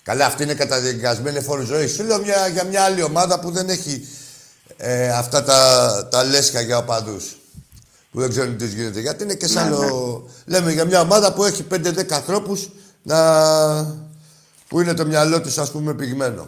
Καλά, 0.03 0.25
αυτή 0.25 0.43
είναι 0.43 0.53
καταδικασμένη 0.53 1.41
φόρου 1.41 1.65
ζωή. 1.65 1.87
Σου 1.87 2.03
λέω 2.03 2.19
μια, 2.19 2.47
για 2.47 2.63
μια 2.63 2.83
άλλη 2.83 3.03
ομάδα 3.03 3.39
που 3.39 3.51
δεν 3.51 3.69
έχει 3.69 4.07
ε, 4.77 5.09
αυτά 5.09 5.43
τα, 5.43 6.07
τα 6.11 6.23
λέσκα 6.23 6.61
για 6.61 6.77
οπαδούς. 6.77 7.35
Που 8.11 8.19
δεν 8.19 8.29
ξέρουν 8.29 8.57
τι 8.57 8.67
γίνεται. 8.67 8.99
Γιατί 8.99 9.23
είναι 9.23 9.33
και 9.33 9.47
σαν 9.47 9.69
ναι, 9.69 9.75
άλλο... 9.75 10.23
Ναι. 10.45 10.57
Λέμε 10.57 10.71
για 10.71 10.85
μια 10.85 11.01
ομάδα 11.01 11.33
που 11.33 11.43
έχει 11.43 11.65
5-10 11.71 12.11
ανθρώπους 12.11 12.69
να... 13.03 13.19
που 14.71 14.79
είναι 14.79 14.93
το 14.93 15.05
μυαλό 15.05 15.41
του, 15.41 15.61
ας 15.61 15.71
πούμε, 15.71 15.93
πυγμένο. 15.93 16.47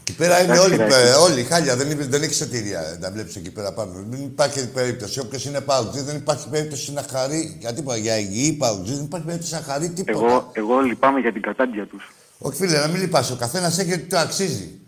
Εκεί 0.00 0.16
πέρα 0.16 0.42
είναι 0.42 0.58
όλοι, 0.58 0.78
όλοι 1.20 1.42
χάλια. 1.42 1.76
Δεν, 1.76 1.96
δεν 2.08 2.22
έχει 2.22 2.34
σωτηρία 2.34 2.96
να 3.00 3.10
βλέπεις 3.10 3.36
εκεί 3.36 3.50
πέρα 3.50 3.72
πάνω. 3.72 3.92
Δεν 4.08 4.22
υπάρχει 4.22 4.68
περίπτωση. 4.68 5.20
Όποιος 5.20 5.44
είναι 5.44 5.60
παουτζή, 5.60 6.00
δεν 6.00 6.16
υπάρχει 6.16 6.48
περίπτωση 6.48 6.92
να 6.92 7.04
χαρεί. 7.10 7.56
Γιατί 7.60 7.80
είπα 7.80 7.96
για 7.96 8.18
υγιή 8.18 8.52
παουτζή, 8.52 8.94
δεν 8.94 9.04
υπάρχει 9.04 9.26
περίπτωση 9.26 9.54
να 9.54 9.60
χαρεί 9.60 9.90
τίποτα. 9.90 10.18
Εγώ, 10.18 10.50
εγώ 10.52 10.80
λυπάμαι 10.80 11.20
για 11.20 11.32
την 11.32 11.42
κατάντια 11.42 11.86
τους. 11.86 12.12
Όχι, 12.38 12.56
φίλε, 12.56 12.78
να 12.78 12.86
μην 12.86 13.00
λυπάσαι. 13.00 13.32
Ο 13.32 13.36
καθένας 13.36 13.78
έχει 13.78 13.92
ότι 13.92 14.02
το 14.02 14.18
αξίζει. 14.18 14.78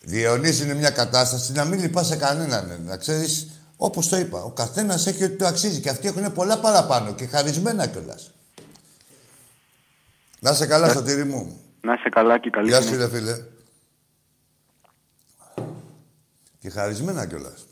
Διαιωνίζει 0.00 0.62
είναι 0.64 0.74
μια 0.74 0.90
κατάσταση 0.90 1.52
να 1.52 1.64
μην 1.64 1.80
λυπάσαι 1.80 2.16
κανέναν. 2.16 2.80
Να 2.86 2.96
ξέρεις, 2.96 3.48
όπως 3.76 4.08
το 4.08 4.16
είπα, 4.16 4.42
ο 4.42 4.50
καθένας 4.50 5.06
έχει 5.06 5.24
ότι 5.24 5.36
το 5.36 5.46
αξίζει. 5.46 5.80
Και 5.80 5.88
αυτοί 5.88 6.08
έχουν 6.08 6.32
πολλά 6.32 6.58
παραπάνω 6.58 7.14
και 7.14 7.26
χαρισμένα 7.26 7.86
κιόλας. 7.86 8.30
Να 10.40 10.54
σε 10.54 10.66
καλά, 10.66 10.88
στο 10.88 11.02
τύρι 11.02 11.24
μου. 11.24 11.60
Να 11.80 11.96
σε 11.96 12.08
καλά 12.08 12.38
και 12.38 12.50
καλή 12.50 12.68
Γεια 12.68 12.82
σου, 12.82 13.08
φίλε. 13.08 13.44
Και 16.58 16.70
χαρισμένα 16.70 17.26
κιόλας. 17.26 17.66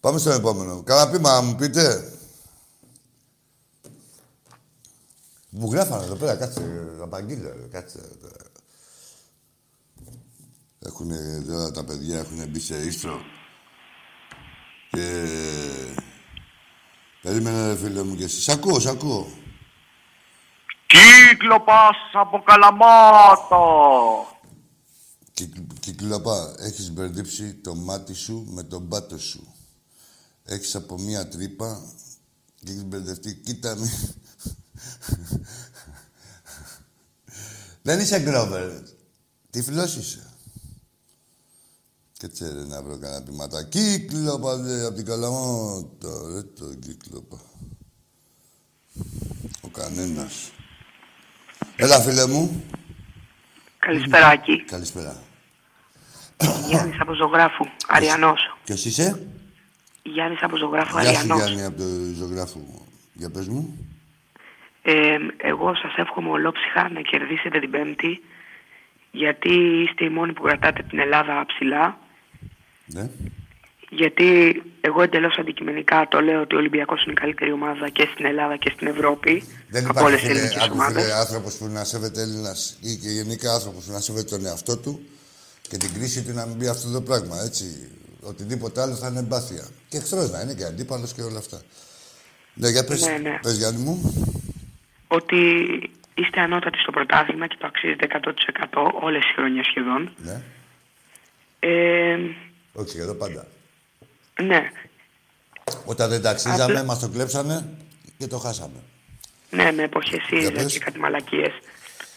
Πάμε 0.00 0.18
στον 0.18 0.32
επόμενο. 0.32 0.82
Καλά 0.82 1.10
πείμα, 1.10 1.40
μου 1.40 1.54
πείτε. 1.54 2.12
Μου 5.50 5.72
γράφανε 5.72 6.04
εδώ 6.04 6.14
πέρα, 6.14 6.36
κάτσε, 6.36 6.96
απαγγείλω, 7.00 7.68
κάτσε. 7.70 8.00
Έχουν, 10.78 11.10
τώρα 11.46 11.70
τα 11.70 11.84
παιδιά 11.84 12.18
έχουν 12.18 12.48
μπει 12.48 12.60
σε 12.60 12.76
ίστρο. 12.76 13.20
Και... 14.90 15.26
Περίμενε, 17.22 17.66
ρε 17.66 17.76
φίλε 17.76 18.02
μου, 18.02 18.16
και 18.16 18.24
εσύ. 18.24 18.40
Σ' 18.40 18.48
ακούω, 18.48 18.80
σ' 18.80 18.86
ακούω. 18.86 19.41
Κύκλοπας 20.92 21.96
από 22.12 22.42
Καλαμάτο. 22.42 24.26
Κυκλοπά, 25.80 26.54
έχεις 26.58 26.90
μπερδέψει 26.90 27.54
το 27.54 27.74
μάτι 27.74 28.14
σου 28.14 28.44
με 28.48 28.62
τον 28.62 28.88
πάτο 28.88 29.18
σου. 29.18 29.54
Έχεις 30.44 30.74
από 30.74 30.98
μία 30.98 31.28
τρύπα 31.28 31.82
και 32.64 32.70
έχεις 32.70 32.84
μπερδευτεί. 32.84 33.34
Κοίτα 33.34 33.76
με. 33.76 34.14
Δεν 37.82 38.00
είσαι 38.00 38.20
γκρόβερ. 38.20 38.70
Τυφλός 39.50 39.96
είσαι. 39.96 40.30
Και 42.12 42.28
τσέρε 42.28 42.64
να 42.64 42.82
βρω 42.82 42.98
κανένα 42.98 43.22
πειματά. 43.22 43.64
Κύκλοπα, 43.64 44.56
λέει, 44.56 44.84
απ' 44.84 44.94
την 44.94 45.04
Καλαμάτα. 45.04 46.28
Ρε 46.32 46.42
το 46.42 46.74
κύκλοπα. 46.74 47.40
Ο 49.60 49.68
κανένας. 49.68 50.50
Έλα, 51.82 52.00
φίλε 52.00 52.26
μου. 52.26 52.64
Καλησπεράκι. 53.78 54.62
Καλησπέρα. 54.62 55.22
Γιάννης 56.68 57.00
από 57.00 57.14
Ζωγράφου, 57.14 57.66
Αριανός. 57.88 58.56
Ποιος 58.64 58.84
είσαι; 58.84 59.26
Γιάννης 60.02 60.42
από 60.42 60.56
Ζωγράφου, 60.56 60.98
Αριανός. 60.98 61.24
Γεια 61.24 61.46
σου, 61.46 61.52
Γιάννη, 61.52 61.64
από 61.64 61.76
το 61.76 61.84
Ζωγράφου. 62.14 62.60
Για 63.12 63.30
πες 63.30 63.48
μου. 63.48 63.88
Ε, 64.82 65.16
εγώ 65.36 65.74
σας 65.74 65.94
εύχομαι 65.96 66.28
ολόψυχα 66.28 66.90
να 66.90 67.00
κερδίσετε 67.00 67.60
την 67.60 67.70
Πέμπτη, 67.70 68.22
γιατί 69.10 69.50
είστε 69.88 70.04
οι 70.04 70.08
μόνοι 70.08 70.32
που 70.32 70.42
κρατάτε 70.42 70.82
την 70.82 70.98
Ελλάδα 70.98 71.44
ψηλά. 71.46 71.98
Ναι. 72.86 73.10
Γιατί 73.94 74.62
εγώ 74.80 75.02
εντελώς 75.02 75.38
αντικειμενικά 75.38 76.08
το 76.10 76.20
λέω 76.20 76.40
ότι 76.40 76.54
ο 76.54 76.58
Ολυμπιακός 76.58 77.02
είναι 77.02 77.12
η 77.12 77.20
καλύτερη 77.20 77.52
ομάδα 77.52 77.88
και 77.88 78.08
στην 78.12 78.24
Ελλάδα 78.24 78.56
και 78.56 78.70
στην 78.74 78.86
Ευρώπη. 78.86 79.44
Δεν 79.68 79.86
από 79.88 80.04
όλες 80.04 80.20
τις 80.20 80.28
ελληνικές 80.28 80.68
ομάδες. 80.72 81.12
άνθρωπος 81.12 81.56
που 81.56 81.66
να 81.66 81.84
σέβεται 81.84 82.20
Έλληνας 82.20 82.78
ή 82.80 82.96
και 82.96 83.08
γενικά 83.08 83.52
άνθρωπος 83.54 83.84
που 83.84 83.92
να 83.92 84.00
σέβεται 84.00 84.36
τον 84.36 84.46
εαυτό 84.46 84.78
του 84.78 85.00
και 85.68 85.76
την 85.76 85.94
κρίση 85.94 86.24
του 86.24 86.32
να 86.32 86.46
μην 86.46 86.56
μπει 86.56 86.68
αυτό 86.68 86.92
το 86.92 87.00
πράγμα. 87.00 87.36
Έτσι. 87.44 87.64
Οτιδήποτε 88.22 88.80
άλλο 88.80 88.94
θα 88.94 89.08
είναι 89.08 89.18
εμπάθεια. 89.18 89.68
Και 89.88 89.96
εχθρός 89.96 90.30
να 90.30 90.40
είναι 90.40 90.54
και 90.54 90.64
αντίπαλος 90.64 91.12
και 91.12 91.22
όλα 91.22 91.38
αυτά. 91.38 91.62
Ναι, 92.54 92.68
για 92.68 92.84
πες, 92.84 93.06
ναι, 93.06 93.16
ναι. 93.16 93.38
πες 93.42 93.56
Γιάννη 93.56 93.82
μου. 93.82 94.14
Ότι 95.08 95.36
είστε 96.14 96.40
ανώτατοι 96.40 96.78
στο 96.78 96.90
πρωτάθλημα 96.90 97.46
και 97.46 97.56
το 97.58 97.66
αξίζετε 97.66 98.06
100% 98.70 98.92
όλες 99.00 99.22
τι 99.24 99.32
χρονιές 99.32 99.66
σχεδόν. 99.66 100.12
Ναι. 100.16 100.42
Ε, 101.58 102.18
Όχι 102.72 102.88
σχεδόν 102.88 103.18
πάντα. 103.18 103.46
Ναι. 104.46 104.70
Όταν 105.84 106.10
δεν 106.10 106.22
ταξίζαμε, 106.22 106.62
Απλά... 106.62 106.84
μας 106.84 106.98
το 106.98 107.08
κλέψανε 107.08 107.68
και 108.18 108.26
το 108.26 108.38
χάσαμε. 108.38 108.82
Ναι, 109.50 109.72
με 109.72 109.82
εποχές 109.82 110.20
και 110.66 110.78
κάτι 110.78 110.98
μαλακίες. 110.98 111.52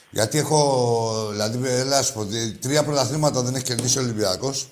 Γιατί 0.10 0.38
έχω, 0.38 1.28
δηλαδή, 1.32 1.70
έλα 1.70 2.04
σου 2.04 2.14
πω, 2.14 2.28
τρία 2.62 2.84
πρωταθλήματα 2.84 3.42
δεν 3.42 3.56
έχει 3.56 3.64
κερδίσει 3.64 3.98
ο 3.98 4.02
Ολυμπιακός. 4.02 4.70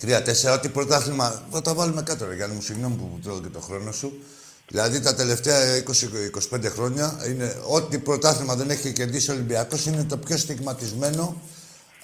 Τρία-τέσσερα, 0.00 0.54
ό,τι 0.54 0.68
πρωτάθλημα. 0.68 1.46
Θα 1.50 1.62
τα 1.62 1.74
βάλουμε 1.74 2.02
κάτω, 2.02 2.26
ρε 2.26 2.34
Γιάννη 2.34 2.54
μου, 2.54 2.62
συγγνώμη 2.62 2.94
που 2.94 3.18
τρώω 3.22 3.40
και 3.40 3.48
το 3.48 3.60
χρόνο 3.60 3.92
σου. 3.92 4.22
Δηλαδή 4.68 5.00
τα 5.00 5.14
τελευταία 5.14 5.82
20-25 6.50 6.64
χρόνια 6.64 7.18
είναι 7.28 7.56
ό,τι 7.68 7.98
πρωτάθλημα 7.98 8.54
δεν 8.54 8.70
έχει 8.70 8.92
κερδίσει 8.92 9.30
ο 9.30 9.34
Ολυμπιακός 9.34 9.86
είναι 9.86 10.04
το 10.04 10.16
πιο 10.16 10.36
στιγματισμένο 10.36 11.40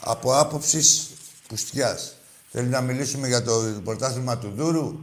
από 0.01 0.39
άποψης 0.39 1.11
πουστιάς. 1.49 2.15
Θέλει 2.55 2.69
να 2.69 2.81
μιλήσουμε 2.81 3.27
για 3.27 3.43
το 3.43 3.53
πρωτάθλημα 3.85 4.39
του 4.39 4.53
Δούρου. 4.57 5.01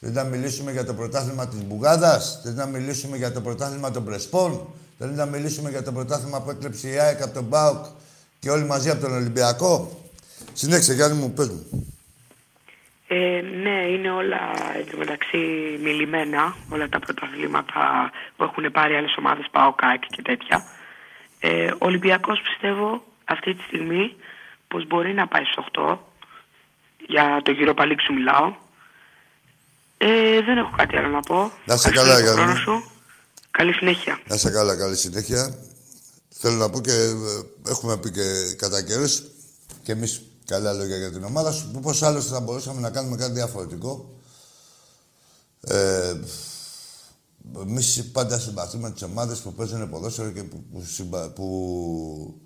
Θέλει 0.00 0.12
να 0.12 0.24
μιλήσουμε 0.24 0.72
για 0.72 0.84
το 0.84 0.94
πρωτάθλημα 0.94 1.48
της 1.48 1.64
Μπουγάδας. 1.64 2.40
Θέλει 2.42 2.54
να 2.54 2.66
μιλήσουμε 2.66 3.16
για 3.16 3.32
το 3.32 3.40
πρωτάθλημα 3.40 3.90
των 3.90 4.04
Πρεσπών. 4.04 4.68
Θέλει 4.98 5.12
να 5.12 5.26
μιλήσουμε 5.26 5.70
για 5.70 5.82
το 5.82 5.92
πρωτάθλημα 5.92 6.42
που 6.42 6.50
έκλεψε 6.50 6.88
η 6.88 6.98
ΑΕΚ 6.98 7.22
από 7.22 7.34
τον 7.34 7.48
ΠΑΟΚ 7.48 7.84
και 8.38 8.50
όλοι 8.50 8.64
μαζί 8.64 8.90
από 8.90 9.00
τον 9.00 9.12
Ολυμπιακό. 9.12 10.02
Συνέχισε, 10.52 10.94
Γιάννη 10.94 11.18
μου, 11.18 11.32
πες 11.32 11.48
μου. 11.48 11.86
Ε, 13.08 13.40
ναι, 13.62 13.86
είναι 13.90 14.10
όλα 14.10 14.40
εντωμεταξύ 14.78 15.38
μιλημένα, 15.82 16.56
όλα 16.70 16.88
τα 16.88 16.98
πρωταθλήματα 16.98 18.10
που 18.36 18.44
έχουν 18.44 18.72
πάρει 18.72 18.94
άλλες 18.94 19.14
ομάδες, 19.18 19.46
ΠΑΟΚ, 19.50 19.84
ΑΕΚ 19.84 20.02
και 20.06 20.22
τέτοια. 20.22 20.64
Ε, 21.40 21.70
ο 21.70 21.76
Ολυμπιακός 21.78 22.40
πιστεύω 22.40 23.02
αυτή 23.24 23.54
τη 23.54 23.62
στιγμή 23.62 24.14
πως 24.68 24.86
μπορεί 24.86 25.14
να 25.14 25.26
πάει 25.26 25.44
στο 25.44 25.64
8 25.72 26.11
για 27.06 27.40
το 27.44 27.50
γύρο 27.50 27.74
σου 28.06 28.12
μιλάω. 28.12 28.54
Ε, 29.98 30.40
δεν 30.42 30.58
έχω 30.58 30.70
κάτι 30.76 30.96
άλλο 30.96 31.08
να 31.08 31.20
πω. 31.20 31.52
Να 31.64 31.76
σε 31.76 31.90
καλά, 31.90 32.20
Γιάννη. 32.20 32.56
Σου. 32.56 32.90
Καλή 33.50 33.72
συνέχεια. 33.72 34.20
Να 34.28 34.36
σε 34.36 34.50
καλά, 34.50 34.76
καλή 34.76 34.96
συνέχεια. 34.96 35.58
Θέλω 36.28 36.56
να 36.56 36.70
πω 36.70 36.80
και 36.80 36.92
ε, 36.92 37.70
έχουμε 37.70 37.96
πει 37.98 38.10
και 38.10 38.54
κατά 38.56 38.82
καιρούς 38.82 39.22
και 39.82 39.92
εμείς 39.92 40.22
καλά 40.46 40.72
λόγια 40.72 40.96
για 40.96 41.12
την 41.12 41.24
ομάδα 41.24 41.52
σου. 41.52 41.70
Πώς 41.82 42.02
άλλωστε 42.02 42.34
θα 42.34 42.40
μπορούσαμε 42.40 42.80
να 42.80 42.90
κάνουμε 42.90 43.16
κάτι 43.16 43.32
διαφορετικό. 43.32 44.20
Ε, 45.60 46.14
Εμείς 47.60 48.10
πάντα 48.12 48.38
συμπαθούμε 48.38 48.90
τις 48.90 49.02
ομάδες 49.02 49.40
που 49.40 49.52
παίζουν 49.52 49.90
ποδόσφαιρο 49.90 50.30
και 50.30 50.42
που, 50.42 50.64
που, 50.72 51.32
που 51.34 52.40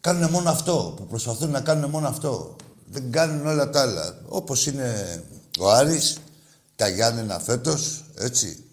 κάνουν 0.00 0.30
μόνο 0.30 0.50
αυτό, 0.50 0.94
που 0.96 1.06
προσπαθούν 1.06 1.50
να 1.50 1.60
κάνουν 1.60 1.90
μόνο 1.90 2.08
αυτό 2.08 2.56
δεν 2.90 3.10
κάνουν 3.10 3.46
όλα 3.46 3.70
τα 3.70 3.80
άλλα. 3.80 4.20
Όπως 4.26 4.66
είναι 4.66 5.22
ο 5.58 5.70
Άρης, 5.70 6.18
τα 6.76 6.88
Γιάννενα 6.88 7.38
φέτος, 7.38 8.04
έτσι. 8.14 8.64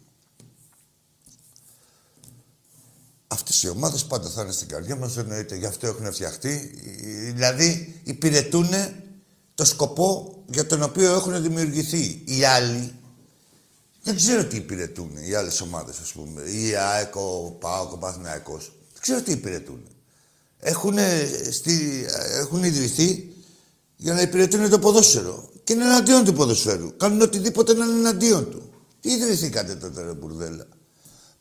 Αυτές 3.27 3.63
οι 3.63 3.69
ομάδες 3.69 4.05
πάντα 4.05 4.29
θα 4.29 4.41
είναι 4.41 4.51
στην 4.51 4.67
καρδιά 4.67 4.95
μας, 4.95 5.17
εννοείται. 5.17 5.55
Γι' 5.55 5.65
αυτό 5.65 5.87
έχουν 5.87 6.13
φτιαχτεί. 6.13 6.71
Δηλαδή, 7.33 8.01
υπηρετούν 8.03 8.69
το 9.55 9.65
σκοπό 9.65 10.37
για 10.45 10.65
τον 10.65 10.83
οποίο 10.83 11.13
έχουν 11.13 11.41
δημιουργηθεί. 11.41 12.21
Οι 12.25 12.43
άλλοι 12.43 12.93
δεν 14.03 14.15
ξέρω 14.15 14.45
τι 14.45 14.55
υπηρετούν, 14.55 15.17
οι 15.17 15.33
άλλες 15.33 15.61
ομάδες, 15.61 15.99
ας 15.99 16.11
πούμε. 16.11 16.41
Η 16.41 16.75
ΑΕΚΟ, 16.75 17.43
ο 17.45 17.51
ΠΑΟΚ, 17.51 17.91
ο 17.91 17.97
Παθηναϊκός. 17.97 18.71
Δεν 18.93 19.01
ξέρω 19.01 19.21
τι 19.21 19.31
υπηρετούν. 19.31 19.87
Έχουν, 20.59 20.97
στη, 21.51 22.05
έχουν 22.39 22.63
ιδρυθεί 22.63 23.36
για 23.97 24.13
να 24.13 24.21
υπηρετούν 24.21 24.69
το 24.69 24.79
ποδόσφαιρο. 24.79 25.49
Και 25.63 25.73
είναι 25.73 25.83
εναντίον 25.83 26.25
του 26.25 26.33
ποδοσφαίρου. 26.33 26.97
Κάνουν 26.97 27.21
οτιδήποτε 27.21 27.73
να 27.73 27.85
είναι 27.85 27.93
εναντίον 27.93 28.51
του. 28.51 28.71
Τι 28.99 29.11
ιδρυθήκατε 29.11 29.75
τότε, 29.75 30.01
ρε 30.01 30.13
μπουρδέλα; 30.13 30.67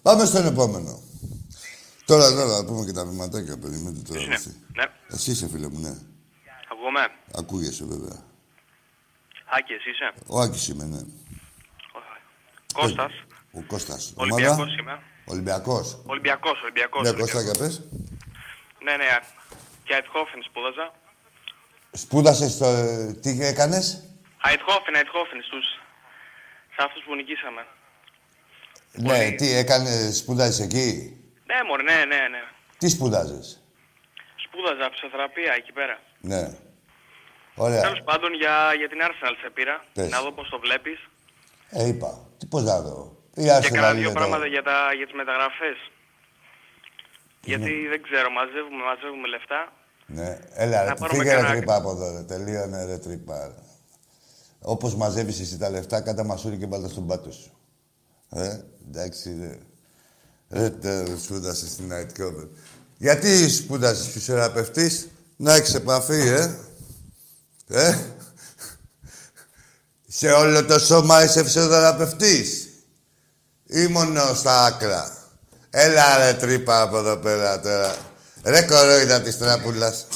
Πάμε 0.03 0.25
στον 0.25 0.47
επόμενο. 0.47 1.03
Τώρα, 2.05 2.31
τώρα, 2.31 2.57
να 2.57 2.65
πούμε 2.65 2.85
και 2.85 2.93
τα 2.93 3.05
βηματάκια, 3.05 3.59
περιμένετε 3.59 4.01
τώρα. 4.09 4.21
Είναι. 4.21 4.35
εσύ. 4.35 4.57
Ναι. 4.77 4.85
Εσύ 5.09 5.31
είσαι, 5.31 5.49
φίλε 5.49 5.69
μου, 5.69 5.81
ναι. 5.81 5.95
Ακούγομαι. 6.73 7.09
Ακούγεσαι, 7.35 7.85
βέβαια. 7.85 8.25
Άκη, 9.57 9.73
εσύ 9.73 9.91
είσαι. 9.91 10.13
Ο 10.27 10.41
Άκης 10.41 10.69
είμαι, 10.69 10.85
ναι. 10.85 11.01
Κώστας. 12.73 13.13
Ο 13.53 13.63
Κώστας. 13.67 14.13
Ολυμπιακός 14.17 14.57
Ομάδα; 14.57 14.73
είμαι. 14.81 15.03
Ολυμπιακός. 15.25 15.99
Ολυμπιακός, 16.07 16.63
Ολυμπιακός. 16.63 17.03
Ναι, 17.03 17.09
Ολυμπιακός. 17.09 17.33
Κώστα, 17.33 17.51
για 17.51 17.61
πες. 17.61 17.83
Ναι, 18.85 18.97
ναι. 18.97 19.05
Και 19.85 19.95
Αιτχόφεν 19.95 20.43
σπούδαζα. 20.43 20.87
Σπούδασες 21.97 22.53
στο... 22.53 22.67
Τι 23.23 23.31
έκανες; 23.45 23.87
Αιτχόφεν, 24.53 24.95
Αιτχόφεν, 24.95 25.43
στους... 25.43 25.65
Σε 26.75 26.83
αυτούς 26.87 27.03
που 27.05 27.15
νικήσαμε. 27.15 27.67
Ναι, 28.93 29.31
τι 29.31 29.53
έκανες, 29.55 30.17
σπούδασες 30.17 30.61
εκεί; 30.61 30.89
Ναι, 31.47 31.55
μωρέ, 31.69 31.83
ναι, 31.83 32.05
ναι, 32.05 32.29
ναι. 32.29 32.43
Τι 32.79 32.89
σπούδαζες; 32.89 33.63
Σπούδαζα 34.45 34.91
ψυχοθεραπεία 34.91 35.53
εκεί 35.57 35.73
πέρα. 35.73 35.99
Ναι. 36.21 36.43
Ωραία. 37.55 37.81
Τέλος 37.81 38.03
πάντων, 38.05 38.35
για, 38.35 38.73
για 38.77 38.89
την 38.89 38.99
Arsenal 39.07 39.35
σε 39.43 39.51
πήρα. 39.51 39.85
Πες. 39.93 40.09
Να 40.11 40.21
δω 40.23 40.33
πώς 40.33 40.49
το 40.49 40.59
βλέπεις. 40.59 40.99
Ε, 41.71 41.87
είπα. 41.87 42.11
Τι 42.39 42.47
πώς 42.47 42.63
να 42.63 42.81
δω. 42.81 43.17
Η 43.35 43.43
Και 43.43 43.51
Arsenal 43.57 43.71
κάνα 43.75 43.91
δύο 43.93 43.99
είναι 44.01 44.09
το- 44.09 44.13
πράγματα 44.21 44.47
για, 44.47 44.63
τα, 44.63 44.93
για 44.97 45.07
τις 45.07 45.15
μεταγραφές. 45.15 45.77
Γιατί 47.41 47.71
Ναι. 47.73 47.89
δεν 47.89 48.03
ξέρω, 48.03 48.31
μαζεύουμε, 48.31 48.83
μαζεύουμε 48.85 49.29
λεφτά. 49.29 49.73
Ναι. 50.07 50.39
Έλα, 50.55 50.83
ρε, 50.83 50.89
Να 50.89 50.95
πάρουμε 50.95 51.19
φύγε 51.19 51.31
ρε 51.31 51.37
κανένα- 51.37 51.57
τρύπα 51.57 51.75
από 51.75 51.91
εδώ, 51.91 52.13
ρε. 52.13 52.23
Τελείωνε, 52.23 52.85
ρε 52.85 52.99
τρύπα. 52.99 53.47
ρε. 53.47 53.55
Όπως 54.61 54.95
μαζεύεις 54.95 55.41
εσύ 55.41 55.59
τα 55.59 55.71
λεφτά, 55.71 56.01
κάτα 56.01 56.25
μασούρι 56.25 56.57
και 56.57 56.67
βάλτε 56.67 56.89
στον 56.89 57.07
πάτο 57.07 57.31
σου. 57.31 57.51
Ε, 58.31 58.59
εντάξει, 58.89 59.37
ρε. 59.41 59.59
Ρε, 60.61 60.71
τε, 60.71 61.05
σπούδασες 61.23 61.71
στην 61.71 61.93
Night 61.93 62.21
Cover. 62.21 62.49
Γιατί 62.97 63.49
σπούδασες 63.51 64.07
φυσιοθεραπευτής, 64.09 65.09
να 65.37 65.55
έχεις 65.55 65.75
επαφή, 65.75 66.21
ε. 66.29 66.55
Ε. 67.69 67.99
Σε 70.09 70.31
όλο 70.31 70.65
το 70.65 70.79
σώμα 70.79 71.25
είσαι 71.25 71.45
φυσιοθεραπευτής. 71.45 72.69
Ή 73.67 73.87
μόνο 73.87 74.35
στα 74.35 74.65
άκρα. 74.65 75.17
Έλα 75.71 76.17
ρε 76.19 76.35
τρύπα 76.35 76.83
από 76.83 76.99
εδώ 76.99 77.17
πέρα 77.17 77.61
τώρα. 77.61 77.97
Ρε 78.47 78.63
κορόιδα 78.63 79.23
της 79.23 79.39
τράπουλας. 79.39 80.07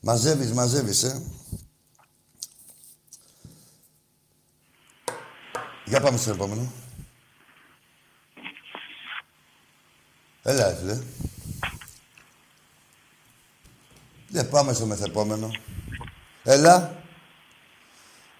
Μαζεύεις, 0.00 0.52
μαζεύεις, 0.52 1.02
ε. 1.02 1.22
Για 5.84 6.00
πάμε 6.00 6.18
στο 6.18 6.30
επόμενο. 6.30 6.72
Έλα, 10.42 10.68
ρε, 10.68 10.74
φίλε. 10.74 10.98
Ναι, 14.28 14.44
πάμε 14.44 14.72
στο 14.72 14.86
μεθεπόμενο. 14.86 15.50
Έλα. 16.42 17.02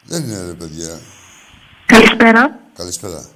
Δεν 0.05 0.23
είναι, 0.23 0.47
ρε, 0.47 0.55
παιδιά. 0.55 1.01
Καλησπέρα. 1.87 2.61
Καλησπέρα. 2.75 3.29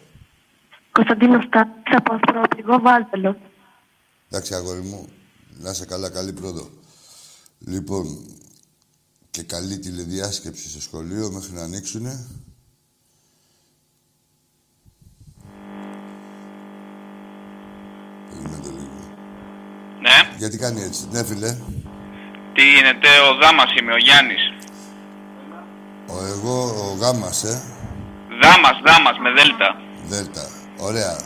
Κωνσταντίνος 0.92 1.44
Στάκης 1.44 1.96
από 1.96 2.14
Ασπρόπληγο, 2.14 2.80
Βάλτελο. 2.80 3.36
Εντάξει, 4.28 4.54
αγόρι 4.54 4.80
μου, 4.80 5.08
να 5.58 5.70
είσαι 5.70 5.84
καλά, 5.84 6.10
καλή 6.10 6.32
πρόοδο. 6.32 6.70
Λοιπόν, 7.58 8.26
και 9.30 9.42
καλή 9.42 9.78
τηλεδιάσκεψη 9.78 10.68
στο 10.68 10.80
σχολείο 10.80 11.30
μέχρι 11.30 11.52
να 11.52 11.62
ανοίξουνε. 11.62 12.26
Περιμένετε 18.30 18.68
λίγο. 18.68 19.16
Ναι. 20.00 20.36
Γιατί 20.38 20.58
κάνει 20.58 20.82
έτσι, 20.82 21.08
ναι 21.10 21.24
φίλε. 21.24 21.56
Τι 22.54 22.62
γίνεται, 22.70 23.08
ο 23.30 23.34
Δάμας 23.42 23.74
είμαι, 23.80 23.92
ο 23.92 23.98
Γιάννης. 23.98 24.52
Ο 26.06 26.24
εγώ, 26.24 26.62
ο 26.62 26.96
γάμας, 27.00 27.44
ε. 27.44 27.62
Δάμας, 28.42 28.80
Δάμας, 28.84 29.18
με 29.18 29.30
δέλτα. 29.30 29.80
Δέλτα. 30.06 30.48
Ωραία. 30.78 31.20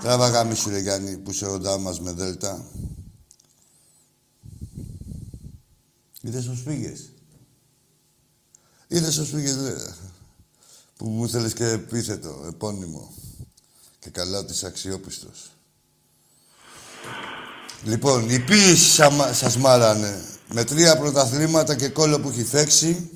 Τράβα 0.00 0.28
γάμι 0.28 0.54
σου, 0.54 0.70
ρε 0.70 0.78
Γιάννη, 0.78 1.18
που 1.18 1.32
σε 1.32 1.46
οντά 1.46 1.78
μας 1.78 2.00
με 2.00 2.12
Δέλτα. 2.12 2.64
Είδες 6.22 6.44
πώς 6.46 6.62
πήγες. 6.62 7.10
Είδες 8.88 9.16
πώς 9.18 9.28
πήγες, 9.28 9.56
ρε. 9.56 9.74
Που 10.96 11.08
μου 11.08 11.28
θέλεις 11.28 11.52
και 11.52 11.64
επίθετο, 11.66 12.44
επώνυμο. 12.48 13.14
Και 13.98 14.10
καλά 14.10 14.38
ότι 14.38 14.52
είσαι 14.52 14.66
αξιόπιστος. 14.66 15.50
Λοιπόν, 17.84 18.30
οι 18.30 18.38
ποιοι 18.40 18.76
σαμα- 18.76 19.32
σας 19.32 19.56
μάρανε. 19.56 20.24
Με 20.48 20.64
τρία 20.64 20.98
πρωταθλήματα 20.98 21.74
και 21.74 21.88
κόλλο 21.88 22.20
που 22.20 22.28
έχει 22.28 22.44
φέξει, 22.44 23.10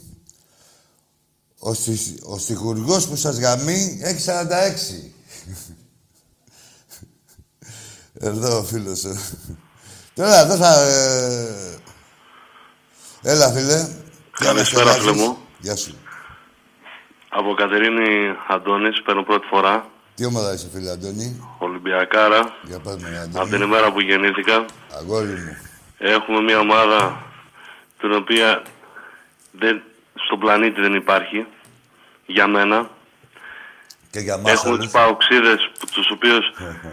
ο, 1.59 1.75
στι- 1.75 2.21
ο 2.23 2.38
στιχουργός 2.38 3.09
που 3.09 3.16
σας 3.16 3.37
γαμεί 3.38 3.99
έχει 4.03 4.25
46. 4.29 5.11
Εδώ 8.29 8.59
ο 8.59 8.64
φίλος. 8.64 9.05
ε. 9.05 9.16
Τώρα 10.14 10.47
δεν 10.47 10.59
θα... 10.59 10.81
ε, 10.83 11.79
Έλα, 13.33 13.47
φίλε. 13.53 13.79
Καλησπέρα, 14.31 14.33
Τι 14.33 14.65
φίλε 14.65 14.81
αναστολάζεις; 14.81 15.12
μου. 15.23 15.39
Γεια 15.59 15.77
σου. 15.77 15.95
Από 17.29 17.55
Κατερίνη 17.55 18.37
Αντώνης, 18.49 19.03
παίρνω 19.03 19.23
πρώτη 19.23 19.47
φορά. 19.47 19.87
Τι 20.15 20.25
ομάδα 20.25 20.53
είσαι, 20.53 20.69
φίλε, 20.73 20.91
Αντώνη; 20.91 21.29
Ολυμπιακάρα. 21.59 22.55
Για 22.62 22.79
πάμε, 22.79 23.19
Από 23.19 23.31
την 23.31 23.57
Αντώνη. 23.57 23.65
ημέρα 23.65 23.93
που 23.93 24.01
γεννήθηκα. 24.01 24.65
Αγόρι 24.99 25.27
μου. 25.27 25.57
Έχουμε 25.99 26.41
μια 26.41 26.59
ομάδα 26.59 27.23
την 28.01 28.12
οποία 28.12 28.62
δεν, 29.51 29.83
στον 30.27 30.39
πλανήτη 30.39 30.81
δεν 30.81 30.95
υπάρχει. 30.95 31.47
Για 32.27 32.47
μένα. 32.47 32.91
Και 34.11 34.19
για 34.21 34.37
μας 34.37 34.53
Έχουμε 34.53 34.73
όλους. 34.73 34.85
τους 34.85 34.93
παοξίδες, 34.93 35.71
που- 35.79 35.87
τους 35.93 36.11
οποίους 36.11 36.45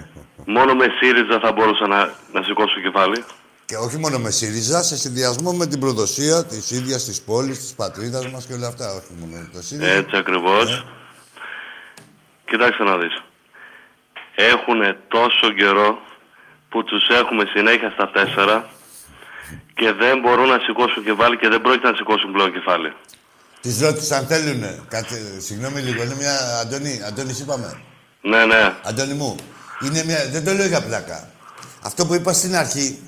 μόνο 0.56 0.74
με 0.74 0.86
ΣΥΡΙΖΑ 1.00 1.40
θα 1.40 1.52
μπορούσα 1.52 1.88
να, 1.88 2.14
να 2.34 2.44
σηκώσω 2.44 2.80
κεφάλι. 2.82 3.24
Και 3.66 3.76
όχι 3.76 3.98
μόνο 3.98 4.20
με 4.20 4.30
ΣΥΡΙΖΑ, 4.32 4.84
σε 4.84 4.98
συνδυασμό 4.98 5.54
με 5.54 5.68
την 5.68 5.80
προδοσία 5.80 6.46
της 6.46 6.72
ίδιας 6.72 7.04
της 7.04 7.22
πόλης, 7.22 7.60
της 7.60 7.74
πατρίδας 7.74 8.28
μας 8.28 8.46
και 8.46 8.54
όλα 8.54 8.68
αυτά. 8.68 8.94
Όχι 8.94 9.12
μόνο 9.20 9.32
με 9.32 9.50
το 9.54 9.62
ΣΥΡΙΖΑ. 9.62 9.92
Έτσι 9.92 10.18
ακριβώς. 10.18 10.70
Ναι. 10.70 10.84
Κοιτάξτε 12.46 12.84
να 12.84 12.98
δεις. 12.98 13.24
Έχουν 14.36 14.80
τόσο 15.08 15.52
καιρό 15.58 15.98
που 16.70 16.84
τους 16.84 17.08
έχουμε 17.08 17.46
συνέχεια 17.54 17.90
στα 17.90 18.10
τέσσερα 18.12 18.70
και 19.74 19.92
δεν 19.92 20.20
μπορούν 20.20 20.48
να 20.48 20.60
σηκώσουν 20.60 21.04
κεφάλι 21.04 21.38
και 21.38 21.48
δεν 21.48 21.62
πρόκειται 21.62 21.90
να 21.90 21.96
σηκώσουν 21.96 22.32
πλέον 22.32 22.52
κεφάλι. 22.54 22.94
Τις 23.62 23.82
ρώτησα 23.82 24.18
αν 24.18 24.26
θέλουνε. 24.26 24.80
Κάτσε, 24.88 25.42
συγγνώμη 25.42 25.82
λίγο, 25.82 26.04
είναι 26.04 26.16
μια... 26.16 26.60
Αντώνη, 26.62 27.02
Αντώνη, 27.08 27.38
είπαμε. 27.42 27.82
Ναι, 28.22 28.46
ναι. 28.46 28.76
Αντώνη 28.84 29.14
μου, 29.14 29.36
είναι 29.84 30.04
μια... 30.04 30.30
δεν 30.32 30.46
το 30.46 30.52
λέω 30.54 30.68
για 30.68 30.82
πλάκα. 30.82 31.32
Αυτό 31.82 32.06
που 32.06 32.14
είπα 32.14 32.34
στην 32.34 32.56
αρχή, 32.56 33.00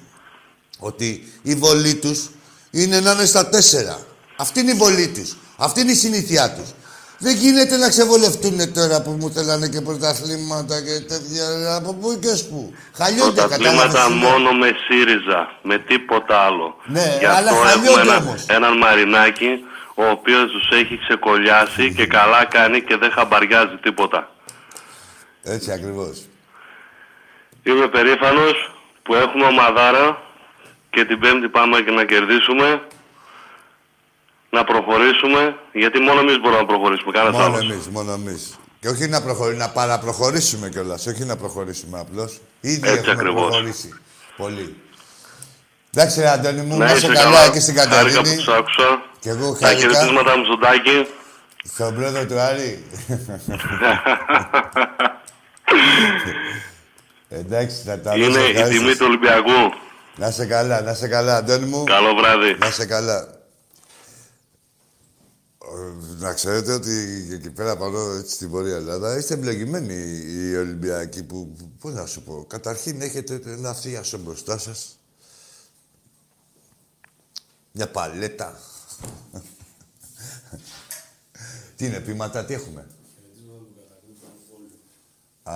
ότι 0.89 1.09
η 1.41 1.55
βολή 1.55 1.95
τους 1.95 2.29
είναι 2.71 2.99
να 2.99 3.11
είναι 3.11 3.25
στα 3.25 3.49
τέσσερα. 3.49 3.99
Αυτή 4.35 4.59
είναι 4.59 4.71
η 4.71 4.75
βολή 4.75 5.07
τους. 5.07 5.35
Αυτή 5.57 5.81
είναι 5.81 5.91
η 5.91 5.95
συνήθειά 5.95 6.51
τους. 6.53 6.69
Δεν 7.17 7.35
γίνεται 7.35 7.77
να 7.77 7.89
ξεβολευτούν 7.89 8.73
τώρα 8.73 9.01
που 9.01 9.11
μου 9.11 9.29
θέλανε 9.35 9.67
και 9.67 9.81
πρωταθλήματα 9.81 10.81
και 10.81 10.99
τέτοια. 11.07 11.75
Από 11.75 11.93
πού 11.93 12.19
και 12.21 12.27
ως 12.27 12.43
πού. 12.43 12.73
Χαλιόνται, 12.97 13.41
Πρωταθλήματα 13.41 13.87
κατάλαβες. 13.87 14.17
μόνο 14.17 14.51
με 14.51 14.69
ΣΥΡΙΖΑ, 14.87 15.59
με 15.61 15.77
τίποτα 15.79 16.37
άλλο. 16.39 16.75
Ναι, 16.85 17.15
Γι' 17.19 17.25
αλλά 17.25 17.49
αυτό 17.51 17.67
έχουμε 17.67 17.69
χαλιόνται 17.87 18.01
ένα, 18.01 18.17
όμως. 18.17 18.45
έναν 18.47 18.77
Μαρινάκη, 18.77 19.49
ο 19.95 20.05
οποίος 20.09 20.51
τους 20.51 20.69
έχει 20.79 20.97
ξεκολλιάσει 21.07 21.93
και 21.93 22.05
καλά 22.07 22.45
κάνει 22.45 22.81
και 22.81 22.95
δεν 22.97 23.11
χαμπαριάζει 23.11 23.75
τίποτα. 23.81 24.29
Έτσι 25.43 25.71
ακριβώς. 25.71 26.25
Είμαι 27.63 27.87
περήφανος 27.87 28.71
που 29.03 29.15
έχουμε 29.15 29.45
ομαδάρα 29.45 30.21
και 30.95 31.05
την 31.05 31.19
Πέμπτη 31.19 31.49
πάμε 31.49 31.81
και 31.81 31.91
να 31.91 32.03
κερδίσουμε, 32.05 32.81
να 34.49 34.63
προχωρήσουμε, 34.63 35.55
γιατί 35.73 35.99
μόνο 35.99 36.19
εμείς 36.19 36.37
μπορούμε 36.39 36.59
να 36.61 36.65
προχωρήσουμε, 36.71 37.11
κανένας 37.11 37.41
Μόνο 37.41 37.55
άλλος. 37.55 37.69
εμείς, 37.71 37.87
μόνο 37.87 38.11
εμείς. 38.11 38.59
Και 38.79 38.87
όχι 38.87 39.07
να, 39.07 39.21
προχωρήσουμε, 39.21 39.63
να 39.65 39.69
παραπροχωρήσουμε 39.71 40.69
κιόλας, 40.69 41.05
όχι 41.07 41.23
να 41.25 41.35
προχωρήσουμε 41.35 41.99
απλώς. 41.99 42.39
Ήδη 42.61 42.87
Έτσι 42.87 42.91
έχουμε 42.97 43.11
ακριβώς. 43.11 43.41
προχωρήσει. 43.47 43.93
Πολύ. 44.37 44.75
Εντάξει, 45.93 46.19
ρε 46.21 46.29
Αντώνη 46.29 46.61
μου, 46.61 46.77
Να 46.77 46.85
να 46.85 46.91
είσαι 46.91 47.05
είσαι 47.05 47.13
καλά 47.21 47.35
καλά, 47.35 47.49
και 47.53 47.59
στην 47.59 47.75
χάρηκα 47.77 47.99
που 47.99 48.05
Κατερίνη. 48.05 48.35
τους 48.35 48.47
άκουσα. 48.47 49.01
Και 49.19 49.29
εγώ 49.29 49.53
Τα 49.53 49.65
χάρηκα 49.65 49.81
χαιρετίσματα 49.81 50.37
μου 50.37 50.43
στον 50.45 50.59
Τάκη. 50.59 51.07
στον 51.63 51.95
πρόεδρο 51.95 52.25
του 52.25 52.39
Άρη. 52.39 52.83
Εντάξει, 57.29 57.75
θα 57.85 57.99
τα 57.99 58.15
Είναι 58.15 58.27
δώσω, 58.27 58.39
η 58.39 58.43
ευχαρίστως. 58.49 58.77
τιμή 58.79 58.95
του 58.95 59.05
Ολυμπιακού. 59.07 59.73
Να 60.17 60.31
σε 60.31 60.45
καλά, 60.45 60.81
να 60.81 60.93
σε 60.93 61.07
καλά, 61.07 61.35
Αντώνη 61.37 61.65
μου. 61.65 61.83
Καλό 61.83 62.13
βράδυ. 62.15 62.53
Να 62.57 62.71
σε 62.71 62.85
καλά. 62.85 63.33
Να 66.19 66.33
ξέρετε 66.33 66.73
ότι 66.73 67.27
εκεί 67.31 67.49
πέρα 67.49 67.77
πάνω 67.77 68.11
έτσι, 68.11 68.33
στην 68.33 68.49
Βόρεια 68.49 68.75
Ελλάδα 68.75 69.17
είστε 69.17 69.33
εμπλεγημένοι 69.33 69.93
οι 70.25 70.55
Ολυμπιακοί 70.57 71.23
που, 71.23 71.53
που- 71.57 71.71
πώς 71.79 71.93
να 71.93 72.05
σου 72.05 72.21
πω, 72.23 72.45
καταρχήν 72.47 73.01
έχετε 73.01 73.41
ένα 73.45 73.73
θείασο 73.73 74.17
μπροστά 74.17 74.57
σας. 74.57 74.99
Μια 77.71 77.89
παλέτα. 77.89 78.59
τι 81.75 81.85
είναι, 81.85 81.99
πείματα, 81.99 82.45
τι 82.45 82.53
έχουμε; 82.53 82.87
Α, 85.43 85.53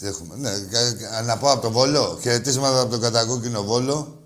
τι 0.00 0.06
έχουμε. 0.06 0.36
Ναι, 0.36 0.58
κα- 0.58 0.92
κα- 0.92 1.22
να 1.22 1.38
πω 1.38 1.50
από 1.50 1.62
τον 1.62 1.72
Βόλο. 1.72 2.18
Χαιρετίσματα 2.22 2.80
από 2.80 2.90
τον 2.90 3.00
κατακόκκινο 3.00 3.62
Βόλο. 3.62 4.22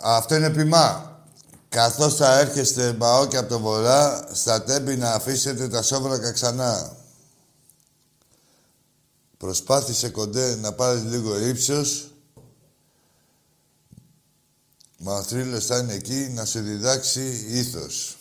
Αυτό 0.00 0.34
είναι 0.34 0.50
ποιμά. 0.50 1.10
Καθώς 1.68 2.14
θα 2.16 2.38
έρχεστε 2.38 2.92
μπαόκι 2.92 3.36
από 3.36 3.48
τον 3.48 3.62
βορρά, 3.62 4.28
στα 4.32 4.62
τέμπη 4.62 4.96
να 4.96 5.12
αφήσετε 5.12 5.68
τα 5.68 5.82
σόβρακα 5.82 6.32
ξανά. 6.32 6.96
Προσπάθησε 9.36 10.08
κοντέ 10.08 10.54
να 10.56 10.72
πάρεις 10.72 11.02
λίγο 11.02 11.38
ύψος. 11.38 12.10
Μα 14.98 15.14
ο 15.14 15.22
θρύλος 15.22 15.66
θα 15.66 15.78
είναι 15.78 15.92
εκεί 15.92 16.28
να 16.34 16.44
σου 16.44 16.60
διδάξει 16.60 17.44
ήθος. 17.48 18.16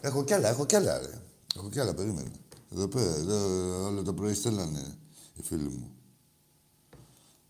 Έχω 0.00 0.24
κι 0.24 0.34
άλλα, 0.34 0.48
έχω 0.48 0.66
κι 0.66 0.76
άλλα, 0.76 0.98
ρε. 0.98 1.20
Έχω 1.56 1.68
κι 1.70 1.80
άλλα, 1.80 1.94
περίμενε. 1.94 2.30
Εδώ 2.72 2.88
πέρα, 2.88 3.14
εδώ 3.14 3.36
όλο 3.86 4.02
το 4.02 4.14
πρωί 4.14 4.34
στέλνανε 4.34 4.98
οι 5.34 5.42
φίλοι 5.42 5.68
μου. 5.68 5.90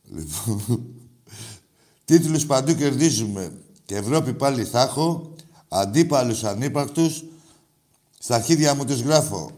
Λοιπόν, 0.03 0.95
τίτλους 2.05 2.47
παντού 2.47 2.75
κερδίζουμε. 2.75 3.61
Και 3.85 3.97
Ευρώπη 3.97 4.35
πάλι 4.35 4.65
θα 4.65 4.81
έχω, 4.81 5.35
αντίπαλους 5.69 6.45
ανύπαρκτους, 6.45 7.25
στα 8.19 8.35
αρχίδια 8.35 8.75
μου 8.75 8.85
τους 8.85 9.01
γράφω. 9.01 9.51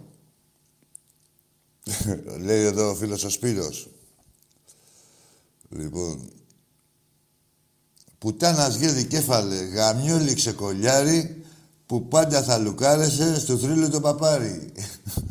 Λέει 2.45 2.65
εδώ 2.65 2.91
ο 2.91 2.95
φίλος 2.95 3.25
ο 3.25 3.31
Σπύρος. 3.31 3.89
Λοιπόν, 5.69 6.31
Πουτάνας 8.19 8.75
γύρι 8.75 9.05
κέφαλε, 9.05 9.57
γαμιόλι 9.57 10.35
ξεκολιάρι, 10.35 11.45
που 11.87 12.09
πάντα 12.09 12.43
θα 12.43 12.59
λουκάρεσαι 12.59 13.41
στο 13.41 13.59
θρύλο 13.59 13.89
το 13.89 14.01
παπάρι. 14.01 14.73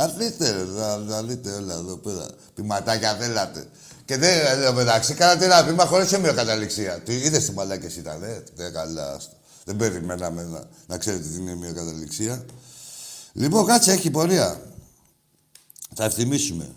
Αφήστε 0.00 0.50
ρε, 0.50 0.64
να, 0.64 0.96
να 0.96 1.22
δείτε 1.22 1.50
όλα 1.50 1.74
εδώ 1.74 1.96
πέρα. 1.96 2.26
Πηματάκια 2.54 3.14
θέλατε. 3.14 3.66
Και 4.04 4.16
δεν, 4.16 4.46
εδώ 4.46 4.72
μεταξύ, 4.72 5.14
κάνατε 5.14 5.44
ένα 5.44 5.64
πείμα 5.64 5.84
χωρίς 5.84 6.12
ομοιοκαταληξία. 6.12 7.00
Τι 7.00 7.14
είδες 7.14 7.44
τι 7.44 7.52
μαλάκες 7.52 7.96
ήταν, 7.96 8.22
ε. 8.22 8.42
Δεν 8.54 8.72
καλά. 8.72 9.12
άστο. 9.12 9.36
Δεν 9.64 9.76
περιμέναμε 9.76 10.42
να, 10.42 10.62
να 10.86 10.98
ξέρετε 10.98 11.28
τι 11.28 11.36
είναι 11.36 11.52
ομοιοκαταληξία. 11.52 12.44
Λοιπόν, 13.32 13.66
κάτσε, 13.66 13.92
έχει 13.92 14.10
πορεία. 14.10 14.60
Θα 15.94 16.04
ευθυμίσουμε. 16.04 16.68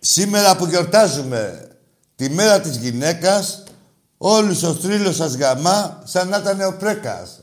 Σήμερα 0.00 0.56
που 0.56 0.66
γιορτάζουμε 0.66 1.68
τη 2.16 2.28
μέρα 2.28 2.60
της 2.60 2.76
γυναίκας, 2.76 3.62
όλους 4.18 4.62
ο 4.62 4.74
θρύλος 4.74 5.16
σας 5.16 5.34
γαμά 5.34 6.02
σαν 6.04 6.28
να 6.28 6.36
ήταν 6.36 6.60
ο 6.60 6.76
Πρέκας. 6.78 7.40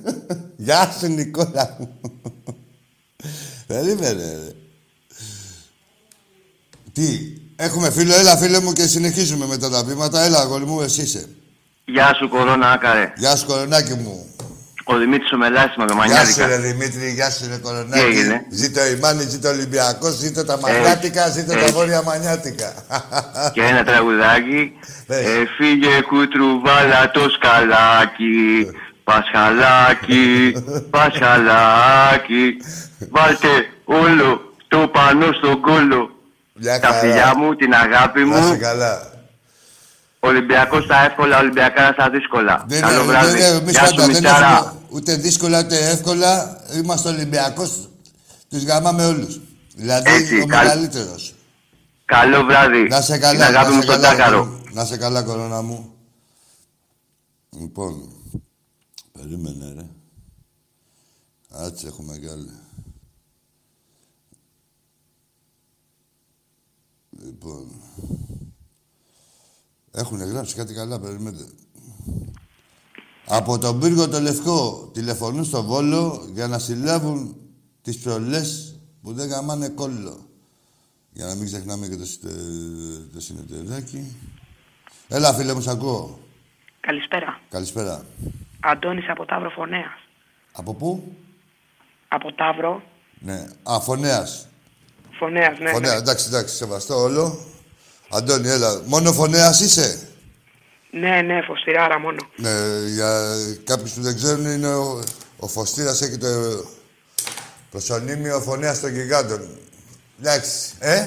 Γεια 0.56 0.96
σου 1.00 1.06
Νικόλα 1.06 1.76
μου. 1.78 1.98
Περίμενε 3.66 4.22
ρε. 4.22 4.52
Τι, 6.92 7.18
έχουμε 7.56 7.90
φίλο, 7.90 8.14
έλα 8.14 8.36
φίλε 8.36 8.60
μου 8.60 8.72
και 8.72 8.86
συνεχίζουμε 8.86 9.46
με 9.46 9.56
τα 9.58 9.70
ταπήματα. 9.70 10.20
Έλα, 10.24 10.38
αγόρι 10.38 10.64
μου, 10.64 10.80
εσύ 10.80 11.02
είσαι. 11.02 11.28
Γεια 11.84 12.14
σου, 12.18 12.28
κορώνα, 12.28 12.70
άκαρε. 12.70 13.12
Γεια 13.16 13.36
σου, 13.36 13.46
κορονάκι 13.46 13.92
μου. 13.94 14.30
Ο 14.88 14.96
Δημήτρης 14.98 15.32
ο 15.32 15.36
Μελάσης 15.36 15.76
με 15.76 15.86
το 15.86 15.92
Γεια 15.94 16.02
σου, 16.02 16.10
Μανιάρικα. 16.10 16.46
ρε 16.46 16.56
Δημήτρη, 16.58 17.10
γεια 17.12 17.30
σου, 17.30 17.46
ρε 17.48 17.54
Τι 17.54 17.60
κορονάκι. 17.60 18.02
έγινε; 18.04 18.40
Ζήτω 18.50 18.86
η 18.86 18.94
Μάνη, 19.02 19.22
ζήτω 19.28 19.48
ο 19.48 19.50
Ολυμπιακός, 19.50 20.14
ζήτω 20.14 20.44
τα 20.44 20.58
Μανιάτικα, 20.58 21.28
ζήτω 21.30 21.52
τα 21.52 21.58
έτσι. 21.58 21.72
Βόρεια 21.72 22.02
Μανιάτικα. 22.02 22.72
Και 23.54 23.62
ένα 23.62 23.84
τραγουδάκι. 23.84 24.72
Πες. 25.06 25.18
Ε, 25.26 25.44
φύγε 25.56 26.00
κουτρουβάλα 26.08 27.10
το 27.10 27.20
σκαλάκι. 27.30 28.66
Πασχαλάκι, 29.04 30.52
πασχαλάκι. 30.94 32.56
Βάλτε 32.98 33.48
όλο 33.84 34.54
το 34.68 34.88
πανό 34.92 35.32
στον 35.32 35.60
κόλο. 35.60 36.10
Μια 36.54 36.80
Τα 36.80 36.86
χαρά. 36.86 36.98
φιλιά 37.00 37.36
μου, 37.36 37.54
την 37.56 37.74
αγάπη 37.74 38.24
Να 38.24 38.38
είσαι 38.38 38.48
μου. 38.52 38.58
καλά. 38.58 39.10
Ολυμπιακός 40.20 40.84
στα 40.84 41.04
εύκολα, 41.04 41.38
Ολυμπιακά 41.38 41.92
στα 41.92 42.10
δύσκολα. 42.10 42.64
Δεν 42.68 42.80
Καλό 42.80 42.94
είναι- 42.94 43.04
βράδυ. 43.12 43.26
δεν 43.30 43.36
είναι- 43.36 43.58
εμείς 43.58 43.72
Γεια 43.72 43.86
σου, 43.86 43.94
πάντα 43.94 44.06
δεν 44.06 44.14
Μιτσάρα. 44.22 44.46
έχουμε 44.56 44.72
ούτε 44.90 45.14
δύσκολα 45.16 45.58
ούτε 45.58 45.88
εύκολα. 45.90 46.60
Είμαστε 46.74 47.08
Ολυμπιακός, 47.08 47.88
τους 48.50 48.64
γαμάμε 48.64 49.06
όλους. 49.06 49.40
Δηλαδή 49.74 50.10
Έτσι, 50.10 50.40
ο 50.40 50.46
καλ- 50.46 50.64
μεγαλύτερος. 50.64 51.34
Καλό 52.04 52.44
βράδυ. 52.44 52.82
Να 52.82 53.00
σε 53.00 53.18
καλά, 53.18 53.46
Την 53.46 53.56
αγάπη 53.56 53.68
να 53.70 53.74
μου 53.74 53.82
σε 53.82 53.88
στον 53.88 54.00
καλά, 54.02 54.16
Τάκαρο. 54.16 54.38
κορώνα. 54.38 54.60
Να 54.72 54.84
σε 54.84 54.96
καλά, 54.96 55.22
κορώνα 55.22 55.62
μου. 55.62 55.94
Λοιπόν, 57.60 58.12
περίμενε 59.12 59.72
ρε. 59.76 59.86
Άτσε, 61.66 61.86
έχουμε 61.86 62.16
κι 62.18 62.28
άλλη. 62.28 62.50
Λοιπόν, 67.24 67.66
έχουν 69.92 70.22
γράψει 70.22 70.54
κάτι 70.54 70.74
καλά, 70.74 71.00
περιμένετε. 71.00 71.44
Από 73.26 73.58
τον 73.58 73.80
πύργο 73.80 74.08
το 74.08 74.20
Λευκό 74.20 74.90
τηλεφωνούν 74.92 75.44
στο 75.44 75.62
Βόλο 75.62 76.28
για 76.32 76.46
να 76.46 76.58
συλλάβουν 76.58 77.36
τις 77.82 77.98
προλές 77.98 78.78
που 79.02 79.12
δεν 79.12 79.28
γαμάνε 79.28 79.68
κόλλο. 79.68 80.20
Για 81.12 81.26
να 81.26 81.34
μην 81.34 81.46
ξεχνάμε 81.46 81.88
και 81.88 81.96
το, 81.96 82.04
στε- 82.06 83.12
το 83.12 83.20
συνεταιράκι. 83.20 84.16
Έλα, 85.08 85.34
φίλε 85.34 85.54
μου, 85.54 85.60
σ' 85.60 85.68
ακούω. 85.68 86.18
Καλησπέρα. 86.80 87.40
Καλησπέρα. 87.48 88.04
Αντώνης 88.60 89.08
από 89.08 89.24
Ταύρο 89.24 89.50
Φωνέας. 89.50 89.92
Από 90.52 90.74
πού; 90.74 91.16
Από 92.08 92.32
Ταύρο 92.32 92.82
Ναι. 93.18 93.46
Α, 93.62 93.80
φωνέας. 93.80 94.48
Φωνέας, 95.18 95.58
ναι. 95.58 95.70
Φωνέα, 95.70 95.92
ναι. 95.92 95.98
εντάξει, 95.98 96.26
εντάξει, 96.28 96.54
σεβαστό 96.54 97.00
όλο. 97.02 97.46
Αντώνη, 98.10 98.48
έλα. 98.48 98.82
Μόνο 98.84 99.12
φωνέας 99.12 99.60
είσαι; 99.60 100.08
Ναι, 100.90 101.22
ναι, 101.22 101.42
φωστηράρα 101.42 101.98
μόνο. 101.98 102.18
Ναι, 102.36 102.50
για 102.94 103.22
κάποιους 103.64 103.92
που 103.92 104.00
δεν 104.00 104.14
ξέρουν 104.14 104.44
είναι 104.44 104.74
ο, 104.74 105.02
ο 105.36 105.46
Φωστήρας 105.48 106.02
έχει 106.02 106.18
το 106.18 106.26
προσωνύμιο 107.70 108.40
φωνέας 108.40 108.80
των 108.80 108.90
γιγάντων. 108.90 109.48
Εντάξει, 110.20 110.72
ε, 110.78 111.06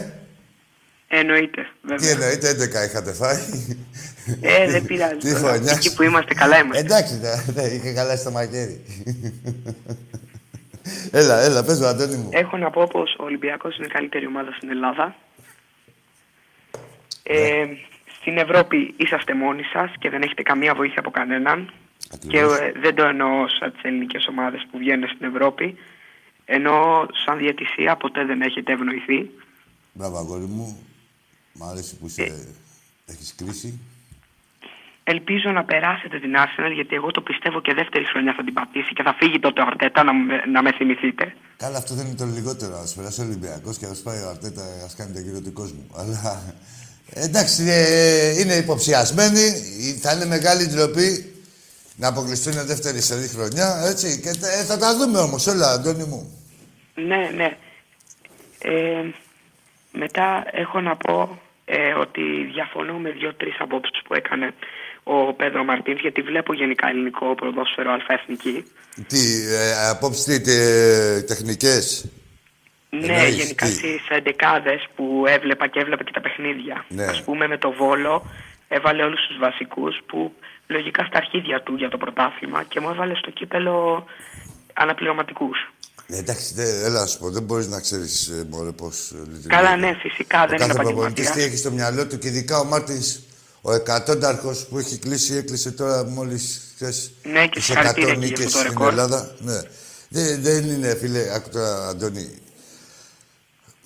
Εννοείται, 1.11 1.61
τι 1.61 1.87
βέβαια. 1.87 2.09
εννοείται, 2.11 2.49
11 2.83 2.85
είχατε 2.85 3.13
φάει; 3.13 3.37
Ε, 4.41 4.71
δεν 4.71 4.85
πειράζει. 4.85 5.15
Τι 5.23 5.33
τώρα. 5.33 5.39
χρονιά. 5.39 5.71
Εκεί 5.71 5.95
που 5.95 6.03
είμαστε, 6.03 6.33
καλά 6.33 6.57
είμαστε. 6.59 6.79
Εντάξει, 6.79 7.19
ναι, 7.21 7.61
ναι, 7.61 7.67
είχε 7.67 7.91
καλά 7.91 8.15
στο 8.15 8.31
μαχαίρι. 8.31 8.81
έλα, 11.11 11.39
έλα, 11.39 11.63
πες 11.63 11.79
μου, 11.79 11.85
Αντώνη 11.85 12.15
μου. 12.15 12.29
Έχω 12.31 12.57
να 12.57 12.69
πω 12.69 12.87
πως 12.91 13.15
ο 13.19 13.23
Ολυμπιακός 13.23 13.77
είναι 13.77 13.85
η 13.85 13.89
καλύτερη 13.89 14.25
ομάδα 14.25 14.51
στην 14.51 14.69
Ελλάδα. 14.69 15.15
Ε, 17.23 17.65
στην 18.19 18.37
Ευρώπη 18.37 18.93
είσαστε 18.97 19.33
μόνοι 19.33 19.63
σας 19.63 19.91
και 19.99 20.09
δεν 20.09 20.21
έχετε 20.21 20.41
καμία 20.41 20.73
βοήθεια 20.75 20.99
από 20.99 21.09
κανέναν. 21.11 21.71
Και 22.09 22.39
Ακριβώς. 22.39 22.57
ε, 22.57 22.73
δεν 22.81 22.95
το 22.95 23.03
εννοώ 23.03 23.47
σαν 23.59 23.71
τις 23.71 23.81
ελληνικές 23.81 24.27
ομάδες 24.27 24.67
που 24.71 24.77
βγαίνουν 24.77 25.09
στην 25.09 25.27
Ευρώπη. 25.27 25.77
Ενώ 26.45 27.07
σαν 27.25 27.37
διαιτησία 27.37 27.95
ποτέ 27.95 28.25
δεν 28.25 28.41
έχετε 28.41 28.71
ευνοηθεί. 28.73 29.29
Μπράβο, 29.93 30.17
αγόρι 30.17 30.45
μου. 30.45 30.83
Μ' 31.53 31.63
αρέσει 31.63 31.97
που 31.97 32.05
είσαι... 32.05 32.55
Έχεις 33.05 33.35
κρίση. 33.35 33.79
Ελπίζω 35.13 35.49
να 35.51 35.63
περάσετε 35.63 36.19
την 36.19 36.33
Arsenal 36.43 36.71
γιατί 36.73 36.95
εγώ 36.95 37.11
το 37.11 37.21
πιστεύω 37.21 37.61
και 37.61 37.73
δεύτερη 37.73 38.05
χρονιά 38.05 38.33
θα 38.37 38.43
την 38.43 38.53
πατήσει 38.53 38.93
και 38.93 39.03
θα 39.03 39.13
φύγει 39.19 39.39
τότε 39.39 39.61
ο 39.61 39.65
Αρτέτα 39.67 40.03
να, 40.03 40.13
με- 40.13 40.43
να 40.53 40.61
με 40.61 40.71
θυμηθείτε. 40.77 41.33
Καλά, 41.57 41.77
αυτό 41.77 41.93
δεν 41.95 42.05
είναι 42.05 42.15
το 42.15 42.25
λιγότερο. 42.25 42.73
Α 42.75 42.85
περάσει 42.95 43.21
ο 43.21 43.23
Ολυμπιακός 43.23 43.77
και 43.77 43.85
ας 43.85 44.01
πάει 44.05 44.19
ο 44.25 44.29
Αρτέτα, 44.29 44.63
ας 44.85 44.95
κάνει 44.95 45.13
τον 45.13 45.23
κύριο 45.23 45.41
του 45.41 45.53
κόσμου. 45.53 45.83
Αλλά 45.99 46.41
εντάξει, 47.13 47.63
ε, 47.69 48.39
είναι 48.39 48.53
υποψιασμένοι. 48.53 49.45
Θα 50.01 50.11
είναι 50.13 50.25
μεγάλη 50.25 50.67
ντροπή 50.67 51.33
να 51.95 52.07
αποκλειστούν 52.07 52.53
δεύτερη 52.65 53.01
σερή 53.01 53.27
χρονιά. 53.27 53.67
Έτσι. 53.91 54.19
Και 54.23 54.31
τα- 54.41 54.51
ε, 54.59 54.63
θα 54.63 54.77
τα 54.77 54.97
δούμε 54.97 55.19
όμως 55.19 55.47
όλα, 55.47 55.67
Αντώνη 55.71 56.03
μου. 56.03 56.21
Ναι, 56.95 57.29
ναι. 57.35 57.49
Ε, 58.61 59.03
μετά 59.91 60.43
έχω 60.51 60.81
να 60.81 60.95
πω 60.95 61.39
ε, 61.65 61.93
ότι 61.93 62.21
διαφωνώ 62.53 62.93
με 62.93 63.09
δύο-τρεις 63.11 63.55
απόψεις 63.59 64.01
που 64.03 64.13
έκανε 64.13 64.53
ο 65.03 65.33
Πέδρο 65.33 65.63
Μαρτίνς 65.63 66.01
γιατί 66.01 66.21
βλέπω 66.21 66.53
γενικά 66.53 66.87
ελληνικό 66.89 67.35
ποδόσφαιρο 67.35 67.91
αλφαεθνική. 67.91 68.65
Τι, 69.07 69.19
ε, 69.49 69.87
απόψη 69.89 70.41
τι, 70.41 70.51
ε, 70.51 71.21
τεχνικές; 71.21 72.05
Ναι, 72.89 73.05
Εννοείς, 73.05 73.35
γενικά 73.35 73.65
τι; 73.65 73.71
στις 73.73 74.07
εντεκάδες 74.09 74.87
που 74.95 75.23
έβλεπα 75.27 75.67
και 75.67 75.79
έβλεπα 75.79 76.03
και 76.03 76.11
τα 76.11 76.21
παιχνίδια. 76.21 76.85
Ναι. 76.89 77.03
Ας 77.05 77.23
πούμε 77.23 77.47
με 77.47 77.57
το 77.57 77.71
Βόλο 77.71 78.25
έβαλε 78.67 79.03
όλους 79.03 79.27
τους 79.27 79.37
βασικούς 79.37 79.99
που 80.05 80.33
λογικά 80.67 81.03
στα 81.05 81.17
αρχίδια 81.17 81.61
του 81.61 81.75
για 81.75 81.89
το 81.89 81.97
πρωτάθλημα 81.97 82.63
και 82.63 82.79
μου 82.79 82.89
έβαλε 82.89 83.15
στο 83.15 83.29
κύπελο 83.31 84.05
αναπληρωματικούς. 84.73 85.71
Ε, 86.07 86.17
εντάξει, 86.17 86.53
δε, 86.53 86.63
έλα 86.85 86.99
να 86.99 87.05
σου 87.05 87.19
πω, 87.19 87.29
δεν 87.29 87.43
μπορείς 87.43 87.67
να 87.67 87.79
ξέρεις 87.81 88.31
μωρέ 88.49 88.71
πώς 88.71 89.11
λειτουργεί. 89.11 89.47
Καλά, 89.47 89.75
ναι, 89.75 89.93
φυσικά, 89.99 90.43
Ο 90.43 90.47
δεν 90.47 90.55
είναι 90.57 90.67
κάθε 90.67 90.81
προπονητής 90.83 91.13
τι 91.13 91.21
επαγγελματίας. 91.21 91.45
έχει 91.47 91.57
στο 91.57 91.71
μυαλό 91.71 92.07
του 92.07 92.17
και 92.17 92.27
ειδικά 92.27 92.59
ο 92.59 92.63
Μάρτινς, 92.63 93.19
ο 93.61 93.73
εκατόνταρχο 93.73 94.55
που 94.69 94.77
έχει 94.79 94.97
κλείσει, 94.97 95.33
έκλεισε 95.35 95.71
τώρα 95.71 96.03
μόλις 96.03 96.61
χθες. 96.75 97.11
Ναι, 97.23 97.47
και 97.47 97.59
συγχαρητήρια 97.61 98.15
και 98.15 98.25
για 98.25 98.33
αυτό 98.35 98.43
το 98.43 98.49
στην 98.49 98.69
ρεκόρ. 98.69 98.87
Ελλάδα. 98.89 99.35
Ναι. 99.39 99.61
Δεν, 100.09 100.41
δεν 100.41 100.69
είναι, 100.69 100.95
φίλε, 100.95 101.33
άκου 101.33 101.49
τώρα, 101.49 101.87
Αντώνη. 101.87 102.29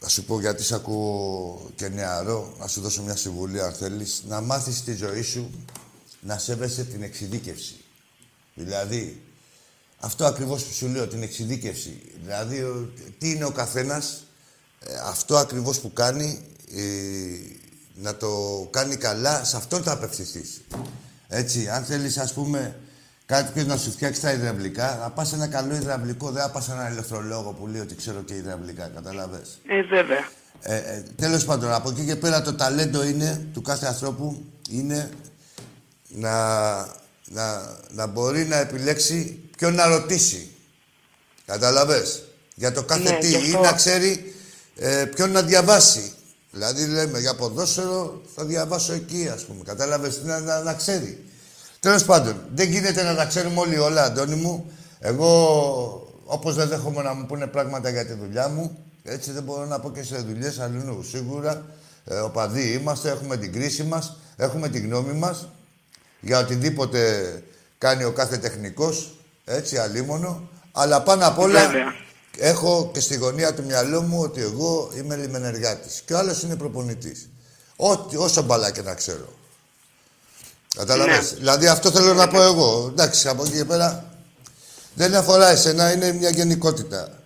Να 0.02 0.08
σου 0.08 0.24
πω 0.24 0.40
γιατί 0.40 0.64
σε 0.64 0.76
ακούω 0.76 1.70
και 1.76 1.88
νεαρό, 1.90 2.56
να 2.60 2.68
σου 2.68 2.82
δώσω 2.82 3.02
μια 3.02 3.16
συμβουλή 3.16 3.62
αν 3.62 3.74
θέλεις. 3.74 4.24
Να 4.28 4.42
μάθεις 4.42 4.84
τη 4.84 4.96
ζωή 4.96 5.22
σου 5.22 5.66
να 6.20 6.38
σέβεσαι 6.38 6.84
την 6.84 7.04
εξειδίκευση. 7.04 7.76
Δηλαδή, 8.54 9.22
αυτό 10.00 10.26
ακριβώς 10.26 10.64
που 10.64 10.74
σου 10.74 10.88
λέω, 10.88 11.08
την 11.08 11.22
εξειδίκευση. 11.24 12.02
Δηλαδή, 12.24 12.60
ο- 12.62 12.90
τι 13.18 13.30
είναι 13.30 13.46
ο 13.46 13.52
καθένας, 13.52 14.24
ε, 14.80 14.94
αυτό 15.04 15.38
ακριβώς 15.38 15.80
που 15.80 15.94
κάνει, 15.94 16.40
ε, 16.76 16.82
να 17.94 18.16
το 18.16 18.30
κάνει 18.72 18.96
καλά, 18.96 19.44
σε 19.44 19.56
αυτόν 19.58 19.84
θα 19.84 19.92
απευθυνθείς. 19.92 20.62
Έτσι, 21.28 21.70
αν 21.70 21.84
θέλεις, 21.84 22.18
ας 22.18 22.34
πούμε, 22.34 22.80
κάποιος 23.26 23.66
να 23.66 23.78
σου 23.78 23.92
φτιάξει 23.92 24.22
τα 24.22 24.32
υδραυλικά, 24.32 24.98
να 25.02 25.10
πας 25.10 25.28
σε 25.28 25.36
ένα 25.36 25.48
καλό 25.48 25.76
υδραυλικό, 25.76 26.32
δεν 26.32 26.42
θα 26.42 26.50
πας 26.50 26.64
σε 26.64 26.72
έναν 26.72 26.92
ηλεκτρολόγο 26.92 27.52
που 27.52 27.68
λέει 27.68 27.82
ότι 27.82 27.96
ξέρω 27.96 28.22
και 28.22 28.34
υδραυλικά, 28.36 28.88
καταλαβες. 28.88 29.60
Ε, 29.68 29.82
βέβαια. 29.82 30.28
Ε, 30.62 30.76
ε, 30.76 31.04
τέλος 31.16 31.46
πάντων, 31.46 31.72
από 31.74 31.90
εκεί 31.90 32.06
και 32.06 32.16
πέρα 32.16 32.42
το 32.42 32.54
ταλέντο 32.54 33.04
είναι, 33.04 33.48
του 33.54 33.62
κάθε 33.62 33.86
ανθρώπου, 33.86 34.44
είναι 34.70 35.10
να, 36.08 36.76
να, 37.26 37.78
να 37.90 38.06
μπορεί 38.08 38.46
να 38.46 38.56
επιλέξει 38.56 39.40
ποιον 39.58 39.74
να 39.76 39.88
ρωτήσει. 39.88 40.52
Καταλαβες. 41.46 42.24
Για 42.56 42.72
το 42.72 42.84
κάθε 42.84 43.12
Ναι, 43.12 43.18
τι. 43.18 43.28
γι' 43.28 43.34
Ή 43.34 43.38
αυτό- 43.38 43.60
να 43.62 43.72
ξέρει 43.74 44.34
ε, 44.76 45.06
ποιον 45.16 45.32
να 45.32 45.42
διαβάσει. 45.42 46.14
Δηλαδή, 46.54 46.86
λέμε, 46.86 47.20
για 47.20 47.36
ποδόσφαιρο 47.36 48.22
θα 48.36 48.46
διαβάσω 48.46 48.94
εκεί, 48.94 49.30
ας 49.34 49.46
πούμε. 49.46 49.60
Κατάλαβες, 49.66 50.22
να, 50.24 50.40
να, 50.40 50.62
να 50.62 50.74
ξέρει. 50.74 51.26
Τέλος 51.80 52.06
πάντων, 52.06 52.36
δεν 52.54 52.70
γίνεται 52.70 53.04
να 53.04 53.16
τα 53.16 53.26
ξέρουμε 53.26 53.60
όλοι 53.60 53.78
όλα, 53.78 54.04
Αντώνη 54.04 54.36
μου. 54.36 54.72
Εγώ, 55.00 55.28
όπως 56.26 56.56
δεν 56.56 56.68
δέχομαι 56.68 57.02
να 57.02 57.14
μου 57.14 57.26
πούνε 57.26 57.48
πράγματα 57.48 57.90
για 57.90 58.06
τη 58.06 58.14
δουλειά 58.14 58.48
μου, 58.48 58.78
έτσι 59.04 59.32
δεν 59.32 59.44
μπορώ 59.44 59.66
να 59.66 59.80
πω 59.80 59.92
και 59.92 60.04
σε 60.04 60.16
δουλειές 60.18 60.60
αλλού. 60.60 61.04
Σίγουρα, 61.04 61.66
ε, 62.06 62.16
οπαδοί 62.16 62.72
είμαστε, 62.72 63.10
έχουμε 63.10 63.38
την 63.38 63.54
κρίση 63.54 63.84
μας, 63.84 64.18
έχουμε 64.36 64.70
τη 64.70 64.80
γνώμη 64.80 65.14
μας 65.14 65.48
για 66.20 66.40
οτιδήποτε 66.40 67.44
κάνει 67.78 68.04
ο 68.04 68.12
κάθε 68.12 68.38
τεχνικός, 68.38 69.16
έτσι, 69.46 69.78
αλίμονο. 69.78 70.50
Αλλά 70.72 71.02
πάνω 71.02 71.28
απ' 71.28 71.40
όλα, 71.40 71.60
Βέβαια. 71.60 71.94
Έχω 72.38 72.90
και 72.94 73.00
στη 73.00 73.16
γωνία 73.16 73.54
του 73.54 73.64
μυαλού 73.64 74.02
μου 74.02 74.22
ότι 74.22 74.42
εγώ 74.42 74.92
είμαι 74.98 75.16
λιμενεργάτης 75.16 76.02
και 76.06 76.14
ο 76.14 76.18
άλλος 76.18 76.42
είναι 76.42 76.56
προπονητής. 76.56 77.30
Ό,τι, 77.76 78.16
όσο 78.16 78.42
μπαλά 78.42 78.72
και 78.72 78.82
να 78.82 78.94
ξέρω. 78.94 79.28
Καταλαβες; 80.76 81.32
Ναι. 81.32 81.38
Δηλαδή 81.38 81.68
αυτό 81.68 81.92
θέλω 81.92 82.14
να 82.14 82.28
πω 82.28 82.42
εγώ. 82.42 82.88
Εντάξει, 82.92 83.28
από 83.28 83.44
εκεί 83.44 83.56
και 83.56 83.66
πέρα 83.66 84.06
δεν 84.96 85.16
αφορά 85.16 85.50
εσένα, 85.50 85.92
είναι 85.92 86.12
μια 86.12 86.30
γενικότητα. 86.30 87.18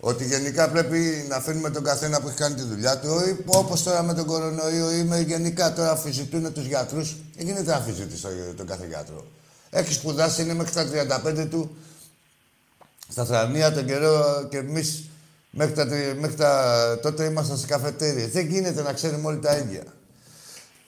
Ότι 0.00 0.24
γενικά 0.24 0.68
πρέπει 0.68 1.26
να 1.28 1.36
αφήνουμε 1.36 1.70
τον 1.70 1.84
καθένα 1.84 2.20
που 2.20 2.28
έχει 2.28 2.36
κάνει 2.36 2.54
τη 2.54 2.62
δουλειά 2.62 2.98
του. 2.98 3.08
Όπως 3.46 3.82
τώρα 3.82 4.02
με 4.02 4.14
τον 4.14 4.24
κορονοϊό 4.26 4.92
ή 4.92 5.02
με 5.02 5.20
γενικά 5.20 5.72
τώρα 5.72 5.90
αφιζητούν 5.90 6.52
τους 6.52 6.66
γιατρούς. 6.66 7.16
Δεν 7.36 7.46
γίνεται 7.46 7.70
να 7.70 7.76
αφιζητεί 7.76 8.20
τον 8.56 8.66
κάθε 8.66 8.86
γιατρό. 8.88 9.26
Έχει 9.70 9.92
σπουδάσει, 9.92 10.42
είναι 10.42 10.54
μέχρι 10.54 10.72
τα 10.72 10.86
35 11.24 11.46
του 11.50 11.76
στα 13.08 13.24
θρανία 13.24 13.72
τον 13.72 13.86
καιρό 13.86 14.46
και 14.50 14.56
εμείς 14.56 15.08
μέχρι, 15.50 15.72
τα, 15.74 15.86
τρι- 15.88 16.18
μέχρι 16.20 16.36
τα, 16.36 16.98
τότε 17.02 17.24
ήμασταν 17.24 17.58
σε 17.58 17.66
καφετέρειε. 17.66 18.26
Δεν 18.26 18.46
γίνεται 18.46 18.82
να 18.82 18.92
ξέρουμε 18.92 19.26
όλοι 19.26 19.38
τα 19.38 19.56
ίδια. 19.56 19.82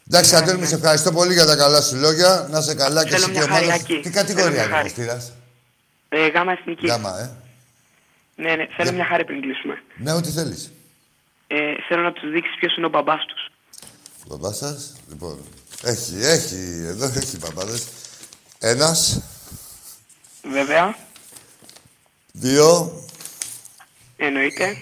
Εντάξει, 0.09 0.37
Αντώνη, 0.37 0.59
μου 0.59 0.67
σε 0.67 0.75
ευχαριστώ 0.75 1.13
πολύ 1.13 1.33
για 1.33 1.47
τα 1.47 1.57
καλά 1.57 1.81
σου 1.81 1.97
λόγια. 1.97 2.49
Να 2.51 2.61
σε 2.61 2.75
καλά 2.75 3.05
και 3.05 3.11
Θέλω 3.11 3.23
εσύ 3.23 3.33
και 3.33 3.39
μια 3.39 3.45
ο 3.45 3.49
Μάνος. 3.49 3.69
χαριακή. 3.69 3.95
Τι 4.01 4.11
Θέλω 4.11 4.15
κατηγορία 4.15 4.51
μια 4.51 4.63
είναι 4.65 4.73
ο 4.73 4.77
χάρη. 4.77 4.89
Στήρας; 4.89 5.33
Ε, 6.09 6.27
γάμα 6.27 6.53
εθνική. 6.53 6.87
Γάμα, 6.87 7.21
ε. 7.21 7.31
Ναι, 8.37 8.55
ναι, 8.55 8.67
θέλω 8.77 8.93
μια 8.93 9.05
χάρη 9.05 9.25
πριν 9.25 9.41
κλείσουμε. 9.41 9.83
Ναι, 9.97 10.13
ό,τι 10.13 10.31
θέλεις. 10.31 10.71
Ε, 11.47 11.57
θέλω 11.89 12.03
να 12.03 12.13
τους 12.13 12.31
δείξεις 12.31 12.57
ποιος 12.59 12.77
είναι 12.77 12.87
ο 12.87 12.89
μπαμπάς 12.89 13.25
τους. 13.27 13.51
Ο 14.23 14.37
μπαμπάς 14.37 14.57
σας, 14.57 14.93
λοιπόν. 15.09 15.39
Έχει, 15.83 16.15
έχει, 16.25 16.85
εδώ 16.89 17.05
έχει 17.05 17.37
μπαμπάδες. 17.37 17.87
Ένας, 18.59 19.21
Βέβαια, 20.53 20.97
δύο, 22.33 23.01
εννοείται. 24.17 24.77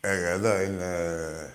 ε, 0.00 0.30
εδώ 0.30 0.60
είναι 0.60 1.52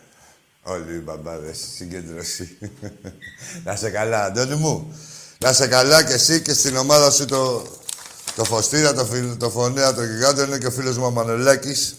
όλοι 0.64 0.96
οι 0.96 1.02
μπαμπάδες, 1.04 1.58
συγκέντρωση. 1.76 2.58
να 3.66 3.76
σε 3.76 3.90
καλά, 3.90 4.24
Αντώνη 4.26 4.56
μου. 4.56 4.98
Να 5.38 5.54
σε 5.54 5.68
καλά 5.68 6.04
και 6.04 6.14
εσύ 6.14 6.42
και 6.42 6.54
στην 6.54 6.76
ομάδα 6.76 7.12
σου 7.12 7.26
το, 7.26 7.68
το 8.36 8.44
Φωστήρα, 8.44 8.94
το, 8.94 9.06
φιλ, 9.06 9.38
το 9.38 9.50
Φωνέα, 9.50 9.94
το 9.94 10.04
Γιγάντο, 10.04 10.44
είναι 10.44 10.58
και 10.58 10.66
ο 10.68 10.72
φίλος 10.72 10.98
μου 10.98 11.06
ο 11.06 11.12
Μανολάκης. 11.12 11.96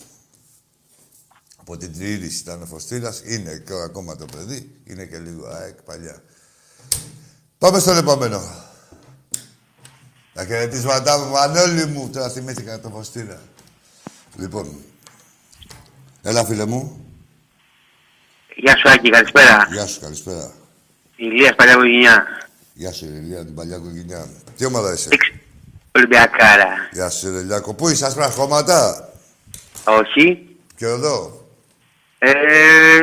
Από 1.57 1.77
την 1.77 1.95
Τριήρηση 1.95 2.41
ήταν 2.41 2.62
ο 2.62 2.66
Φωστήρας. 2.66 3.22
Είναι 3.25 3.62
και 3.66 3.72
ακόμα 3.85 4.16
το 4.16 4.25
παιδί. 4.37 4.81
Είναι 4.85 5.05
και 5.05 5.18
λίγο 5.18 5.47
ΑΕΚ 5.47 5.83
παλιά. 5.83 6.22
Πάμε 7.59 7.79
στον 7.79 7.97
επόμενο. 7.97 8.64
Τα 10.35 10.45
χαιρετίσματά 10.45 11.18
μου, 11.18 11.30
Μανώλη 11.30 11.87
μου. 11.87 12.11
Τώρα 12.12 12.30
θυμήθηκα 12.30 12.80
το 12.80 12.89
Φωστήρα. 12.89 13.41
Λοιπόν. 14.37 14.76
Έλα, 16.22 16.45
φίλε 16.45 16.66
μου. 16.66 17.07
Γεια 18.57 18.76
σου 18.76 18.89
Άκη, 18.89 19.11
καλησπέρα. 19.11 19.66
Γεια 19.70 19.87
σου, 19.87 20.01
καλησπέρα. 20.01 20.53
Ηλίας 21.16 21.55
Παλιά 21.55 21.74
Κογινιά. 21.74 22.26
Γεια 22.72 22.93
σου, 22.93 23.05
Ηλία, 23.05 23.45
την 23.45 23.55
παλιά 23.55 23.78
κοκκινιά. 23.78 24.28
Τι 24.57 24.64
ομάδα 24.64 24.93
είσαι; 24.93 25.09
Ολυμπιακάρα. 25.93 26.68
Γεια 26.93 27.11
σου, 27.11 27.28
Ηλιάκο. 27.28 27.74
Πού 27.74 27.89
είσαι, 27.89 28.07
άσπρα 28.07 28.30
χώματα; 28.30 29.09
Όχι. 29.85 30.57
Και 30.76 30.87
εδώ. 30.87 31.47
Ε, 32.18 32.30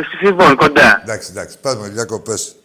στη 0.08 0.26
Φιβόν, 0.26 0.56
κοντά. 0.56 1.02
Εντάξει, 1.04 1.30
εντάξει. 1.32 1.60
Πες 1.60 1.76
μου, 1.76 1.86
Ηλιάκο, 1.86 2.20
πες. 2.20 2.56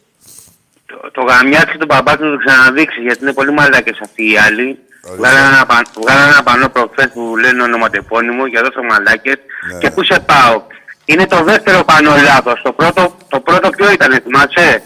Το, 0.87 1.11
το 1.13 1.23
γαμιάτι 1.23 1.79
του 1.79 1.87
μπαμπά 1.87 2.17
του 2.17 2.25
να 2.25 2.31
το 2.31 2.37
ξαναδείξει, 2.45 3.01
γιατί 3.01 3.19
είναι 3.23 3.33
πολύ 3.33 3.53
μαλάκες 3.53 3.99
αυτοί 4.03 4.31
οι 4.31 4.39
άλλοι. 4.39 4.79
Ωραία. 5.03 5.17
Βγάλανε 5.19 5.47
ένα, 5.57 5.67
παν- 5.67 5.89
βγάλανε 6.03 6.31
ένα 6.33 6.43
πανό 6.43 6.69
προχθές 6.69 7.09
που 7.15 7.37
λένε 7.37 7.63
ονοματεπώνυμο 7.63 8.47
για 8.47 8.63
δώσω 8.63 8.83
μαλάκες. 8.83 9.35
Ναι. 9.73 9.79
Και 9.79 9.91
πού 9.91 10.05
σε 10.05 10.21
πάω. 10.21 10.63
Είναι 11.05 11.27
το 11.27 11.43
δεύτερο 11.45 11.85
πανό 11.85 12.15
λάθος. 12.25 12.61
Το 12.63 12.73
πρώτο, 12.73 13.17
το 13.29 13.41
πρώτο 13.41 13.71
ποιο 13.71 13.93
ήταν, 13.93 14.21
θυμάσαι; 14.23 14.83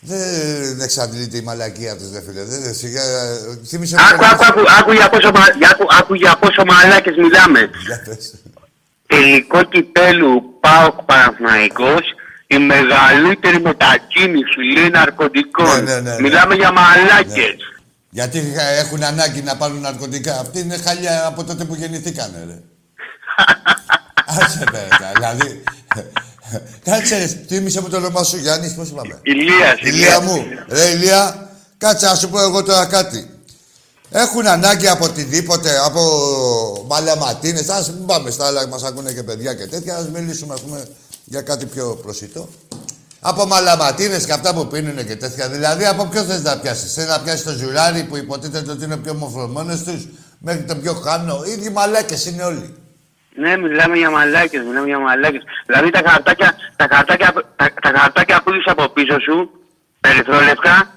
Δεν 0.00 0.80
εξαντλείται 0.80 1.36
η 1.36 1.40
μαλακία 1.42 1.96
τους, 1.96 2.10
δε 2.10 2.20
φίλε. 2.22 2.42
Δεν, 2.44 2.74
σιγά, 2.74 3.02
θύμισε 3.68 3.96
Άκου, 4.12 4.24
άκου, 4.24 4.44
άκου, 4.48 4.62
άκου, 4.78 4.92
για 4.92 5.08
πόσο, 5.08 5.30
μα- 5.34 5.54
για, 5.58 5.68
άκου, 5.70 5.86
άκου 5.98 6.14
για 6.14 6.36
πόσο 6.40 6.62
μαλάκες 6.64 7.16
μιλάμε. 7.16 7.70
Για 7.86 8.02
πες. 8.04 8.34
τελικό 9.06 9.62
κυπέλου 9.62 10.58
ΠΑΟΚ 10.60 11.02
Παναθηναϊκός 11.02 12.04
η 12.46 12.58
μεγαλύτερη 12.58 13.60
μετακίνηση 13.60 14.60
λέει 14.76 14.88
ναρκωτικών. 14.88 15.84
Ναι, 15.84 15.94
ναι, 15.94 16.00
ναι, 16.00 16.10
ναι. 16.14 16.20
Μιλάμε 16.20 16.54
για 16.54 16.72
μαλάκες. 16.72 17.56
Γιατί 18.10 18.38
είχα- 18.38 18.62
έχουν 18.70 19.02
ανάγκη 19.02 19.42
να 19.42 19.56
πάρουν 19.56 19.80
ναρκωτικά. 19.80 20.38
Αυτοί 20.40 20.58
είναι 20.60 20.76
χάλια 20.76 21.26
από 21.26 21.44
τότε 21.44 21.64
που 21.64 21.74
γεννηθήκανε, 21.74 22.44
ρε. 22.48 22.58
Άσε 24.44 24.64
πέρα, 24.72 25.12
δηλαδή. 25.14 25.62
Κάτσε, 26.84 27.18
ρε, 27.18 27.26
θύμισε 27.48 27.80
μου 27.80 27.88
το 27.88 27.96
όνομα 27.96 28.22
σου, 28.22 28.36
Γιάννης, 28.36 28.74
πώς 28.74 28.88
είπαμε. 28.88 29.18
Ηλίας, 29.22 29.80
Ηλία 29.80 30.20
μου. 30.20 30.44
Ρε 30.68 30.88
Ηλία, 30.88 31.48
κάτσε 31.78 32.06
να 32.06 32.14
σου 32.14 32.28
πω 32.28 32.40
εγώ 32.40 32.62
τώρα 32.62 32.86
κάτι. 32.86 33.30
Έχουν 34.10 34.46
ανάγκη 34.46 34.88
από 34.88 35.04
οτιδήποτε, 35.04 35.78
από 35.84 36.02
μαλαματίνες. 36.88 37.68
Ας 37.68 37.90
μην 37.90 38.06
πάμε 38.06 38.30
στα 38.30 38.46
άλλα, 38.46 38.66
μας 38.68 38.82
ακούνε 38.82 39.12
και 39.12 39.22
παιδιά 39.22 39.54
και 39.54 39.66
τέτοια. 39.66 39.96
Ας 39.96 40.08
μιλήσουμε, 40.08 40.54
ας 40.54 40.60
πούμε, 40.60 40.88
για 41.28 41.42
κάτι 41.42 41.66
πιο 41.66 41.98
προσιτό. 42.02 42.48
Από 43.20 43.46
μαλαματίνες 43.46 44.26
και 44.26 44.32
αυτά 44.32 44.54
που 44.54 44.66
πίνουνε 44.66 45.02
και 45.02 45.16
τέτοια. 45.16 45.48
Δηλαδή, 45.48 45.84
από 45.86 46.06
ποιο 46.06 46.22
θες 46.22 46.42
να 46.42 46.58
πιάσεις; 46.58 46.94
Θες 46.94 47.06
να 47.06 47.20
πιάσεις 47.20 47.42
το 47.42 47.50
ζουράρι 47.50 48.04
που 48.04 48.16
υποτίθεται 48.16 48.70
ότι 48.70 48.84
είναι 48.84 48.96
πιο 48.96 49.14
μορφωμένος 49.14 49.82
τους, 49.82 50.08
μέχρι 50.38 50.64
το 50.64 50.76
πιο 50.76 50.92
χάνο. 50.92 51.42
Οι 51.46 51.50
ίδιοι 51.50 51.70
μαλάκες 51.70 52.26
είναι 52.26 52.42
όλοι. 52.42 52.74
Ναι, 53.34 53.56
μιλάμε 53.56 53.96
για 53.96 54.10
μαλάκες, 54.10 54.62
μιλάμε 54.64 54.86
για 54.86 54.98
μαλάκες. 54.98 55.42
Δηλαδή 55.66 55.90
τα 55.90 56.02
χαρτάκια, 56.06 56.54
τα 56.76 56.86
χαρτάκια, 56.90 57.32
τα, 57.56 57.72
τα 57.82 57.98
χαρτάκια 57.98 58.42
που 58.42 58.50
έχεις 58.50 58.66
από 58.66 58.88
πίσω 58.88 59.20
σου, 59.20 59.50
περιθρόλευκα, 60.00 60.96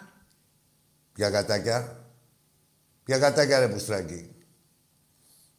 Ποια 1.19 1.29
γατάκια. 1.29 1.95
Ποια 3.03 3.17
γατάκια 3.17 3.59
ρε 3.59 3.67
πουστράκι. 3.67 4.29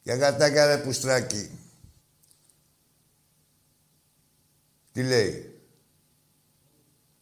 Ποια 0.03 0.17
γατάκια 0.17 0.67
ρε 0.67 0.79
πουστράκι. 0.79 1.60
Τι 4.93 5.03
λέει; 5.03 5.61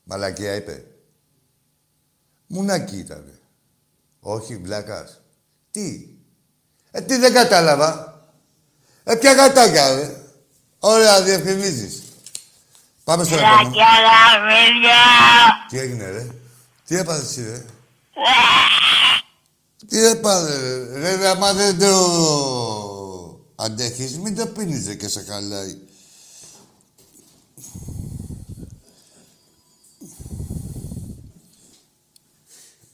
Μαλακία 0.04 0.54
είπε. 0.54 0.84
Μουνάκι 2.46 2.96
ήτανε. 2.96 3.38
Όχι, 4.20 4.56
βλάκας. 4.56 5.20
Τι; 5.70 6.08
Ε, 6.90 7.00
τι 7.00 7.16
δεν 7.16 7.32
κατάλαβα. 7.32 8.20
Ε, 9.04 9.14
ποια 9.14 9.34
κατάκια, 9.34 9.94
ρε. 9.94 10.16
Ωραία, 10.78 11.22
διευκρινίζεις. 11.22 12.02
Πάμε 13.04 13.24
στο 13.24 13.34
επόμενο. 13.34 13.70
Τι 15.68 15.78
έγινε, 15.78 16.10
ρε; 16.10 16.26
Τι 16.86 16.96
έπαθες 16.96 17.24
εσύ, 17.24 17.50
ρε; 17.50 17.64
Τι 19.88 20.04
έπαθε, 20.04 20.58
ρε. 20.60 20.98
Ρε, 20.98 21.16
ρε, 21.16 21.28
άμα 21.28 21.52
δεν 21.52 21.78
το 21.78 21.90
αντέχεις, 23.56 24.18
μην 24.18 24.36
το 24.36 24.46
πίνεις, 24.46 24.86
ρε, 24.86 24.94
και 24.94 25.08
σε 25.08 25.24
χαλάει. 25.28 25.78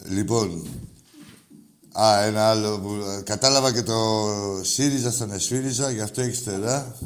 Λοιπόν, 0.09 0.66
α, 1.92 2.22
ένα 2.22 2.50
άλλο 2.50 2.78
που... 2.78 2.96
Κατάλαβα 3.24 3.72
και 3.72 3.82
το 3.82 4.26
ΣΥΡΙΖΑ 4.62 5.11
στον 5.11 5.32
ΕΣΦΥΡΙΖΑ, 5.32 5.90
γι' 5.90 6.00
αυτό 6.00 6.20
έχεις 6.20 6.38
στερά. 6.38 6.96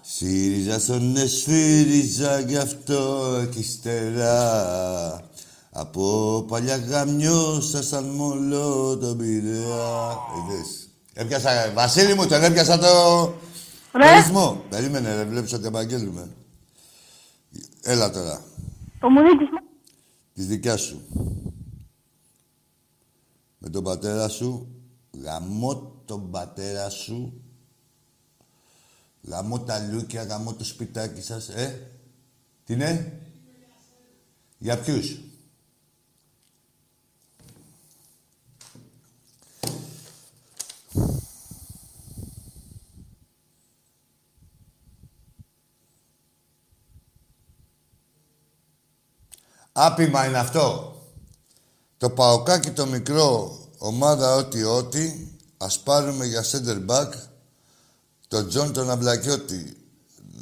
ΣΥΡΙΖΑ 0.00 0.78
στον 0.78 1.16
ΕΣΦΥΡΙΖΑ, 1.16 2.40
γι' 2.40 2.56
αυτό 2.56 3.26
έχεις 3.48 3.72
στερά. 3.72 5.28
Από 5.70 6.44
παλιά 6.48 6.76
γαμιώσα 6.76 7.82
σαν 7.82 8.04
μολό 8.04 8.98
τον 8.98 9.16
Πειραιά. 9.16 10.18
Είδες. 10.38 10.88
Έπιασα, 11.12 11.72
Βασίλη 11.74 12.14
μου, 12.14 12.26
τον 12.26 12.42
έπιασα 12.42 12.78
το... 12.78 12.86
Ρε. 13.92 14.04
Το 14.04 14.14
ρυθμό. 14.16 14.64
Περίμενε, 14.68 15.14
ρε, 15.14 15.24
βλέπεις 15.24 15.52
ότι 15.52 15.66
απαγγέλουμε. 15.66 16.28
Έλα 17.82 18.10
τώρα. 18.10 18.44
Το 19.00 19.08
μουδίτης 19.08 19.48
μου. 19.50 19.58
Της 20.34 20.46
δικιάς 20.46 20.80
σου. 20.80 21.00
Με 23.62 23.70
τον 23.70 23.84
πατέρα 23.84 24.28
σου. 24.28 24.68
Γαμώ 25.22 26.02
τον 26.04 26.30
πατέρα 26.30 26.90
σου. 26.90 27.42
Γαμώ 29.22 29.60
τα 29.60 29.78
λούκια, 29.78 30.22
γαμώ 30.22 30.54
το 30.54 30.64
σπιτάκι 30.64 31.20
σας. 31.20 31.48
Ε, 31.48 31.90
τι 32.64 32.72
είναι. 32.72 33.20
Για 34.58 34.78
ποιους; 34.78 35.18
Άπημα 49.72 50.26
είναι 50.26 50.38
αυτό. 50.38 50.89
Το 52.00 52.10
Παοκάκι 52.10 52.70
το 52.70 52.86
μικρό, 52.86 53.58
ομάδα 53.78 54.34
ό,τι-ό,τι, 54.34 55.12
ας 55.56 55.80
πάρουμε 55.80 56.26
για 56.26 56.44
center 56.44 56.86
back 56.90 57.08
τον 58.28 58.48
Τζον 58.48 58.72
τον 58.72 58.90
Αμπλακιώτη. 58.90 59.76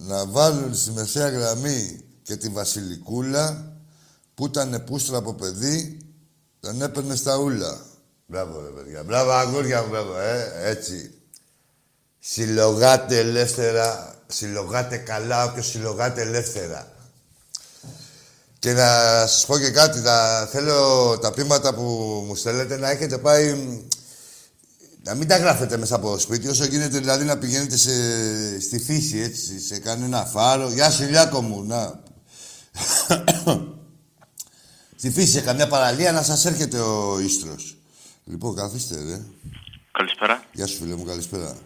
Να 0.07 0.27
βάλουν 0.27 0.75
στη 0.75 0.91
μεσαία 0.91 1.29
γραμμή 1.29 2.01
και 2.23 2.37
τη 2.37 2.49
Βασιλικούλα, 2.49 3.73
που 4.35 4.47
ήταν 4.47 4.85
πούστρα 4.87 5.19
από 5.19 5.35
παιδί, 5.35 5.99
τον 6.61 6.83
έπαιρνε 6.83 7.15
στα 7.15 7.37
ούλα. 7.37 7.79
Μπράβο, 8.27 8.61
ρε 8.61 8.69
παιδιά. 8.69 9.03
Μπράβο, 9.03 9.31
αγούρια 9.31 9.83
μου, 9.83 9.89
μπράβο, 9.89 10.19
ε, 10.19 10.53
έτσι. 10.55 11.15
Συλλογάτε 12.19 13.19
ελεύθερα, 13.19 14.15
συλλογάτε 14.27 14.97
καλά, 14.97 15.45
όποιος 15.45 15.67
συλλογάτε 15.67 16.21
ελεύθερα. 16.21 16.93
Και 18.59 18.73
να 18.73 18.87
σας 19.27 19.47
πω 19.47 19.59
και 19.59 19.71
κάτι, 19.71 19.99
θα 19.99 20.49
θέλω 20.53 21.19
τα 21.19 21.33
πείματα 21.33 21.75
που 21.75 21.83
μου 22.27 22.35
στέλνετε 22.35 22.77
να 22.77 22.91
έχετε 22.91 23.19
πάει... 23.19 23.53
μ, 23.55 23.87
Να 25.03 25.15
μην 25.15 25.29
τα 25.29 25.37
γράφετε 25.37 25.77
μέσα 25.77 25.95
από 25.95 26.11
το 26.11 26.19
σπίτι, 26.19 26.49
όσο 26.49 26.65
γίνεται 26.65 26.99
δηλαδή 26.99 27.25
να 27.25 27.39
πηγαίνετε 27.39 27.77
σε, 27.77 27.91
στη 28.61 28.79
φύση, 28.79 29.19
έτσι, 29.19 29.61
σε 29.61 29.79
κανένα 29.79 30.25
φάρο. 30.25 30.71
Γεια 30.71 30.91
σου, 30.91 31.05
Λιάκο 31.05 31.41
μου, 31.41 31.65
να. 31.65 32.01
στη 34.99 35.11
φύση, 35.11 35.33
σε 35.33 35.41
καμιά 35.41 35.69
παραλία, 35.69 36.13
να 36.13 36.23
σας 36.23 36.45
έρχεται 36.45 36.79
ο 36.81 37.19
ίστρος. 37.21 37.77
Λοιπόν, 38.25 38.57
καθίστε, 38.57 38.95
ρε. 38.95 39.21
Καλησπέρα. 39.93 40.45
Γεια 40.53 40.67
σου, 40.67 40.77
φίλε 40.77 40.95
μου, 40.95 41.05
καλησπέρα. 41.05 41.57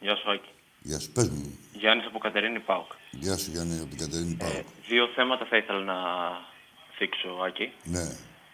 Γεια 0.00 0.16
σου, 0.16 0.30
Άκη. 0.30 0.48
Γεια 0.88 0.98
σου, 0.98 1.10
πες 1.12 1.28
μου. 1.28 1.58
Γιάννης 1.72 2.06
από 2.06 2.18
Κατερίνη 2.18 2.60
Πάουκ. 2.60 2.90
Γεια 3.10 3.36
σου, 3.36 3.50
Γιάννη, 3.50 3.78
από 3.78 3.86
την 3.86 3.98
Κατερίνη 3.98 4.34
Πάο. 4.34 4.48
Ε, 4.48 4.64
δύο 4.88 5.06
θέματα 5.14 5.46
θα 5.50 5.56
ήθελα 5.56 5.78
να 5.80 5.94
θίξω, 6.96 7.28
Άκη. 7.46 7.72
Ναι. 7.84 8.06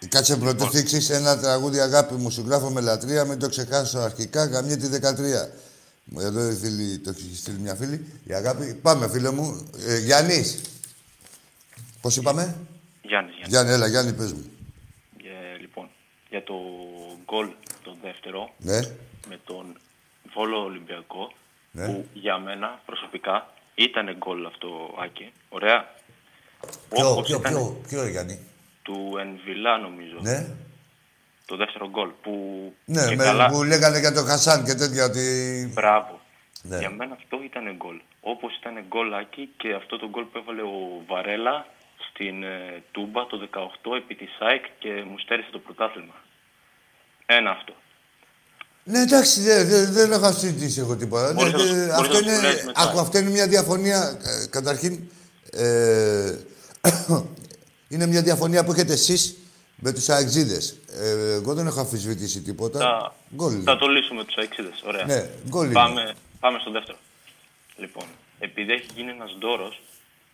Κάτσε 0.09 0.37
πρώτο 0.37 0.71
θίξεις 0.71 1.11
ένα 1.11 1.39
τραγούδι 1.41 1.81
αγάπη 1.81 2.15
μου, 2.15 2.31
σου 2.31 2.45
γράφω 2.47 2.71
με 2.71 2.81
λατρεία, 2.81 3.25
μην 3.25 3.39
το 3.39 3.49
ξεχάσω 3.49 3.99
αρχικά, 3.99 4.49
καμία 4.49 4.77
τη 4.77 4.87
13. 4.87 5.49
Εδώ 6.19 6.49
η 6.51 6.55
φίλη, 6.55 6.99
το 6.99 7.11
έχει 7.11 7.37
στείλει 7.37 7.59
μια 7.59 7.75
φίλη. 7.75 8.21
Η 8.25 8.35
αγάπη, 8.35 8.75
πάμε 8.75 9.09
φίλε 9.09 9.31
μου. 9.31 9.71
Ε, 9.87 9.99
Γιάννης. 9.99 10.61
Πώς 12.01 12.17
είπαμε; 12.17 12.43
Γιάννης, 12.43 13.35
Γιάννης. 13.35 13.47
Γιάννη, 13.49 13.73
έλα, 13.73 13.87
Γιάννη, 13.87 14.13
πες 14.13 14.33
μου. 14.33 14.51
Ε, 15.25 15.59
λοιπόν, 15.61 15.89
για 16.31 16.43
το 16.45 16.55
γκολ 17.25 17.49
το 17.85 17.97
δεύτερο 18.03 18.55
Ναι. 18.59 18.79
με 19.29 19.41
τον 19.45 19.77
Βόλο 20.35 20.63
Ολυμπιακό 20.63 21.33
Ναι. 21.75 21.87
που 21.87 22.09
για 22.13 22.39
μένα 22.39 22.81
προσωπικά 22.87 23.47
ήταν 23.75 24.17
γκολ 24.17 24.47
αυτό, 24.47 24.95
Άκη. 24.99 25.33
Ωραία. 25.49 25.89
Ποιο, 26.89 27.11
Όπως 27.11 27.27
ποιο, 27.27 27.37
ήταν 27.39 27.53
ποιο, 27.53 27.81
ποιο, 27.89 28.09
Γιάννη; 28.09 28.39
Του 28.83 29.17
Ενβιλά, 29.21 29.79
νομίζω. 29.79 30.17
Ναι. 30.21 30.47
Το 31.47 31.57
δεύτερο 31.57 31.89
γκολ 31.91 32.11
που 32.23 32.33
Ναι, 32.85 33.09
και 33.09 33.17
με, 33.17 33.25
καλά... 33.25 33.47
που 33.47 33.63
λέγανε 33.63 33.99
για 33.99 34.13
τον 34.13 34.27
Χασάν 34.27 34.65
και 34.65 34.75
τέτοια 34.75 35.05
ότι... 35.05 35.25
Μπράβο. 35.75 36.21
Ναι. 36.63 36.79
Για 36.79 36.91
μένα 36.91 37.15
αυτό 37.15 37.43
ήταν 37.45 37.77
γκολ. 37.77 38.01
Όπως 38.21 38.57
ήταν 38.57 38.85
γκολ 38.89 39.15
Άκη 39.15 39.51
και 39.57 39.75
αυτό 39.75 39.99
το 39.99 40.09
γκολ 40.09 40.25
που 40.25 40.39
έβαλε 40.39 40.63
ο 40.63 41.03
Βαρέλα 41.07 41.67
στην 42.09 42.43
ε, 42.43 42.83
Τούμπα 42.93 43.27
το 43.27 43.49
18 43.85 43.97
επί 43.97 44.15
της 44.15 44.37
ΑΕΚ 44.39 44.65
και 44.79 45.05
μου 45.09 45.19
στέρισε 45.19 45.49
το 45.51 45.59
πρωτάθλημα. 45.59 46.15
Ένα 47.27 47.51
αυτό. 47.51 47.75
Ναι, 48.85 48.99
εντάξει, 49.01 49.41
δεν 49.41 49.67
δε, 49.69 49.87
δεν 49.87 50.13
έχω 50.13 50.33
συζητήσει 50.33 50.81
εγώ 50.81 50.97
τίποτα. 50.97 51.33
Μπορείς 51.33 51.53
Ναι, 51.53 51.59
να 51.59 51.65
το- 51.67 51.73
ναι, 51.75 51.85
μπορείς 51.87 51.93
αυτό, 51.93 52.03
να 52.03 52.09
το 52.09 52.19
είναι, 52.19 52.33
σχολιάσεις 52.33 52.65
μετά. 52.65 52.81
άκου, 52.83 52.99
αυτό 53.01 53.19
είναι 53.19 53.31
μια 53.31 53.47
διαφωνία. 53.49 54.19
ε, 54.25 54.47
καταρχήν, 54.51 55.01
ε, 55.53 56.35
είναι 57.93 58.07
μια 58.07 58.23
διαφωνία 58.23 58.65
που 58.65 58.73
έχετε 58.73 58.93
εσείς 58.93 59.37
με 59.77 59.93
τους 59.93 60.09
αεξίδες. 60.09 60.79
Ε, 61.01 61.33
εγώ 61.33 61.55
δεν 61.55 61.67
έχω 61.67 61.81
αμφισβητήσει 61.81 62.41
τίποτα. 62.41 62.79
Θα, 62.79 63.15
Γκολ 63.35 63.53
είναι. 63.53 63.63
θα 63.63 63.77
το 63.79 63.87
λύσουμε 63.87 64.25
τους 64.25 64.37
αεξίδες. 64.37 64.83
Ωραία. 64.87 65.05
Ναι, 65.05 65.29
γκολ 65.49 65.65
είναι. 65.65 65.75
πάμε, 65.75 66.15
πάμε 66.41 66.59
στο 66.61 66.71
δεύτερο. 66.71 66.99
Λοιπόν, 67.77 68.05
επειδή 68.39 68.73
έχει 68.73 68.87
γίνει 68.95 69.11
ένας 69.11 69.37
δώρος, 69.41 69.83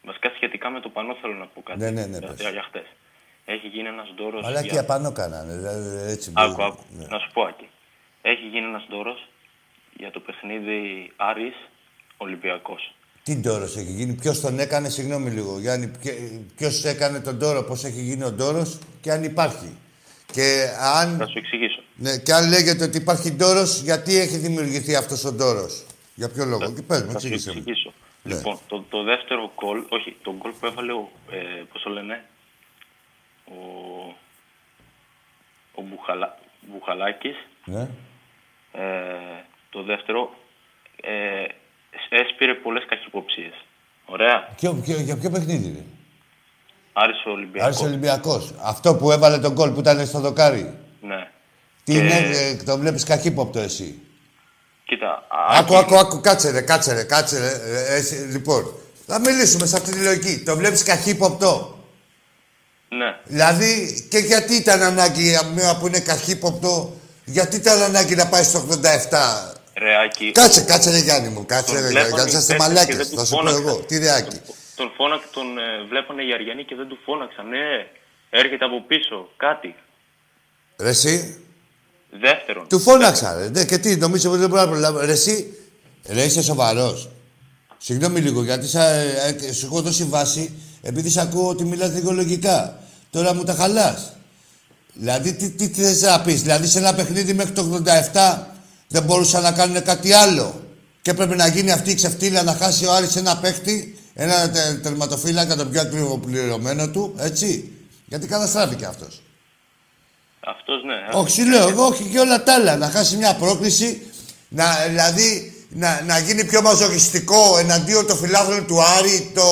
βασικά 0.05 0.32
σχετικά 0.36 0.70
με 0.70 0.80
το 0.80 0.88
πανό 0.88 1.16
θέλω 1.20 1.34
να 1.34 1.46
πω 1.46 1.62
κάτι. 1.62 1.78
Ναι, 1.78 1.90
ναι, 1.90 2.05
ναι, 2.07 2.18
για, 2.18 2.28
πες. 2.28 2.51
για 2.51 2.62
χτες. 2.68 2.86
Έχει 3.44 3.66
γίνει 3.66 3.88
ένας 3.88 4.09
δώρος. 4.18 4.46
Αλλά 4.46 4.62
και 4.62 4.78
απάνω 4.78 5.12
κάνανε. 5.12 5.53
δηλαδή, 5.57 6.11
Έτσι 6.12 6.30
Άκου, 6.34 6.53
μπορεί. 6.53 6.62
άκου. 6.64 6.82
Ναι. 6.98 7.07
Να 7.07 7.18
σου 7.18 7.30
πω, 7.32 7.42
Άκη. 7.42 7.68
Έχει 8.23 8.47
γίνει 8.47 8.66
ένας 8.66 8.87
δώρος 8.91 9.29
για 9.97 10.11
το 10.11 10.21
παιχνίδι 10.21 11.12
Άρης 11.16 11.55
Ολυμπιακός. 12.16 12.95
Τι 13.23 13.37
ντόρος 13.37 13.77
έχει 13.77 13.93
γίνει, 13.93 14.14
ποιος 14.14 14.41
τον 14.41 14.59
έκανε, 14.59 14.89
συγγνώμη 14.89 15.31
λίγο, 15.31 15.59
Γιάννη, 15.61 15.91
ποιο 16.57 16.68
έκανε 16.85 17.21
τον 17.21 17.39
τόρο, 17.39 17.62
πώς 17.62 17.85
έχει 17.85 18.01
γίνει 18.03 18.25
ο 18.25 18.33
τόρο 18.35 18.62
και 19.01 19.11
αν 19.12 19.25
υπάρχει. 19.25 19.77
Και 20.33 20.66
αν, 20.81 21.16
Θα 21.16 21.27
σου 21.27 21.39
εξηγήσω. 21.39 21.83
ναι, 21.95 22.18
και 22.18 22.33
αν 22.33 22.49
λέγεται 22.49 22.85
ότι 22.85 22.97
υπάρχει 22.97 23.33
τόρο, 23.33 23.62
γιατί 23.83 24.16
έχει 24.16 24.37
δημιουργηθεί 24.37 24.95
αυτός 24.97 25.25
ο 25.25 25.35
τόρο. 25.35 25.66
Για 26.14 26.29
ποιο 26.29 26.45
λόγο, 26.45 26.73
και 26.75 26.83
πες 26.83 27.03
μου, 27.03 27.11
Θα 27.12 27.18
σου 27.18 27.27
εξήγησε 27.27 27.53
μου. 27.53 27.59
εξηγήσω. 27.59 27.93
Ναι. 28.23 28.35
Λοιπόν, 28.35 28.59
το, 28.68 28.85
το 28.91 29.03
δεύτερο 29.03 29.53
γκολ, 29.57 29.85
όχι, 29.89 30.16
το 30.23 30.35
γκολ 30.37 30.53
που 30.61 30.66
έβαλε 30.66 30.93
ο, 30.93 31.11
ε, 31.31 31.37
πώς 31.73 31.83
το 31.83 31.91
λένε, 31.91 32.25
ο, 33.45 33.55
ο 35.75 35.83
Μπουχαλα, 35.83 36.39
Μπουχαλάκης, 36.61 37.37
Ναι. 37.64 37.89
Ε, 38.73 38.83
το 39.71 39.83
δεύτερο, 39.83 40.31
ε, 41.03 41.45
έσπηρε 42.09 42.55
πολλές 42.55 42.85
καχυποψίες. 42.89 43.53
Ωραία. 44.05 44.49
Ποιο, 44.57 44.73
ποιο, 44.85 45.01
για 45.01 45.16
ποιο 45.16 45.31
παιχνίδι 45.31 45.66
είναι; 45.66 45.85
Άρης 46.93 47.25
ο 47.27 47.31
Ολυμπιακός. 47.31 47.66
Άρης 47.66 47.81
Ολυμπιακός. 47.81 48.55
Αυτό 48.62 48.95
που 48.95 49.11
έβαλε 49.11 49.39
τον 49.39 49.55
κόλ 49.55 49.71
που 49.71 49.81
ήταν 49.81 50.07
στο 50.07 50.21
δοκάρι. 50.21 50.79
Ναι. 51.01 51.31
Τι 51.85 51.93
Και- 51.93 51.99
είναι, 51.99 52.14
ε, 52.14 52.57
το 52.64 52.79
βλέπεις 52.79 53.05
καχύποπτο 53.05 53.59
εσύ; 53.59 54.03
Κοίτα, 54.85 55.27
Άκου, 55.51 55.77
Άκη, 55.77 55.85
άκου, 55.85 55.97
άκου, 55.99 56.21
κάτσε 56.21 56.51
ρε, 56.51 56.61
κάτσε 56.61 56.93
ρε, 56.95 57.05
κάτσε 57.05 57.39
ρε. 57.39 57.49
Ε, 57.49 57.95
εσύ, 57.95 58.14
λοιπόν, 58.14 58.73
θα 59.07 59.21
μιλήσουμε 59.21 59.66
σε 59.66 59.77
αυτή 59.77 59.91
τη 59.91 60.03
λογική. 60.05 60.43
Το 60.45 60.57
βλέπεις 60.57 60.83
καχύποπτο; 60.83 61.79
Ναι. 62.89 63.18
Δηλαδή, 63.25 64.07
και 64.11 64.18
γιατί 64.18 64.55
ήταν 64.55 64.83
ανάγκη 64.83 65.23
για 65.23 65.45
μένα 65.45 65.77
που 65.79 65.87
είναι 65.87 66.01
καχύποπτο, 66.01 66.97
γιατί 67.25 67.57
ήταν 67.57 67.83
ανάγκη 67.83 68.14
να 68.14 68.27
πάει 68.27 68.43
στο 68.43 68.66
87. 68.71 68.77
Ρεάκι. 69.75 70.33
Κάτσε, 70.33 70.61
κάτσε 70.62 70.91
ρε 70.91 70.99
Γιάννη 70.99 71.29
μου, 71.29 71.47
κάτσε 71.47 71.73
Τον 71.75 71.83
ρε 71.83 71.89
βλέπανε 71.89 72.09
Γιάννη, 72.14 72.31
οι 72.33 72.35
είσαστε 72.35 72.53
παίκτες 72.57 72.66
και 72.68 72.75
μαλάκες, 72.75 72.97
δεν 72.97 73.07
τους 73.09 73.18
θα 73.18 73.25
σου 73.25 73.31
πω 73.31 73.37
φώναξαν. 73.37 73.62
εγώ. 73.68 73.77
Τι 73.77 73.99
ρεάκι. 73.99 74.37
Τον- 74.37 74.55
τον 74.77 74.91
φώναξε, 74.97 75.27
τον 75.33 75.59
ε, 75.59 75.62
βλέπανε 75.89 76.23
οι 76.23 76.33
Αριανοί 76.33 76.64
και 76.64 76.75
δεν 76.75 76.89
τους 76.89 76.99
φώναξαν. 77.05 77.49
Ναι, 77.49 77.64
έρχεται 78.31 78.64
από 78.64 78.79
πίσω, 78.87 79.29
κάτι. 79.37 79.75
Ρε 80.79 80.89
εσύ, 80.89 81.45
Δεύτερον. 82.21 82.68
του 82.68 82.79
φώναξα 82.81 83.35
ρε. 83.39 83.49
Ναι, 83.49 83.64
και 83.64 83.79
τι, 83.79 83.97
νομίζω 83.97 84.31
ότι 84.31 84.39
δεν 84.41 84.49
μπορεί 84.49 84.61
να 84.62 84.68
προλάβει. 84.68 85.07
Ρε 85.07 85.12
εσύ, 85.12 85.55
ρε 86.09 86.23
είσαι 86.25 86.43
σοβαρός. 86.43 87.09
Συγγνώμη 87.79 88.21
λίγο, 88.21 88.43
γιατί 88.43 88.66
σα, 88.66 88.85
ε, 88.85 89.37
ε, 89.49 89.53
σου 89.53 89.66
έχω 89.66 89.81
δώσει 89.83 90.05
βάση 90.05 90.55
επειδή 90.83 91.11
σε 91.11 91.21
ακούω 91.21 91.49
ότι 91.49 91.64
μιλάς 91.64 91.91
δικαιολογικά. 91.91 92.79
Τώρα 93.11 93.35
μου 93.35 93.45
τα 93.45 93.55
χαλάς. 93.55 94.12
Δηλαδή, 95.03 95.32
τι, 95.32 95.51
τι, 95.51 95.68
τι 95.68 95.82
θες 95.82 96.03
να 96.03 96.20
πεις; 96.20 96.42
Δηλαδή, 96.42 96.66
σε 96.66 96.78
ένα 96.78 96.94
παιχνίδι 96.94 97.32
μέχρι 97.32 97.53
το 97.53 97.82
87 98.12 98.38
δεν 98.88 99.03
μπορούσαν 99.03 99.42
να 99.42 99.53
κάνουν 99.53 99.82
κάτι 99.82 100.12
άλλο. 100.12 100.61
Και 101.03 101.14
πρέπει 101.14 101.36
να 101.36 101.46
γίνει 101.46 101.72
αυτή 101.72 101.90
η 101.90 101.94
ξεφτύλα 101.94 102.42
να 102.42 102.55
χάσει 102.55 102.86
ο 102.86 102.92
Άρης 102.92 103.16
ένα 103.16 103.36
παίχτη, 103.36 103.98
ένα 104.14 104.51
τε, 104.51 104.74
τερματοφύλακα, 104.82 105.57
το 105.57 105.66
πιο 105.66 105.80
ακριβοπληρωμένο 105.80 106.88
του, 106.88 107.14
έτσι. 107.18 107.72
Γιατί 108.05 108.26
καταστράφηκε 108.26 108.84
αυτός. 108.84 109.22
Αυτός 110.40 110.82
ναι. 110.84 111.18
Όχι, 111.18 111.30
σου 111.30 111.48
λέω 111.48 111.68
εγώ, 111.68 111.84
όχι 111.84 112.05
και 112.05 112.18
όλα 112.18 112.42
τα 112.42 112.55
άλλα. 112.55 112.76
Να 112.76 112.90
χάσει 112.90 113.16
μια 113.16 113.34
πρόκληση, 113.34 114.11
να, 114.48 114.64
δηλαδή 114.88 115.55
να, 115.68 116.03
να 116.07 116.18
γίνει 116.18 116.44
πιο 116.44 116.62
μαζοχιστικό 116.62 117.59
εναντίον 117.59 118.07
των 118.07 118.16
φιλάθλων 118.16 118.66
του 118.66 118.82
Άρη. 118.82 119.30
Το 119.34 119.42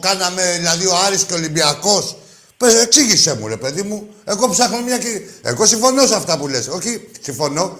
κάναμε, 0.00 0.42
δηλαδή 0.56 0.86
ο 0.86 0.96
Άρης 1.06 1.22
και 1.22 1.32
ο 1.32 1.36
Ολυμπιακός. 1.36 2.16
Πες, 2.56 2.74
εξήγησέ 2.74 3.34
μου, 3.40 3.48
ρε 3.48 3.56
παιδί 3.56 3.82
μου. 3.82 4.08
Εγώ 4.24 4.48
ψάχνω 4.48 4.80
μια 4.82 4.98
και... 4.98 5.20
Εγώ 5.42 5.66
συμφωνώ 5.66 6.06
σε 6.06 6.14
αυτά 6.14 6.38
που 6.38 6.48
λες. 6.48 6.68
Όχι, 6.68 7.08
συμφωνώ. 7.20 7.76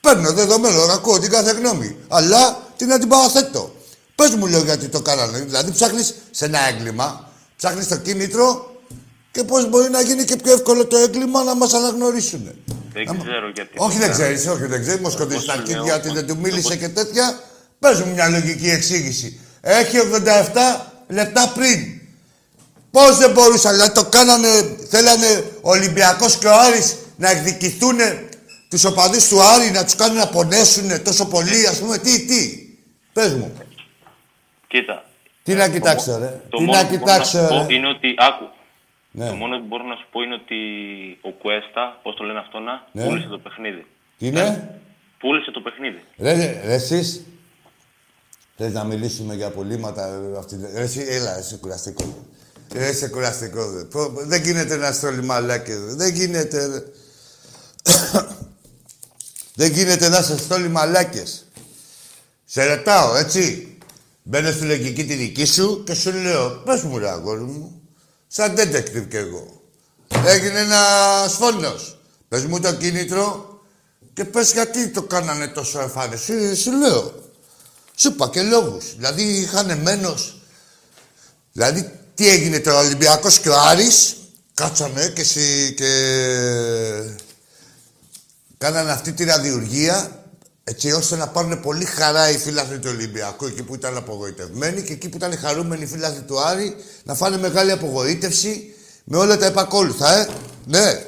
Παίρνω 0.00 0.32
δεδομένο, 0.32 0.82
ακούω 0.82 1.18
την 1.18 1.30
κάθε 1.30 1.50
γνώμη. 1.50 1.96
Αλλά 2.08 2.68
την 2.76 2.92
αντιπαραθέτω. 2.92 3.74
Πες 4.14 4.34
μου, 4.34 4.46
λέω, 4.46 4.62
γιατί 4.64 4.88
το 4.88 5.00
κάνανε. 5.00 5.38
Δηλαδή 5.38 5.72
ψάχνεις 5.72 6.14
σε 6.30 6.44
ένα 6.44 6.58
έγκλημα, 6.68 7.28
ψάχνεις 7.56 7.88
το 7.88 7.96
κίνητρο 7.96 8.74
και 9.32 9.44
πώς 9.44 9.68
μπορεί 9.68 9.90
να 9.90 10.00
γίνει 10.00 10.24
και 10.24 10.36
πιο 10.36 10.52
εύκολο 10.52 10.86
το 10.86 10.96
έγκλημα 10.96 11.42
να 11.42 11.54
μας 11.54 11.74
αναγνωρίσουν. 11.74 12.50
Δεν 12.92 13.04
ξέρω 13.04 13.50
γιατί. 13.54 13.70
Όχι, 13.76 13.98
το 13.98 14.06
δεν 14.06 14.10
κάνανε. 14.10 14.34
ξέρεις, 14.34 14.46
όχι, 14.46 14.66
δεν 14.66 14.80
ξέρεις. 14.80 15.00
Μου 15.00 15.10
σκοτήσει 15.10 15.46
τα 15.46 15.52
σου 15.52 15.58
λέω, 15.58 15.62
αρχίδια 15.62 15.94
ότι 15.94 16.10
δεν 16.10 16.26
του 16.26 16.36
μίλησε 16.36 16.66
όπως- 16.66 16.76
και 16.78 16.88
τέτοια. 16.88 17.40
Πες 17.78 18.00
μου 18.00 18.12
μια 18.12 18.28
λογική 18.28 18.70
εξήγηση. 18.70 19.40
Έχει 19.60 19.96
87 19.98 20.92
λεπτά 21.08 21.52
πριν. 21.54 21.99
Πώς 22.90 23.16
δεν 23.18 23.30
μπορούσαν, 23.32 23.72
δηλαδή 23.72 23.92
το 23.92 24.04
κάνανε, 24.04 24.48
θέλανε 24.88 25.44
ο 25.60 25.70
Ολυμπιακός 25.70 26.38
και 26.38 26.46
ο 26.46 26.52
Άρης 26.54 26.96
να 27.16 27.30
εκδικηθούν 27.30 27.98
τους 28.70 28.84
οπαδούς 28.84 29.28
του 29.28 29.42
Άρη, 29.42 29.70
να 29.70 29.84
τους 29.84 29.94
κάνουν 29.94 30.16
να 30.16 30.26
πονέσουν 30.28 31.02
τόσο 31.02 31.26
πολύ, 31.28 31.66
ας 31.66 31.78
πούμε. 31.78 31.98
Τι, 31.98 32.26
τι. 32.26 32.68
Πες 33.12 33.34
μου. 33.34 33.52
Κοίτα. 34.66 35.04
Τι 35.42 35.54
να 35.54 35.68
κοιτάξω, 35.68 36.18
ρε. 36.18 36.40
Το 36.48 36.56
Τι 36.56 36.64
μόνο 36.64 36.78
να 36.78 36.86
που 36.86 36.96
μπορώ 36.96 37.04
κοιτάξω, 37.04 37.38
σου 37.38 37.46
πω 37.48 37.66
ρε. 37.68 37.74
είναι 37.74 37.88
ότι. 37.88 38.14
Άκου. 38.18 38.44
Ναι. 39.10 39.28
Το 39.28 39.34
μόνο 39.34 39.58
που 39.58 39.64
μπορώ 39.66 39.84
να 39.84 39.94
σου 39.96 40.06
πω 40.12 40.20
είναι 40.22 40.34
ότι 40.34 40.56
ο 41.20 41.30
Κουέστα, 41.30 42.00
πώς 42.02 42.14
το 42.16 42.24
λένε 42.24 42.38
αυτό 42.38 42.58
να, 42.58 42.86
Ναι. 42.92 43.04
πούλησε 43.04 43.26
το 43.28 43.38
παιχνίδι. 43.38 43.86
Τι 44.18 44.26
είναι; 44.26 44.74
Πούλησε 45.18 45.50
το 45.50 45.60
παιχνίδι. 45.60 46.00
Ρε, 46.18 46.32
ρε 46.64 46.74
εσείς, 46.74 47.24
θες 48.56 48.72
να 48.72 48.84
μιλήσουμε 48.84 49.34
για 49.34 49.50
πουλήματα 49.50 50.06
ε, 50.06 50.38
αυτή, 50.38 50.56
τη- 50.56 50.72
ρε, 50.76 50.82
εσύ, 50.82 51.06
έλα, 51.08 51.38
είσαι 51.38 51.56
κουραστικό. 51.56 52.26
Ρε, 52.72 52.88
είσαι 52.88 53.08
κουραστικό, 53.08 53.70
ρε. 53.76 53.84
Πω- 53.84 54.12
Δεν 54.16 54.42
γίνεται 54.42 54.76
να 54.76 54.92
στρώνει 54.92 55.24
μαλάκες, 55.26 55.76
ρε. 55.86 55.94
Δεν 55.94 56.14
γίνεται, 56.14 56.66
ρε. 56.66 56.82
Δεν 59.54 59.72
γίνεται 59.72 60.08
να 60.08 60.22
σε 60.22 60.38
στόλοι 60.38 60.68
μαλάκες. 60.68 61.44
Σε 62.44 62.64
ρωτάω, 62.74 63.14
έτσι. 63.16 63.74
Μπαίνω 64.22 64.50
στη 64.50 64.64
λογική 64.64 65.04
τη 65.04 65.14
δική 65.14 65.44
σου 65.44 65.82
και 65.86 65.94
σου 65.94 66.12
λέω, 66.12 66.50
πες 66.50 66.82
μου 66.82 66.98
ρε 66.98 67.08
αγόρι 67.10 67.40
μου, 67.42 67.80
σαν 68.26 68.54
detective 68.56 69.06
κι 69.08 69.16
εγώ. 69.16 69.62
Έγινε 70.24 70.58
ένα 70.58 70.80
φόνος. 71.28 72.00
Πες 72.28 72.44
μου 72.44 72.60
το 72.60 72.74
κίνητρο 72.74 73.48
και 74.12 74.24
πες 74.24 74.52
γιατί 74.52 74.88
το 74.88 75.02
κάνανε 75.02 75.46
τόσο 75.48 75.80
εμφάνες. 75.80 76.20
Σου, 76.20 76.56
σου 76.56 76.72
λέω. 76.72 77.14
Σου 77.94 78.08
είπα 78.08 78.28
και 78.28 78.42
λόγους. 78.42 78.94
Δηλαδή 78.96 79.22
είχαν 79.22 79.78
μένος. 79.78 80.40
Δηλαδή 81.52 81.99
τι 82.20 82.28
έγινε 82.28 82.60
το 82.60 82.78
Ολυμπιακός 82.78 83.38
και 83.38 83.48
ο 83.48 83.58
Άρης. 83.58 84.16
Κάτσανε 84.54 85.08
και, 85.08 85.22
συ, 85.22 85.74
και 85.74 85.90
κάνανε 88.58 88.92
αυτή 88.92 89.12
τη 89.12 89.24
ραδιουργία 89.24 90.24
έτσι 90.64 90.92
ώστε 90.92 91.16
να 91.16 91.28
πάρουν 91.28 91.60
πολύ 91.60 91.84
χαρά 91.84 92.30
οι 92.30 92.38
φίλαθλοι 92.38 92.78
του 92.78 92.90
Ολυμπιακού 92.92 93.46
εκεί 93.46 93.62
που 93.62 93.74
ήταν 93.74 93.96
απογοητευμένοι 93.96 94.82
και 94.82 94.92
εκεί 94.92 95.08
που 95.08 95.16
ήταν 95.16 95.38
χαρούμενοι 95.38 95.82
οι 95.82 95.86
φίλαθλοι 95.86 96.22
του 96.22 96.40
Άρη 96.40 96.76
να 97.04 97.14
φάνε 97.14 97.38
μεγάλη 97.38 97.70
απογοήτευση 97.70 98.74
με 99.04 99.16
όλα 99.16 99.36
τα 99.36 99.46
επακόλουθα, 99.46 100.18
ε. 100.18 100.28
Ναι, 100.66 101.04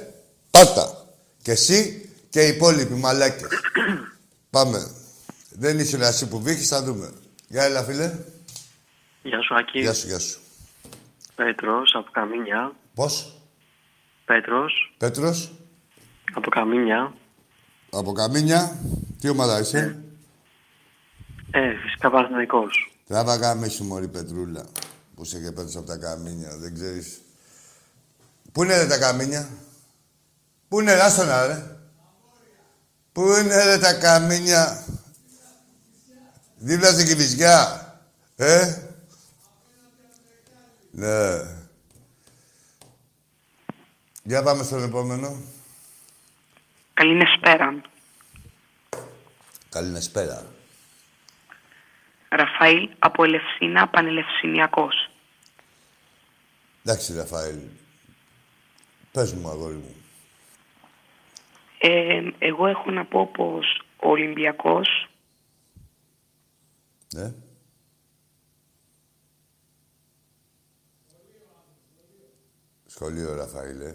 πάτα. 0.50 1.06
Και 1.42 1.50
εσύ 1.50 2.08
και 2.28 2.40
οι 2.40 2.48
υπόλοιποι 2.48 2.94
μαλάκες. 2.94 3.48
Πάμε. 4.50 4.90
Δεν 5.50 5.78
είσαι 5.78 5.96
εσύ 6.00 6.26
που 6.26 6.42
βήχεις, 6.42 6.68
θα 6.68 6.82
δούμε. 6.82 7.12
Γεια 7.48 7.62
έλα 7.62 7.82
φίλε. 7.82 8.12
Γεια 9.22 9.42
σου, 9.42 9.54
Άκη. 9.54 9.80
Γεια 9.80 9.94
σου, 9.94 10.06
γεια 10.06 10.18
σου. 10.18 10.41
Πέτρος, 11.35 11.95
από 11.95 12.11
Καμίνια. 12.12 12.72
Πώς, 12.95 13.37
Πέτρος, 14.24 14.95
Πέτρος, 14.99 15.53
από 16.35 16.51
Καμίνια. 16.51 17.12
από 17.91 18.12
Καμίνια. 18.12 18.78
Τι 19.20 19.28
ομάδα 19.28 19.61
είσαι; 19.61 20.03
Ε, 21.51 21.74
φυσικά 21.83 22.11
Παναθηναϊκός. 22.11 22.93
Τράβα 23.07 23.37
γάμισου 23.37 23.85
μωρή 23.85 24.09
Πετρούλα. 24.09 24.64
Που 25.14 25.24
σε 25.24 25.39
και 25.41 25.53
πέτρος 25.53 25.76
από 25.76 25.87
τα 25.87 25.97
καμίνια, 25.99 26.57
δεν 26.57 26.74
ξέρεις. 26.74 27.20
Πού 28.53 28.62
είναι 28.62 28.78
ρε 28.78 28.87
τα 28.87 28.99
καμίνια; 28.99 29.49
Πού 30.68 30.80
είναι, 30.80 30.95
ρε, 30.95 31.03
άστονα 31.03 31.47
ρε. 31.47 31.76
Πού 33.12 33.22
είναι 33.22 33.64
ρε 33.64 33.78
τα 33.78 33.95
καμίνια; 33.95 34.85
Δίπλα 36.57 36.91
στην 36.91 37.07
Κηφισιά. 37.07 37.87
Ε. 38.37 38.74
Ναι. 40.95 41.40
Για 44.22 44.43
πάμε 44.43 44.62
στον 44.62 44.82
επόμενο. 44.82 45.36
Καληνεσπέρα. 46.95 47.80
Καληνεσπέρα. 49.68 50.47
Ραφαήλ 52.28 52.90
από 52.99 53.24
Ελευσίνα, 53.24 53.88
Πανελευσινιακός. 53.88 55.11
Εντάξει, 56.84 57.14
Ραφαήλ. 57.14 57.59
Πες 59.12 59.32
μου, 59.32 59.49
αγόρι 59.49 59.74
μου. 59.74 59.95
Ε, 61.78 62.22
εγώ 62.38 62.66
έχω 62.66 62.90
να 62.90 63.05
πω 63.05 63.26
πως 63.26 63.82
ο 63.97 64.09
Ολυμπιακός 64.11 65.07
Ναι. 67.14 67.32
Σχολείο, 73.03 73.34
Ραφαήλ, 73.34 73.80
ε. 73.80 73.94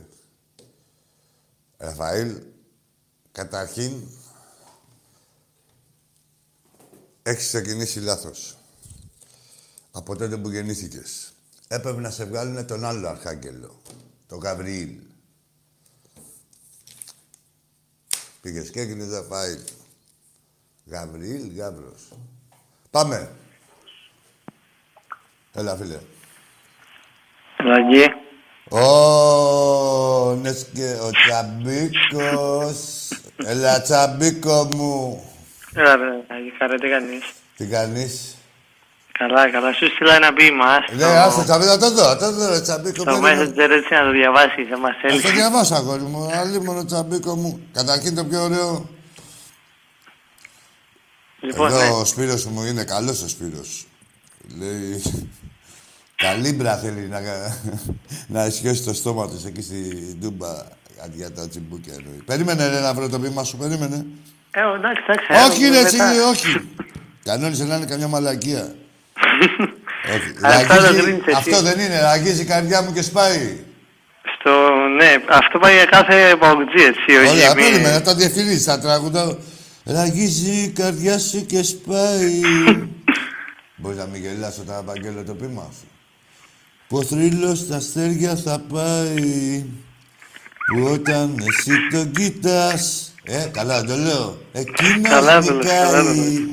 Ραφαήλ, 1.77 2.41
καταρχήν, 3.31 4.07
έχεις 7.23 7.47
ξεκινήσει 7.47 7.99
λάθος. 7.99 8.57
Από 9.91 10.15
τότε 10.15 10.37
που 10.37 10.49
γεννήθηκες. 10.49 11.33
Έπρεπε 11.67 12.01
να 12.01 12.09
σε 12.09 12.25
βγάλουν 12.25 12.65
τον 12.65 12.85
άλλο 12.85 13.07
αρχάγγελο, 13.07 13.81
τον 14.27 14.39
Γαβριήλ. 14.39 14.99
Πήγες 18.41 18.69
και 18.69 18.79
έγινες 18.79 19.09
Ραφαήλ. 19.09 19.59
Γαβριήλ, 20.85 21.55
Γάβρος. 21.55 22.11
Πάμε. 22.89 23.35
Έλα, 25.53 25.75
φίλε. 25.75 25.99
Λαγί. 27.57 28.25
Ω, 28.69 30.35
νεσκε, 30.41 30.97
ο 31.01 31.09
Τσαμπίκος. 31.11 32.77
Έλα, 33.45 33.81
Τσαμπίκο 33.81 34.63
μου. 34.75 35.23
Έλα 35.73 35.95
ρε, 35.95 36.03
Λαγί, 36.29 36.53
χαρά, 36.57 36.75
τι 36.75 36.87
κάνεις; 36.89 37.23
Τι 37.57 37.65
κάνεις; 37.65 38.35
Καλά, 39.19 39.49
καλά. 39.51 39.73
Σου 39.73 39.85
στείλα 39.93 40.15
ένα 40.15 40.33
ποίημα. 40.33 40.65
Ναι, 40.95 41.03
άσε, 41.05 41.43
Τσαμπίκο, 41.43 41.69
θα 41.71 41.77
το 41.79 41.91
δω, 41.91 42.03
θα 42.03 42.17
το 42.17 42.31
δω, 42.31 42.49
ρε, 42.49 42.61
Τσαμπίκο. 42.61 42.95
Στο 42.95 43.03
περίμενε. 43.03 43.43
Messenger 43.43 43.69
έτσι 43.69 43.93
να 43.93 44.03
το 44.03 44.11
διαβάσεις, 44.11 44.71
άμα 44.73 44.87
Θα 44.89 44.95
θέλεις. 45.01 45.21
το 45.21 45.29
διαβάσω, 45.31 45.75
αγόρι 45.75 46.01
μου. 46.01 46.31
Αλλή 46.33 46.59
μόνο 46.61 46.85
Τσαμπίκο 46.85 47.35
μου. 47.35 47.59
Καταρχήν 47.73 48.15
το 48.15 48.25
πιο 48.25 48.43
ωραίο. 48.43 48.89
Λοιπόν, 51.39 51.67
Εδώ 51.67 51.81
ναι. 51.81 51.89
ο 51.89 52.05
Σπύρος 52.05 52.45
μου 52.45 52.63
είναι 52.65 52.83
καλός 52.83 53.21
ο 53.23 53.27
Σπύρος. 53.27 53.87
Λέει... 54.57 55.01
Καλύμπρα 56.21 56.77
θέλει 56.77 57.07
να, 57.07 57.19
να 58.27 58.45
ισχυώσει 58.45 58.83
το 58.83 58.93
στόμα 58.93 59.27
τους 59.29 59.45
εκεί 59.45 59.61
στη 59.61 59.75
Ντούμπα 60.19 60.47
αντί 61.03 61.15
για 61.17 61.31
τα 61.31 61.47
τσιμπούκια 61.47 61.93
εννοεί. 61.97 62.21
Περίμενε 62.25 62.67
ρε 62.69 62.79
να 62.79 62.93
βρω 62.93 63.09
το 63.09 63.19
βήμα 63.19 63.43
σου, 63.43 63.57
περίμενε. 63.57 64.05
Ε, 64.51 64.59
εντάξει, 64.75 65.03
εντάξει. 65.07 65.51
όχι 65.51 65.63
ρε, 65.63 65.69
μετά. 65.81 66.09
εσύ, 66.09 66.19
όχι. 66.19 66.67
Κανόνισε 67.23 67.63
να 67.63 67.75
είναι 67.75 67.85
καμιά 67.85 68.07
μαλακία. 68.07 68.73
Όχι. 70.15 70.33
Αυτό 70.43 70.75
το 70.75 70.81
Ραγίζει- 70.81 71.01
κρίνεις 71.01 71.21
εσύ. 71.25 71.35
Αυτό 71.37 71.61
δεν 71.61 71.79
είναι. 71.79 71.99
Ραγίζει 72.01 72.41
η 72.41 72.45
καρδιά 72.45 72.81
μου 72.81 72.93
και 72.93 73.01
σπάει. 73.01 73.57
Στο, 74.39 74.51
ναι, 74.97 75.15
αυτό 75.29 75.59
πάει 75.59 75.73
για 75.75 75.85
κάθε 75.85 76.35
παουτζή, 76.39 76.83
έτσι. 76.85 77.17
όχι 77.17 77.29
Ωραία, 77.29 77.53
μη- 77.55 77.61
περίμενα. 77.63 78.01
Τα 78.01 78.15
διαφημίσεις, 78.15 78.63
θα 78.63 78.79
τραγουδάω. 78.79 79.35
Ραγίζει 79.83 80.51
η 80.51 80.69
καρδιά 80.69 81.19
σου 81.19 81.45
και 81.45 81.63
σπάει. 81.63 82.41
Μπορείς 83.79 83.97
να 83.97 84.05
μην 84.05 84.21
γελάς 84.21 84.57
όταν 84.59 84.75
απαγγέλω 84.75 85.23
το 85.23 85.33
πείμα 85.33 85.69
σου. 85.79 85.87
Που 86.87 86.97
ο 86.97 87.03
θρύλος 87.03 87.59
στα 87.59 87.75
αστέρια 87.75 88.35
θα 88.35 88.59
πάει. 88.73 89.65
Που 90.73 90.83
όταν 90.91 91.35
εσύ 91.47 91.71
τον 91.91 92.11
κοίτας... 92.11 93.11
Ε, 93.23 93.45
καλά 93.51 93.83
το 93.83 93.95
λέω. 93.95 94.37
Εκείνος 94.51 95.09
Καλά 95.09 95.41
το 95.41 95.53
λες, 95.53 95.65
καλά 95.65 96.03
το 96.03 96.13
νικάει. 96.13 96.47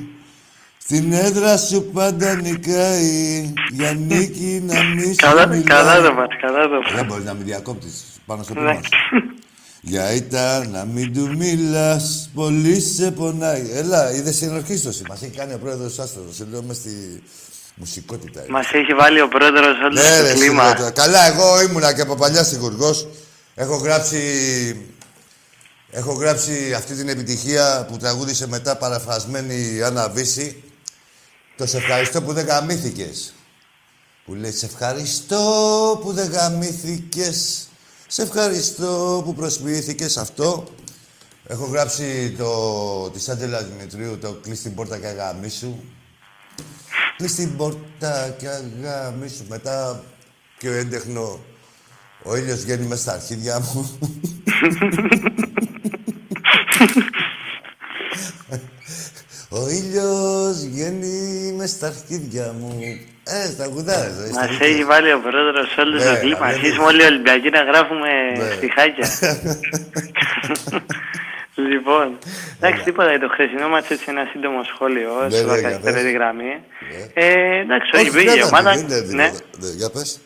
Στην 0.79 1.13
έδρα 1.13 1.57
σου 1.57 1.91
πάντα 1.93 2.35
νικάει. 2.35 3.53
Για 3.73 3.93
νίκη 3.93 4.63
να 4.67 4.83
μη 4.85 5.03
σου 5.03 5.15
Καλά, 5.17 5.47
μιλάει. 5.47 5.63
καλά 5.63 5.97
το 6.03 6.15
πας, 6.15 6.27
καλά 6.41 6.63
το 6.69 6.79
πας. 6.85 6.95
Δεν 6.95 7.05
μπορείς 7.05 7.25
να 7.25 7.35
με 7.35 7.45
διακόπτεις 7.45 8.05
πάνω 8.27 8.43
στο 8.43 8.55
Ναι. 8.55 8.61
πείμα 8.61 8.83
σου. 8.83 8.89
Για 9.81 10.13
ήταν 10.15 10.71
να 10.71 10.85
μην 10.85 11.13
του 11.15 11.37
μιλάς, 11.37 12.31
πολύ 12.35 12.81
σε 12.81 13.11
πονάει. 13.11 13.71
Έλα, 13.73 14.15
είδες 14.15 14.37
συνορχίστωση. 14.37 15.03
Μας 15.09 15.23
έχει 15.23 15.37
κάνει 15.37 15.53
ο 15.53 15.59
πρόεδρος 15.59 15.99
Άστρος. 15.99 16.35
Σε 16.37 16.47
λέω 16.51 16.63
μες 16.63 16.77
στη 16.77 17.23
μουσικότητα. 17.75 18.41
είναι. 18.41 18.51
Μας 18.51 18.73
έχει 18.73 18.95
βάλει 18.95 19.21
ο 19.21 19.29
πρόεδρος 19.29 19.79
όλο 19.79 19.93
Ναι, 19.93 20.21
ρε, 20.21 20.29
το 20.29 20.35
κλίμα. 20.35 20.63
συνόρχιστο. 20.63 20.93
Καλά, 20.93 21.27
εγώ 21.27 21.63
ήμουνα 21.63 21.95
και 21.95 22.01
από 22.01 22.15
παλιά 22.15 22.45
σιγουργός. 22.45 23.09
Έχω 23.55 23.77
γράψει... 23.77 24.21
Έχω 25.91 26.13
γράψει 26.13 26.75
αυτή 26.77 26.95
την 26.95 27.09
επιτυχία 27.09 27.87
που 27.91 27.97
τραγούδισε 27.97 28.49
μετά 28.49 28.77
παραφρασμένη 28.77 29.55
η 29.77 29.83
Άννα 29.83 30.09
Βύση. 30.09 30.63
Το 31.57 31.67
σε 31.67 31.77
ευχαριστώ 31.77 32.23
που 32.23 32.33
δεν 32.33 32.47
γαμήθηκες. 32.47 33.35
Που 34.25 34.35
λέει 34.35 34.53
σε 34.53 34.67
ευχαριστώ 34.67 35.99
που 36.03 36.13
δεν 36.13 36.31
γαμήθηκες. 36.31 37.69
Σε 38.07 38.23
ευχαριστώ 38.23 39.23
που 39.25 39.35
προσποιήθηκες 39.35 40.17
αυτό. 40.17 40.65
Έχω 41.47 41.65
γράψει 41.65 42.35
το 42.39 43.11
της 43.11 43.29
Άντζελας 43.29 43.65
Δημητρίου, 43.67 44.19
το 44.19 44.33
«Κλείς 44.33 44.63
την 44.63 44.75
πόρτα 44.75 44.99
και 44.99 45.07
αγαμίσου». 45.07 45.75
Κλείς 47.17 47.35
την 47.35 47.57
πόρτα 47.57 48.35
και 48.39 48.47
αγαμίσου. 48.49 49.45
Μετά 49.49 50.03
πιο 50.59 50.73
έντεχνο, 50.73 51.45
ο 52.23 52.37
ήλιος 52.37 52.61
βγαίνει 52.61 52.87
μέσα 52.87 53.03
στα 53.03 53.13
αρχίδια 53.13 53.61
μου. 53.61 53.99
ο 59.49 59.69
ήλιος 59.69 60.67
βγαίνει 60.69 61.53
μέσα 61.57 61.75
στα 61.75 61.87
αρχίδια 61.87 62.55
μου. 62.59 62.79
Ε, 63.25 63.47
στα 63.51 63.67
γουδάρες, 63.67 64.13
ρε. 64.25 64.31
Μας 64.31 64.59
έχει 64.61 64.85
βάλει 64.85 65.13
ο 65.13 65.21
πρόεδρος 65.21 65.77
όλο 65.79 65.99
Ναι, 65.99 66.05
το 66.15 66.21
κλίμα. 66.21 66.37
αλλά 66.37 66.47
Αρχίσουμε 66.47 66.77
δεν- 66.77 66.85
όλοι 66.87 67.03
οι 67.03 67.07
Ολυμπιακοί 67.07 67.51
να 67.51 67.63
γράφουμε 67.63 68.09
Ναι. 68.37 68.51
στιχάκια. 68.57 69.09
λοιπόν, 71.73 72.19
εντάξει, 72.61 72.83
τίποτα. 72.85 73.19
Το 73.19 73.29
χθεσινό 73.29 73.69
μάτς 73.69 73.91
έτσι 73.91 74.05
ένα 74.09 74.25
σύντομο 74.33 74.61
σχόλιο 74.75 75.11
Ναι, 75.23 75.37
στο 75.37 75.53
ναι, 75.53 75.59
για 75.59 75.69
καθυστερή 75.69 75.95
πες. 75.95 76.05
τη 76.05 76.13
γραμμή. 76.13 76.53
Ναι. 77.15 77.25
Ε, 77.25 77.59
εντάξει, 77.65 77.91
όχι, 77.95 78.05
Όχι, 78.09 78.17
μπήκε 78.17 78.31
η 78.31 78.35
δεν 78.41 78.45
ομάδα. 78.53 78.73
είναι, 78.79 78.87
δεν 78.89 79.05
είναι 79.05 79.23
Ναι, 79.23 79.29
τίποτα. 79.31 79.57
Ναι, 79.61 79.69
Για 79.81 79.91
πες. 79.95 80.21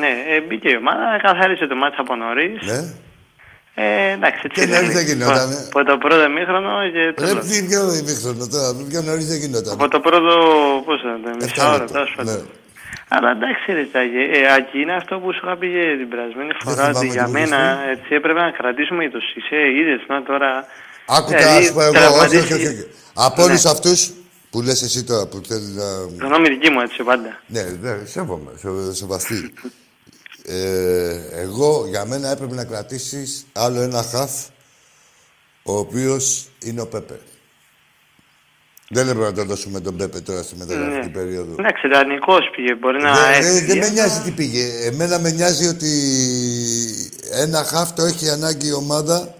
ναι, 0.00 0.12
ε, 0.34 0.40
μπήκε 0.46 0.68
η 0.70 0.76
ομάδα, 0.82 1.06
καθάρισε 1.22 1.66
το 1.66 1.74
μάτς 1.82 1.96
από 1.98 2.14
νωρίς. 2.16 2.58
Ναι. 2.72 2.80
Ε, 3.76 4.10
εντάξει, 4.16 4.40
έτσι 4.46 4.56
Και 4.60 4.66
είναι. 4.66 4.74
νωρίς 4.76 4.92
δεν 4.98 5.04
γινότανε. 5.04 5.56
Από 5.70 5.84
το 5.90 5.96
πρώτο 5.98 6.22
ημίχρονο 6.30 6.72
και 6.92 7.02
Ρε, 7.04 7.12
τέλος. 7.12 7.44
τι 7.46 7.56
πιο 7.68 7.82
ημίχρονο 8.00 8.44
τώρα, 8.54 8.68
πιο 8.90 9.00
νωρίς 9.08 9.26
δεν 9.30 9.38
γινόταν. 9.42 9.72
Από 9.76 9.88
το 9.94 10.00
πρώτο, 10.00 10.32
πώς 10.86 10.98
θα 11.04 11.12
το 11.24 11.28
μισά 11.34 11.46
Εφτά 11.46 11.68
ώρα, 11.68 11.78
λεπτά, 11.78 11.92
τέλος 11.92 12.12
πάντων. 12.16 12.34
ναι. 12.34 12.62
Αλλά 13.08 13.30
εντάξει, 13.30 13.72
ρε 13.72 13.84
Τσάγε, 13.90 14.22
ε, 14.38 14.52
Ακή 14.58 14.78
είναι 14.80 14.94
αυτό 15.02 15.14
που 15.20 15.32
σου 15.32 15.40
είχα 15.44 15.56
πει 15.56 15.66
και 15.74 15.84
την 16.00 16.08
περασμένη 16.12 16.52
φορά, 16.64 16.74
θυμάμαι 16.84 16.98
ότι 16.98 17.06
για 17.16 17.24
τι 17.24 17.30
μου 17.30 17.32
μένα 17.38 17.60
είχες 17.82 17.96
έτσι 17.96 18.10
έπρεπε 18.18 18.40
να 18.40 18.50
κρατήσουμε 18.58 19.02
το 19.14 19.20
Σισε, 19.28 19.60
είδες 19.78 20.00
να 20.12 20.22
τώρα... 20.22 20.52
Άκου 21.06 21.28
Δηλαδή, 21.28 21.44
τα, 21.44 21.54
ας 21.56 21.72
πω 21.72 21.80
εγώ, 21.80 21.90
όχι, 21.90 21.98
τραυματίσει- 21.98 22.52
όχι, 22.52 22.66
όχι. 22.66 22.86
Από 23.14 23.40
Ναι. 23.42 23.48
όλους 23.48 23.64
αυτούς 23.64 24.12
που 24.50 24.62
λες 24.62 24.82
εσύ 24.82 25.04
τώρα, 25.04 25.26
που 25.26 25.40
θέλεις 25.48 25.68
να... 25.68 25.84
Γνώμη 26.26 26.48
δική 26.48 26.70
μου 26.70 26.80
έτσι 26.80 27.02
πάντα. 27.02 27.40
Ναι, 27.46 27.62
ναι, 27.80 27.98
σέβομαι, 28.04 28.50
σε- 28.58 28.94
σεβαστή. 28.94 29.52
Ε, 30.46 31.20
εγώ, 31.32 31.86
για 31.88 32.04
μένα, 32.04 32.28
έπρεπε 32.30 32.54
να 32.54 32.64
κρατήσεις 32.64 33.46
άλλο 33.52 33.80
ένα 33.80 34.02
χαφ, 34.02 34.30
ο 35.62 35.76
οποίος 35.78 36.48
είναι 36.64 36.80
ο 36.80 36.86
Πέπε. 36.86 37.20
Δεν 38.88 39.08
έπρεπε 39.08 39.26
να 39.26 39.32
το 39.32 39.44
δώσουμε 39.44 39.80
τον 39.80 39.96
Πέπε 39.96 40.20
τώρα 40.20 40.42
στη 40.42 40.56
μεταγραφική 40.56 41.06
Ναι. 41.06 41.12
περίοδο. 41.12 41.54
Εντάξει, 41.58 41.88
δανεικός 41.88 42.50
πήγε, 42.56 42.74
μπορεί 42.74 43.02
να 43.02 43.12
Δεν, 43.14 43.32
έρθει. 43.32 43.50
δεν, 43.50 43.66
δεν 43.66 43.78
με 43.78 43.88
νοιάζει 43.88 44.20
τι 44.20 44.30
πήγε. 44.30 44.64
Εμένα 44.84 45.18
με 45.18 45.30
νοιάζει 45.30 45.66
ότι 45.66 45.90
ένα 47.32 47.64
χαφ 47.64 47.92
το 47.92 48.04
έχει 48.04 48.28
ανάγκη 48.30 48.66
η 48.66 48.72
ομάδα. 48.72 49.34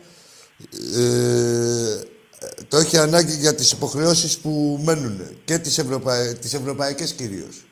Ε, 0.97 2.01
το 2.69 2.77
έχει 2.77 2.99
ανάγκη 2.99 3.37
για 3.37 3.55
τις 3.55 3.73
υποχρεώσεις 3.73 4.39
που 4.39 4.81
μένουν. 4.85 5.21
Και 5.45 5.59
τις, 5.59 5.79
Ευρωπα... 5.79 6.35
τις 6.35 6.55
ευρωπαϊκές 6.55 7.13
κυρίως. 7.13 7.65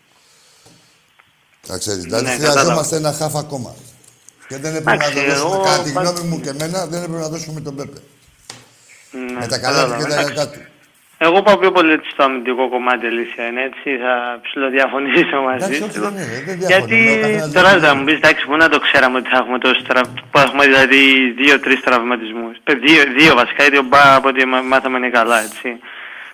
Θα 1.63 1.79
ξέρεις. 1.79 2.03
Δηλαδή 2.03 2.25
Ναι, 2.25 2.35
χρειαζόμαστε 2.35 2.97
ένα 2.97 3.13
χαφ 3.13 3.37
ακόμα. 3.37 3.75
Και 4.49 4.57
δεν 4.59 4.75
έπρεπε 4.77 4.97
να 4.97 5.05
Εντάξει, 5.05 5.15
το 5.15 5.21
δώσουμε. 5.35 5.55
εγώ 5.55 5.63
Κατά 5.65 5.83
τη 5.83 5.91
πάντως- 5.91 6.13
γνώμη 6.13 6.29
μου 6.29 6.41
και 6.41 6.49
εμένα, 6.49 6.87
δεν 6.87 7.03
έπρεπε 7.03 7.21
να 7.21 7.29
δώσουμε 7.29 7.61
τον 7.61 7.77
Πέπε. 7.77 8.01
Ναι, 9.13 9.39
Με 9.39 9.47
τα 9.47 9.59
καλά 9.59 9.85
του 9.85 9.91
κατάλαβα, 9.91 10.03
και 10.05 10.09
τα 10.11 10.21
εντάξει. 10.21 10.35
κακά 10.35 10.51
του. 10.51 10.61
Εγώ 11.27 11.43
πάω 11.43 11.57
πιο 11.63 11.71
πολύ 11.73 11.93
έτσι 11.93 12.11
στο 12.11 12.23
αμυντικό 12.23 12.69
κομμάτι, 12.69 13.07
αλήθεια 13.07 13.47
είναι 13.47 13.63
έτσι. 13.71 13.89
Θα 14.05 14.15
ψηλοδιαφωνήσω 14.43 15.37
μαζί 15.49 15.65
Εντάξει, 15.65 15.83
όχι, 15.83 15.93
σου. 15.93 16.01
δεν 16.01 16.13
είναι, 16.13 16.43
δεν 16.47 16.57
διαφωνώ, 16.59 16.69
Γιατί 16.69 16.99
ο 17.17 17.21
καθένας 17.21 17.53
τώρα 17.57 17.71
δεν 17.71 17.81
θα 17.89 17.95
μου 17.97 18.05
πεις, 18.05 18.15
εντάξει, 18.15 18.47
πού 18.47 18.57
να 18.57 18.69
το 18.69 18.79
ξέραμε 18.87 19.17
ότι 19.19 19.29
θα 19.33 19.37
έχουμε 19.43 19.59
τόσους 19.59 19.83
τρα... 19.89 20.01
που 20.31 20.39
έχουμε 20.47 20.65
δηλαδή 20.71 21.01
δύο-τρεις 21.41 21.81
τραυματισμούς. 21.81 22.55
Δύο, 22.87 23.03
δύο 23.19 23.33
βασικά, 23.41 23.63
γιατί 23.63 23.79
ο 23.79 23.83
Μπα 23.91 24.15
από 24.19 24.29
ό,τι 24.29 24.47
μα- 24.47 24.61
μάθαμε 24.73 24.97
είναι 24.99 25.11
καλά, 25.19 25.39
έτσι. 25.49 25.69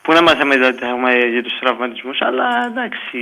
Πού 0.03 0.12
να 0.12 0.22
μάθαμε 0.22 0.55
δηλαδή 0.55 0.72
ότι 0.74 0.82
θα 0.84 0.89
έχουμε 0.93 1.12
για 1.34 1.43
τους 1.43 1.55
τραυματισμούς, 1.61 2.18
αλλά 2.28 2.47
εντάξει. 2.70 3.20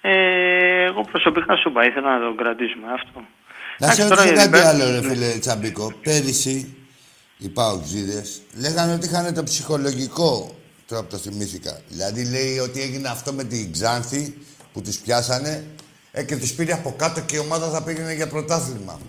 Ε, 0.00 0.84
εγώ 0.84 1.00
προσωπικά 1.12 1.56
σου 1.56 1.68
είπα, 1.68 1.86
ήθελα 1.86 2.18
να 2.18 2.20
το 2.26 2.32
κρατήσουμε 2.40 2.86
αυτό. 2.98 3.18
Να 3.78 3.86
σε 3.86 4.02
Εντάξει, 4.02 4.08
τώρα 4.08 4.14
ρωτήσω 4.22 4.34
για 4.34 4.50
κάτι 4.50 4.76
την 4.76 4.82
άλλο, 4.82 4.84
ρε 4.94 5.00
πέ- 5.00 5.10
φίλε 5.10 5.26
Τσαμπίκο. 5.40 5.92
Πέρυσι, 6.02 6.56
οι 7.46 7.48
Παουτζίδες 7.48 8.42
λέγανε 8.54 8.92
ότι 8.92 9.06
είχαν 9.06 9.34
το 9.34 9.42
ψυχολογικό. 9.42 10.56
Τώρα 10.86 11.02
που 11.02 11.08
το 11.08 11.16
θυμήθηκα. 11.16 11.80
Δηλαδή 11.88 12.24
λέει 12.24 12.58
ότι 12.58 12.80
έγινε 12.80 13.08
αυτό 13.08 13.32
με 13.32 13.44
την 13.44 13.72
Ξάνθη 13.72 14.34
που 14.72 14.80
τους 14.80 14.98
πιάσανε 14.98 15.64
ε, 16.12 16.22
και 16.22 16.36
τους 16.36 16.52
πήρε 16.52 16.72
από 16.72 16.94
κάτω 16.96 17.20
και 17.20 17.36
η 17.36 17.38
ομάδα 17.38 17.70
θα 17.70 17.82
πήγαινε 17.82 18.14
για 18.14 18.26
πρωτάθλημα. 18.26 19.00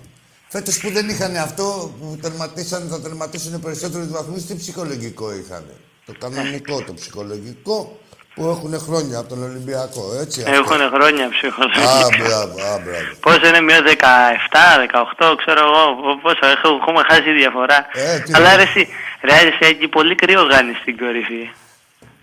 Φέτος 0.47 0.79
που 0.79 0.91
δεν 0.91 1.09
είχαν 1.09 1.35
αυτό, 1.35 1.93
που 1.99 2.17
τερματίσαν, 2.21 2.87
θα 2.89 3.01
τερματίσουν 3.01 3.59
περισσότερους 3.59 4.07
βαθμούς, 4.09 4.43
τι 4.43 4.55
ψυχολογικό 4.55 5.35
είχαν. 5.35 5.65
Το 6.05 6.13
κανονικό, 6.19 6.83
το 6.83 6.93
ψυχολογικό 6.93 7.99
που 8.35 8.43
έχουν 8.53 8.73
χρόνια 8.87 9.17
από 9.19 9.29
τον 9.33 9.43
Ολυμπιακό, 9.49 10.03
έτσι. 10.23 10.39
αυτό. 10.41 10.53
Έχουν 10.59 10.81
χρόνια 10.95 11.25
Α, 11.25 11.29
ψυχολογικά. 11.35 12.07
μπράβο, 12.19 12.53
α, 12.71 12.75
μπράβο. 12.83 13.09
Πόσο 13.25 13.45
είναι 13.49 13.61
μείον 13.67 13.83
17, 13.87 14.79
18, 14.83 15.35
ξέρω 15.41 15.59
εγώ, 15.67 15.81
πο- 16.01 16.19
πόσο, 16.25 16.43
έχω- 16.53 16.77
έχουμε 16.81 17.01
χάσει 17.09 17.21
τη 17.29 17.31
διαφορά. 17.41 17.77
Ε, 17.93 18.19
τι 18.19 18.31
Αλλά 18.35 18.45
ωραία. 18.53 18.57
ρε 18.59 18.63
εσύ, 18.69 18.81
ρε 19.27 19.33
εσύ, 19.49 19.63
εκεί 19.73 19.87
πολύ 19.87 20.15
κρύο 20.15 20.47
κάνεις 20.53 20.77
στην 20.83 20.97
κορυφή. 20.97 21.43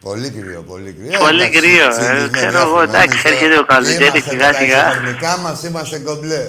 Πολύ 0.09 0.29
κρύο, 0.31 0.61
πολύ 0.73 0.91
κρύο. 0.99 1.19
Πολύ 1.27 1.43
Εντάξει, 1.43 1.59
κρύο, 1.61 1.87
ε, 1.89 1.93
συνηθισμένοι 1.93 2.31
ξέρω 2.37 2.59
εγώ, 2.67 2.81
έχουμε, 2.81 2.83
εντάξει, 2.99 3.19
εμείς, 3.19 3.31
έρχεται 3.31 3.59
ο 3.59 3.65
καλοκαίρι 3.65 4.05
είμαστε 4.05 4.31
σιγά 4.31 4.47
με 4.47 4.53
τα 4.53 4.59
σιγά. 4.59 4.79
ισοπαρνικά 4.91 5.33
μας 5.39 5.63
είμαστε 5.63 5.99
κομπλέ. 5.99 6.43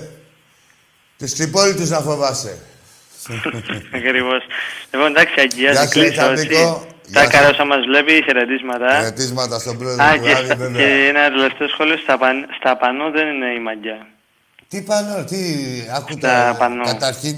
Τους 1.17 1.31
Τρυπόλοιτους 1.33 1.89
να 1.89 1.99
φοβάσαι. 1.99 2.53
Ακριβώς. 3.97 4.41
Λοιπόν, 4.91 5.07
εντάξει, 5.15 5.33
Αγγία, 5.39 5.71
Γεια 5.71 5.79
δεν 5.79 5.89
σου, 5.89 5.99
κλείσω 5.99 6.31
έτσι. 6.31 6.47
Τσαμπίκο. 6.47 6.85
Τα 7.13 7.21
Γεια 7.21 7.29
καλά 7.29 7.45
σου. 7.47 7.51
όσα 7.53 7.65
μας 7.65 7.79
βλέπει, 7.89 8.23
χαιρετίσματα. 8.25 8.89
Χαιρετίσματα 8.95 9.59
στον 9.59 9.77
πρόεδρο 9.77 10.03
Α, 10.03 10.13
του 10.13 10.21
και, 10.23 10.31
Άρη, 10.35 10.45
στα- 10.45 10.55
βέβαια. 10.55 10.77
και 10.81 11.07
ένα 11.13 11.23
τελευταίο 11.35 11.67
σχόλιο, 11.67 11.97
στα, 11.97 12.17
παν, 12.17 12.35
στα 12.59 12.77
πανό 12.77 13.11
δεν 13.11 13.27
είναι 13.33 13.49
η 13.59 13.59
μαγιά. 13.67 13.99
Τι 14.67 14.81
πάνω, 14.81 15.23
τι, 15.29 15.39
άκου 15.97 16.11
Στα 16.11 16.19
τα, 16.51 16.55
πανό. 16.59 16.83
καταρχήν; 16.85 17.35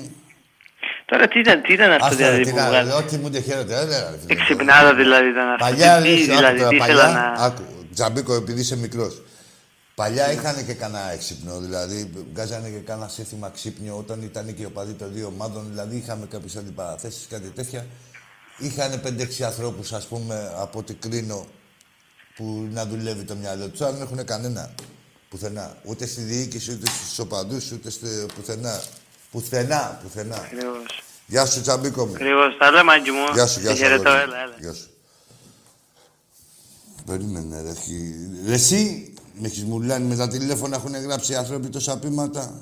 Τώρα 1.05 1.27
τι 1.27 1.39
ήταν, 1.39 1.61
τι 1.61 1.73
ήταν 1.73 1.91
αυτό 1.91 2.05
Άστα, 2.05 2.15
δηλαδή 2.17 2.43
τι 2.43 2.49
που 2.49 2.55
να- 2.55 2.67
βγάλε; 2.67 2.93
Ό,τι 2.93 3.15
μου 3.17 3.29
χαίρεται, 3.47 3.73
ε, 3.79 3.83
ρε, 3.83 4.17
φίλε. 4.21 4.33
Εξυπνάδα 4.39 4.93
δηλαδή 4.95 5.27
ήταν 5.29 5.47
αυτό. 5.49 5.65
Παλιά, 5.65 6.01
τι, 6.01 6.07
λες, 6.09 6.17
άκου 6.17 6.35
δηλαδή, 6.35 6.57
τώρα, 6.57 6.69
τι 6.69 6.75
ήθελα 6.75 7.03
παλιά, 7.03 7.33
να... 7.37 7.43
άκου, 7.45 7.63
Τζαμπίκο, 7.93 8.33
επειδή 8.33 8.59
είσαι 8.61 8.77
μικρός. 8.77 9.21
Παλιά 9.95 10.31
είχαν 10.31 10.65
και 10.65 10.73
κανένα 10.73 11.11
έξυπνο, 11.13 11.59
δηλαδή 11.59 12.11
βγάζανε 12.33 12.67
και 12.69 12.77
κανένα 12.89 13.07
σύνθημα 13.07 13.49
ξύπνιο 13.53 13.95
όταν 13.97 14.21
ήταν 14.21 14.45
και 14.55 14.61
οι 14.61 14.65
οπαδοί 14.65 14.93
των 14.93 15.09
δύο 15.13 15.27
ομάδων. 15.35 15.63
Δηλαδή 15.69 15.95
είχαμε 15.95 16.25
κάποιες 16.31 16.55
αντιπαραθέσεις, 16.55 17.27
κάτι 17.29 17.49
τέτοια. 17.49 17.85
Είχαν 18.57 19.01
5-6 19.03 19.43
ανθρώπους, 19.43 19.93
ας 19.93 20.05
πούμε, 20.05 20.53
από 20.57 20.79
ό,τι 20.79 20.93
κρίνω, 20.93 21.45
που 22.35 22.67
να 22.71 22.85
δουλεύει 22.85 23.23
το 23.23 23.35
μυαλό 23.35 23.67
τους. 23.69 23.81
Αλλά 23.81 23.91
δεν 23.91 24.01
έχουν 24.01 24.25
κανένα. 24.25 24.71
Πουθενά. 25.29 25.77
Ούτε 25.83 26.05
στη 26.05 26.21
διοίκηση, 26.21 26.71
ούτε 26.71 26.91
στους 26.91 27.19
οπαδού, 27.19 27.57
ούτε 27.73 27.89
στη, 27.89 28.07
πουθενά. 28.35 28.81
Πουθενά, 29.31 29.99
πουθενά. 30.03 30.35
Ακριβώς. 30.35 31.03
Γεια 31.27 31.45
σου, 31.45 31.61
Τσαμπίκο 31.61 32.05
μου. 32.05 32.13
Ακριβώς. 32.13 32.57
Τα 32.59 32.71
λέμε, 32.71 32.93
Άκη 32.93 33.11
μου. 33.11 33.25
Γεια 33.33 33.47
σου, 33.47 33.59
γεια 33.59 33.69
Σε 33.69 33.75
σου. 33.75 33.81
χαιρετώ, 33.81 34.09
αγόρι 34.09 34.25
μου. 34.27 34.31
έλα, 34.33 34.41
έλα. 34.43 34.55
Γεια 34.59 34.73
σου. 34.73 34.87
Περίμενε, 37.05 37.61
ρε. 37.61 37.73
χι- 37.73 38.47
Ρε, 38.47 38.53
Εσύ, 38.53 39.07
Με 39.39 39.47
έχεις 39.47 39.63
μουλάνει 39.63 40.05
με 40.05 40.15
τα 40.15 40.27
τηλέφωνα 40.27 40.75
έχουν 40.75 40.95
γράψει 40.95 41.31
οι 41.31 41.35
άνθρωποι 41.35 41.69
τόσα 41.69 41.97
πείματα. 41.99 42.61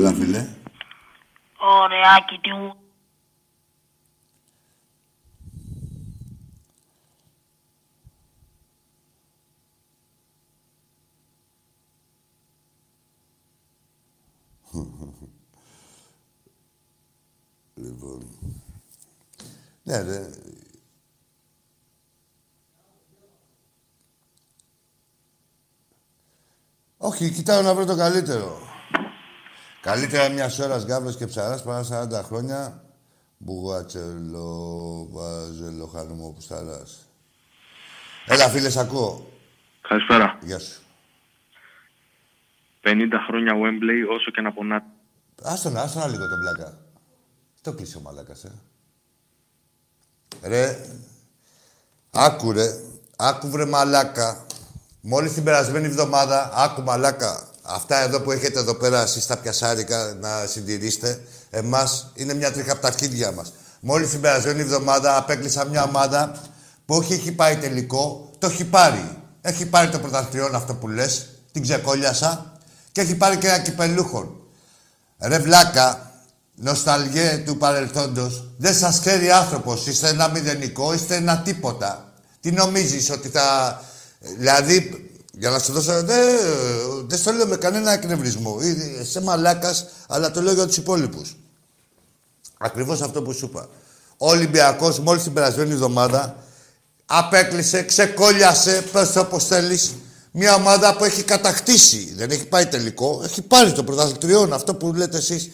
Έλα, 0.00 0.12
φίλε. 0.12 0.48
Ωραία, 1.58 2.24
και 2.26 2.38
τι 2.42 2.52
μου. 2.52 2.74
Λοιπόν. 17.74 18.22
Ναι, 19.82 20.02
ρε. 20.02 20.30
Όχι, 26.96 27.30
κοιτάω 27.30 27.62
να 27.62 27.74
βρω 27.74 27.84
το 27.84 27.96
καλύτερο. 27.96 28.69
Καλύτερα 29.80 30.28
μια 30.28 30.50
ώρα 30.62 30.78
γκάβρος 30.78 31.16
και 31.16 31.26
ψαράς 31.26 31.62
παρά 31.62 32.08
40 32.10 32.22
χρόνια 32.24 32.84
μπουγάτσελο, 33.36 35.06
βάζελο, 35.10 35.86
χάνουμε 35.86 36.32
που 36.34 36.40
σταράς. 36.40 37.06
Έλα, 38.26 38.48
φίλες, 38.48 38.72
σ' 38.72 38.76
ακούω. 38.76 39.30
Καλησπέρα. 39.88 40.38
Γεια 40.42 40.58
σου. 40.58 40.80
50 42.82 43.08
χρόνια 43.26 43.52
Wembley, 43.54 44.14
όσο 44.16 44.30
και 44.30 44.40
να 44.40 44.52
πονάτε. 44.52 44.86
Άστον, 45.42 45.76
άστον 45.76 46.10
λίγο 46.10 46.28
τον 46.28 46.38
πλάκα. 46.38 46.78
Το 47.60 47.72
κλείσε 47.72 47.96
ο 47.96 48.00
μαλάκας, 48.00 48.44
ε. 48.44 48.52
Ρε, 50.42 50.86
άκου 52.10 52.52
ρε, 52.52 52.66
άκου 53.16 53.50
βρε 53.50 53.64
μαλάκα. 53.64 54.46
Μόλις 55.00 55.32
την 55.32 55.44
περασμένη 55.44 55.86
εβδομάδα, 55.86 56.52
άκου 56.54 56.82
μαλάκα. 56.82 57.49
Αυτά 57.74 58.02
εδώ 58.02 58.20
που 58.20 58.30
έχετε 58.30 58.58
εδώ 58.58 58.74
πέρα 58.74 59.02
εσείς 59.02 59.26
τα 59.26 59.36
πιασάρικα 59.36 60.16
να 60.20 60.46
συντηρήσετε, 60.46 61.20
εμάς 61.50 62.12
είναι 62.14 62.34
μια 62.34 62.52
τρίχα 62.52 62.72
από 62.72 62.80
τα 62.80 62.86
αρχίδια 62.86 63.32
μας. 63.32 63.52
Μόλις 63.80 64.10
την 64.10 64.20
περασμένη 64.20 64.60
εβδομάδα 64.60 65.16
απέκλεισα 65.16 65.64
μια 65.64 65.82
ομάδα 65.82 66.40
που 66.86 66.94
όχι 66.94 67.12
έχει 67.12 67.32
πάει 67.32 67.56
τελικό, 67.56 68.30
το 68.38 68.46
έχει 68.46 68.64
πάρει. 68.64 69.18
Έχει 69.40 69.66
πάρει 69.66 69.88
το 69.88 69.98
πρωταθλητριόν 69.98 70.54
αυτό 70.54 70.74
που 70.74 70.88
λες, 70.88 71.28
την 71.52 71.62
ξεκόλιασα 71.62 72.52
και 72.92 73.00
έχει 73.00 73.14
πάρει 73.14 73.36
και 73.36 73.46
ένα 73.46 73.58
κυπελούχο. 73.58 74.40
Ρε 75.18 75.38
βλάκα, 75.38 76.10
νοσταλγέ 76.54 77.42
του 77.46 77.56
παρελθόντος, 77.56 78.50
δεν 78.56 78.74
σας 78.74 79.00
ξέρει 79.00 79.30
άνθρωπος. 79.30 79.86
Είστε 79.86 80.08
ένα 80.08 80.28
μηδενικό, 80.28 80.94
είστε 80.94 81.14
ένα 81.14 81.38
τίποτα. 81.38 82.12
Τι 82.40 82.50
νομίζεις 82.50 83.10
ότι 83.10 83.28
θα... 83.28 83.80
Δηλαδή, 84.38 85.09
για 85.40 85.50
να 85.50 85.58
σου 85.58 85.72
δώσω... 85.72 86.02
Δεν, 86.02 86.38
δεν 87.06 87.18
στο 87.18 87.32
λέω 87.32 87.46
με 87.46 87.56
κανένα 87.56 87.92
εκνευρισμό. 87.92 88.58
Είσαι 89.00 89.20
μαλάκας, 89.20 89.86
αλλά 90.08 90.30
το 90.30 90.42
λέω 90.42 90.52
για 90.52 90.66
τους 90.66 90.76
υπόλοιπους. 90.76 91.36
Ακριβώς 92.58 93.00
αυτό 93.00 93.22
που 93.22 93.32
σου 93.32 93.44
είπα. 93.44 93.68
Ο 94.16 94.28
Ολυμπιακός 94.28 94.98
μόλις 94.98 95.22
την 95.22 95.32
περασμένη 95.32 95.72
εβδομάδα 95.72 96.36
απέκλεισε, 97.06 97.82
ξεκόλιασε, 97.82 98.84
πες 98.92 99.12
το 99.12 99.20
όπως 99.20 99.46
θέλεις, 99.46 99.94
μια 100.30 100.54
ομάδα 100.54 100.96
που 100.96 101.04
έχει 101.04 101.22
κατακτήσει. 101.22 102.14
Δεν 102.16 102.30
έχει 102.30 102.44
πάει 102.44 102.66
τελικό, 102.66 103.20
έχει 103.24 103.42
πάρει 103.42 103.72
το 103.72 103.84
πρωταθλητριόν, 103.84 104.52
αυτό 104.52 104.74
που 104.74 104.92
λέτε 104.92 105.16
εσείς. 105.16 105.50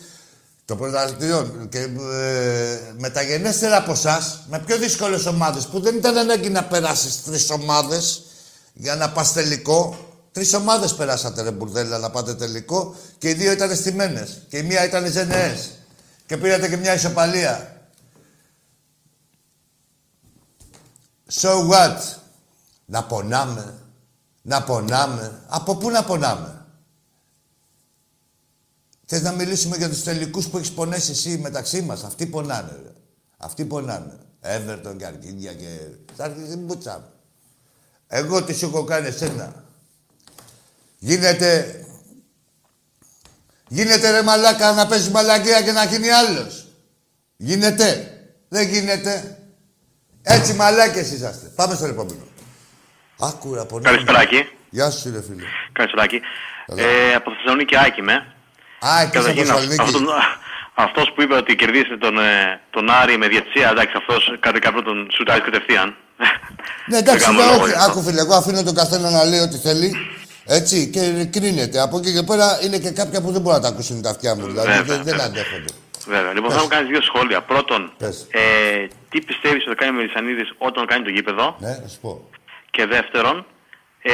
Το 0.64 0.76
πρωταθλητριόν. 0.76 1.68
Και 1.68 1.78
ε, 1.78 2.80
μεταγενέστερα 2.98 3.76
από 3.76 3.92
εσάς, 3.92 4.44
με 4.50 4.62
πιο 4.66 4.76
δύσκολες 4.78 5.26
ομάδες, 5.26 5.66
που 5.66 5.80
δεν 5.80 5.96
ήταν 5.96 6.16
ανάγκη 6.16 6.48
να 6.48 6.64
περάσεις 6.64 7.22
τρεις 7.24 7.50
ομάδες 7.50 8.25
για 8.76 8.96
να 8.96 9.12
πας 9.12 9.32
τελικό. 9.32 9.98
Τρεις 10.32 10.54
ομάδες 10.54 10.94
περάσατε, 10.94 11.42
ρε 11.42 11.50
μπουρδέλα, 11.50 11.98
να 11.98 12.10
πάτε 12.10 12.34
τελικό 12.34 12.94
και 13.18 13.28
οι 13.28 13.34
δύο 13.34 13.52
ήταν 13.52 13.76
στημένες. 13.76 14.42
Και 14.48 14.58
η 14.58 14.62
μία 14.62 14.84
ήταν 14.84 15.06
ζενεές. 15.06 15.70
Και 16.26 16.36
πήρατε 16.36 16.68
και 16.68 16.76
μια 16.76 16.94
ισοπαλία. 16.94 17.80
So 21.32 21.68
what; 21.70 21.98
Να 22.86 23.04
πονάμε. 23.04 23.80
Να 24.42 24.62
πονάμε. 24.62 25.42
Από 25.46 25.76
πού 25.76 25.90
να 25.90 26.04
πονάμε; 26.04 26.66
Θες 29.04 29.22
να 29.22 29.32
μιλήσουμε 29.32 29.76
για 29.76 29.88
τους 29.88 30.02
τελικούς 30.02 30.48
που 30.48 30.56
έχεις 30.56 30.72
πονέσει 30.72 31.10
εσύ 31.10 31.38
μεταξύ 31.38 31.82
μας; 31.82 32.04
Αυτοί 32.04 32.26
πονάνε, 32.26 32.80
ρε. 32.82 32.92
Αυτοί 33.36 33.64
πονάνε. 33.64 34.18
Εύερτον 34.40 34.96
και 34.96 35.06
Αρκίδια 35.06 35.54
και... 35.54 35.78
Θα 36.16 36.24
αρχίσει 36.24 36.56
μπούτσα. 36.56 37.15
Μου. 38.10 38.18
Εγώ 38.18 38.42
τι 38.42 38.54
σου 38.54 38.66
έχω 38.66 38.84
κάνει 38.84 39.06
εσένα. 39.06 39.64
Γίνεται... 40.98 41.80
Γίνεται 43.68 44.10
ρε 44.10 44.22
μαλάκα 44.22 44.72
να 44.72 44.86
παίζεις 44.86 45.08
μαλακία 45.08 45.62
και 45.62 45.72
να 45.72 45.84
γίνει 45.84 46.10
άλλος. 46.10 46.66
Γίνεται. 47.36 48.10
Δεν 48.48 48.68
γίνεται. 48.68 49.38
Έτσι 50.22 50.54
μαλάκες 50.54 51.12
είσαστε. 51.12 51.52
Πάμε 51.56 51.74
στο 51.74 51.86
επόμενο. 51.86 52.26
Άκουρα 53.18 53.60
από 53.60 53.80
Καλησπέρα, 53.80 54.18
Άκη. 54.18 54.48
Γεια 54.70 54.90
σου, 54.90 55.10
ρε 55.10 55.22
φίλε. 55.22 55.42
Καλησπέρα, 55.72 56.02
Άκη. 56.02 56.20
Ε, 56.66 57.14
από 57.14 57.30
Θεσσαλονίκη, 57.30 57.78
Άκη 57.78 58.02
με. 58.02 58.34
Α, 58.80 59.00
εκεί 59.00 59.18
από 59.18 59.26
Θεσσαλονίκη. 59.26 59.80
αυτόν, 59.80 60.06
αυτός 60.74 61.12
που 61.14 61.22
είπε 61.22 61.34
ότι 61.34 61.56
κερδίσετε 61.56 61.96
τον, 61.96 62.18
ε, 62.18 62.60
τον 62.70 62.90
Άρη 62.90 63.16
με 63.18 63.28
διατσία, 63.28 63.70
εντάξει, 63.70 63.94
αυτός 63.96 64.36
κάτι 64.40 64.58
κάποιο 64.58 64.82
τον 64.82 65.08
σουτάρει 65.12 65.40
κατευθείαν. 65.40 65.96
Ναι, 66.86 66.96
εντάξει, 66.98 67.24
Δεν 67.26 67.34
λέω, 67.34 67.46
κάνω 67.48 67.62
όχι. 67.62 67.70
λόγο, 67.72 67.84
Άκου 67.88 68.02
φίλε, 68.02 68.20
εγώ 68.20 68.34
αφήνω 68.34 68.62
τον 68.62 68.74
καθένα 68.74 69.10
να 69.10 69.24
λέει 69.24 69.38
ό,τι 69.40 69.56
θέλει. 69.56 69.92
Έτσι, 70.44 70.90
και 70.90 71.24
κρίνεται. 71.30 71.80
Από 71.80 71.98
εκεί 71.98 72.12
και 72.12 72.22
πέρα 72.22 72.58
είναι 72.62 72.78
και 72.78 72.90
κάποια 72.90 73.20
που 73.22 73.30
δεν 73.32 73.40
μπορούν 73.40 73.58
να 73.58 73.64
τα 73.64 73.68
ακούσουν 73.72 74.02
τα 74.02 74.10
αυτιά 74.10 74.34
μου. 74.34 74.46
Δηλαδή 74.46 74.66
Βέβαια, 74.66 74.82
δεν, 74.82 74.96
δεν 74.96 75.04
βέβαια. 75.04 75.24
αντέχονται. 75.26 75.72
Βέβαια. 76.06 76.32
Λοιπόν, 76.32 76.48
Πες. 76.48 76.56
θα 76.56 76.62
μου 76.62 76.68
κάνεις 76.68 76.88
δύο 76.90 77.02
σχόλια. 77.02 77.40
Πρώτον, 77.42 77.92
Πες. 77.98 78.26
ε, 78.30 78.40
τι 79.10 79.20
πιστεύεις 79.20 79.66
ότι 79.66 79.76
κάνει 79.76 79.90
ο 79.90 79.94
Μελισανίδης 79.94 80.48
όταν 80.58 80.86
κάνει 80.86 81.04
το 81.04 81.10
γήπεδο; 81.10 81.56
Ναι, 81.58 81.68
να 81.82 81.88
σου 81.88 81.98
πω. 82.00 82.28
Και 82.70 82.86
δεύτερον, 82.86 83.46
ε, 84.02 84.12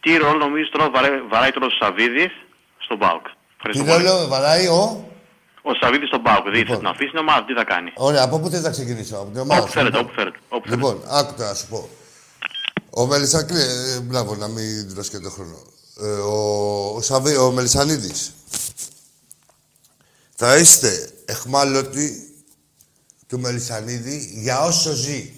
τι 0.00 0.16
ρόλο 0.16 0.38
νομίζεις 0.38 0.70
τώρα 0.70 0.90
βαράει, 0.90 1.10
βαράει 1.30 1.50
τώρα 1.50 1.66
ο 1.66 1.70
Σαββίδης 1.80 2.32
στον 2.78 2.98
ΠΑΟΚ; 2.98 3.24
Τι 3.26 3.32
Ευχαριστώ 3.56 3.84
πολύ. 3.84 4.04
ρόλο 4.04 4.26
βαράει 4.28 4.66
ο. 4.66 5.08
Ο 5.68 5.70
Σαββίδης 5.80 6.08
στον 6.08 6.22
ΠΑΟΚ. 6.22 6.42
Δηλαδή 6.42 6.58
Λοιπόν. 6.58 6.74
θα 6.74 6.80
την 6.80 6.88
αφήσει 6.92 7.10
την 7.10 7.18
ομάδα, 7.18 7.44
τι 7.46 7.52
θα 7.60 7.64
κάνει; 7.64 7.90
Ωραία, 7.96 8.22
από 8.22 8.38
πού 8.40 8.48
θες 8.50 8.62
να 8.62 8.70
ξεκινήσω, 8.70 9.16
από 9.16 9.30
την 9.30 9.40
ομάδα 9.40 9.60
Όπου 9.60 9.70
σου, 9.70 9.78
θέλετε, 9.78 9.96
λοιπόν. 9.96 10.06
όπου 10.10 10.14
θέλετε. 10.20 10.38
Όπου 10.48 10.68
θέλετε. 10.68 10.86
Λοιπόν, 10.86 11.02
άκου 11.18 11.32
τώρα 11.36 11.48
να 11.48 11.54
σου 11.54 11.66
πω. 11.68 11.88
Ο 12.90 13.06
Μελισανίδη, 13.06 13.60
ε, 13.60 14.00
μπράβο, 14.00 14.34
να 14.34 14.48
μην 14.48 14.94
τρως 14.94 15.08
και 15.08 15.18
τον 15.18 15.30
χρόνο. 15.30 15.58
Ε, 16.00 16.06
ο, 16.06 16.36
ο, 16.96 17.00
Σαββί, 17.00 17.36
ο 17.36 17.50
Μελισανίδης. 17.50 18.34
Θα 20.34 20.56
είστε 20.56 21.10
εχμάλωτοι 21.24 22.34
του 23.26 23.40
Μελισανίδη 23.40 24.30
για 24.34 24.60
όσο 24.64 24.92
ζει. 24.92 25.32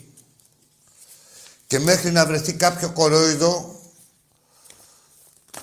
Και 1.67 1.79
μέχρι 1.79 2.11
να 2.11 2.27
βρεθεί 2.27 2.53
κάποιο 2.55 2.91
κορόιδο, 2.91 3.81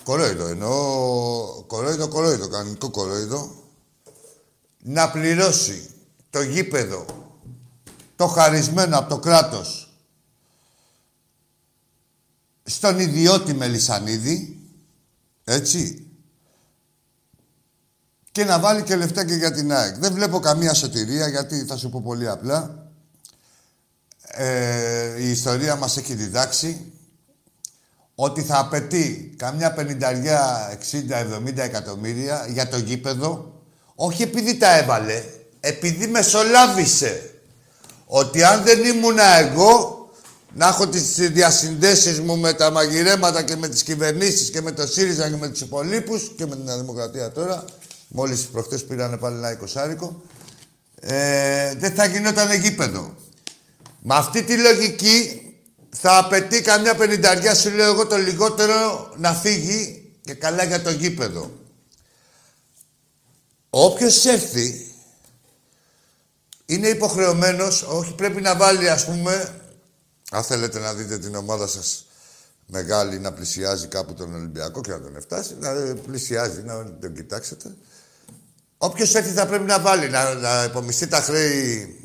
κορόιδο 0.03 0.47
εννοώ, 0.47 1.64
κορόιδο, 1.68 2.07
κορόιδο, 2.07 2.47
κανονικό 2.47 2.89
κορόιδο, 2.89 3.62
να 4.84 5.12
πληρώσει 5.12 5.90
το 6.30 6.42
γήπεδο, 6.42 7.06
το 8.16 8.28
χαρισμένο 8.28 8.98
από 8.98 9.10
το 9.10 9.20
κράτος, 9.20 9.94
στον 12.64 13.00
ιδιώτη 13.00 13.54
Μελισανίδη, 13.54 14.60
έτσι, 15.44 16.08
και 18.32 18.44
να 18.44 18.60
βάλει 18.60 18.84
και 18.84 18.96
λεφτά 18.96 19.26
και 19.26 19.34
για 19.34 19.52
την 19.52 19.74
ΑΕΚ. 19.74 19.96
Δεν 19.96 20.14
βλέπω 20.14 20.40
καμία 20.40 20.74
σωτηρία, 20.74 21.28
γιατί 21.28 21.66
θα 21.66 21.78
σου 21.78 21.90
πω 21.90 22.02
πολύ 22.02 22.30
απλά. 22.30 22.88
Ε, 24.22 25.22
η 25.22 25.30
ιστορία 25.30 25.76
μας 25.76 25.98
έχει 25.98 26.14
διδάξει 26.14 26.94
ότι 28.16 28.42
θα 28.42 28.60
απαιτεί 28.60 29.34
καμιά 29.38 29.74
πενηνταριά, 29.74 30.72
60-70 30.92 31.58
εκατομμύρια 31.58 32.48
για 32.50 32.68
το 32.68 32.78
γήπεδο, 32.78 33.53
όχι 33.96 34.24
επειδή 34.24 34.56
τα 34.58 34.78
έβαλε, 34.78 35.24
επειδή 35.60 36.08
μεσολάβησε. 36.08 37.28
Ότι 38.06 38.44
αν 38.44 38.64
δεν 38.64 38.86
ήμουνα 38.86 39.38
εγώ, 39.38 40.04
να 40.54 40.68
έχω 40.68 40.88
τις 40.88 41.16
διασυνδέσεις 41.16 42.20
μου 42.20 42.38
με 42.38 42.54
τα 42.54 42.72
μαγειρέματα 42.72 43.44
και 43.44 43.56
με 43.56 43.68
τις 43.68 43.84
κυβερνήσεις 43.84 44.50
και 44.50 44.62
με 44.62 44.72
το 44.72 44.88
ΣΥΡΙΖΑ 44.88 45.30
και 45.30 45.36
με 45.36 45.50
τους 45.50 45.62
υπολείπους 45.62 46.32
και 46.38 46.46
με 46.46 46.56
την 46.56 46.64
Νέα 46.64 46.78
Δημοκρατία 46.78 47.32
τώρα, 47.32 47.66
μόλις 48.08 48.41
προχτές 48.41 48.86
πήρανε 48.86 49.18
πάλι 49.18 49.38
ένα 49.38 49.52
εικοσάρικο, 49.52 50.22
ε, 51.02 51.76
δεν 51.76 51.94
θα 51.94 52.06
γινόταν 52.06 52.54
γήπεδο. 52.54 53.16
Με 54.00 54.16
αυτή 54.16 54.44
τη 54.44 54.58
λογική 54.58 55.41
θα 55.89 56.18
απαιτεί 56.18 56.62
καμιά 56.62 56.96
πενηνταριά, 56.96 57.56
σου 57.56 57.70
λέω 57.70 57.91
εγώ 57.91 58.08
το 58.08 58.18
λιγότερο, 58.18 59.10
να 59.18 59.34
φύγει 59.34 60.12
και 60.26 60.34
καλά 60.34 60.64
για 60.64 60.82
το 60.82 60.91
γήπεδο. 60.91 61.52
Όποιος 63.76 64.26
έρθει 64.26 64.94
είναι 66.66 66.88
υποχρεωμένος, 66.88 67.82
όχι 67.82 68.16
πρέπει 68.16 68.42
να 68.42 68.56
βάλει 68.56 68.90
ας 68.90 69.06
πούμε, 69.06 69.62
αν 70.32 70.44
θέλετε 70.44 70.80
να 70.80 70.94
δείτε 70.94 71.18
την 71.18 71.36
ομάδα 71.36 71.68
σας 71.68 72.06
μεγάλη 72.66 73.20
να 73.20 73.34
πλησιάζει 73.34 73.88
κάπου 73.88 74.14
τον 74.14 74.36
Ολυμπιακό 74.36 74.82
και 74.82 74.92
να 74.92 75.02
τον 75.02 75.22
φτάσει, 75.22 75.56
να 75.60 75.96
πλησιάζει, 75.96 76.62
να 76.62 76.98
τον 77.00 77.14
κοιτάξετε. 77.14 77.76
Όποιος 78.78 79.16
έρθει 79.16 79.32
θα 79.32 79.48
πρέπει 79.48 79.64
να 79.64 79.80
βάλει, 79.80 80.10
να, 80.10 80.34
να 80.34 80.64
υπομειστεί 80.64 81.08
τα 81.08 81.22
χρέη. 81.22 81.96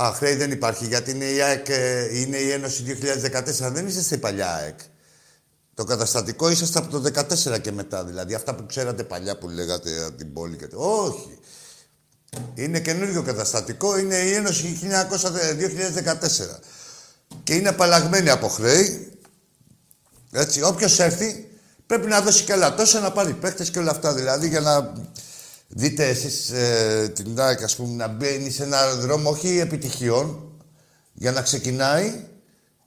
Α, 0.00 0.12
χρέη 0.14 0.34
δεν 0.34 0.50
υπάρχει, 0.50 0.86
γιατί 0.86 1.10
είναι 1.10 1.24
η, 1.24 1.40
ΑΕΚ, 1.40 1.68
ε, 1.68 2.18
είναι 2.18 2.36
η 2.36 2.50
Ένωση 2.50 2.82
2014. 2.82 3.72
Δεν 3.72 3.86
είστε 3.86 4.14
η 4.14 4.18
παλιά 4.18 4.54
ΑΕΚ. 4.54 4.78
Το 5.78 5.84
καταστατικό 5.84 6.50
είσαστε 6.50 6.78
από 6.78 6.90
το 6.90 7.10
2014 7.54 7.60
και 7.60 7.72
μετά. 7.72 8.04
Δηλαδή 8.04 8.34
αυτά 8.34 8.54
που 8.54 8.66
ξέρατε 8.66 9.02
παλιά 9.02 9.38
που 9.38 9.48
λέγατε 9.48 10.04
από 10.04 10.16
την 10.16 10.32
πόλη 10.32 10.56
και 10.56 10.66
το. 10.66 10.78
Όχι. 10.78 11.38
Είναι 12.54 12.80
καινούριο 12.80 13.22
καταστατικό, 13.22 13.98
είναι 13.98 14.14
η 14.14 14.32
Ένωση 14.32 14.78
2014. 16.02 16.58
Και 17.42 17.54
είναι 17.54 17.68
απαλλαγμένη 17.68 18.30
από 18.30 18.48
χρέη. 18.48 19.12
Έτσι, 20.32 20.62
όποιος 20.62 20.98
έρθει 20.98 21.48
πρέπει 21.86 22.06
να 22.06 22.20
δώσει 22.20 22.44
και 22.44 22.52
άλλα 22.52 22.74
τόσα 22.74 23.00
να 23.00 23.12
πάρει 23.12 23.32
παίχτες 23.32 23.70
και 23.70 23.78
όλα 23.78 23.90
αυτά. 23.90 24.14
Δηλαδή 24.14 24.48
για 24.48 24.60
να 24.60 24.92
δείτε 25.68 26.08
εσείς 26.08 26.50
ε, 26.50 27.12
την 27.14 27.40
ΑΕΚ, 27.40 27.62
ας 27.62 27.76
πούμε, 27.76 27.94
να 27.94 28.08
μπαίνει 28.08 28.50
σε 28.50 28.62
ένα 28.62 28.94
δρόμο 28.94 29.30
όχι 29.30 29.58
επιτυχιών, 29.58 30.52
για 31.12 31.32
να 31.32 31.42
ξεκινάει, 31.42 32.24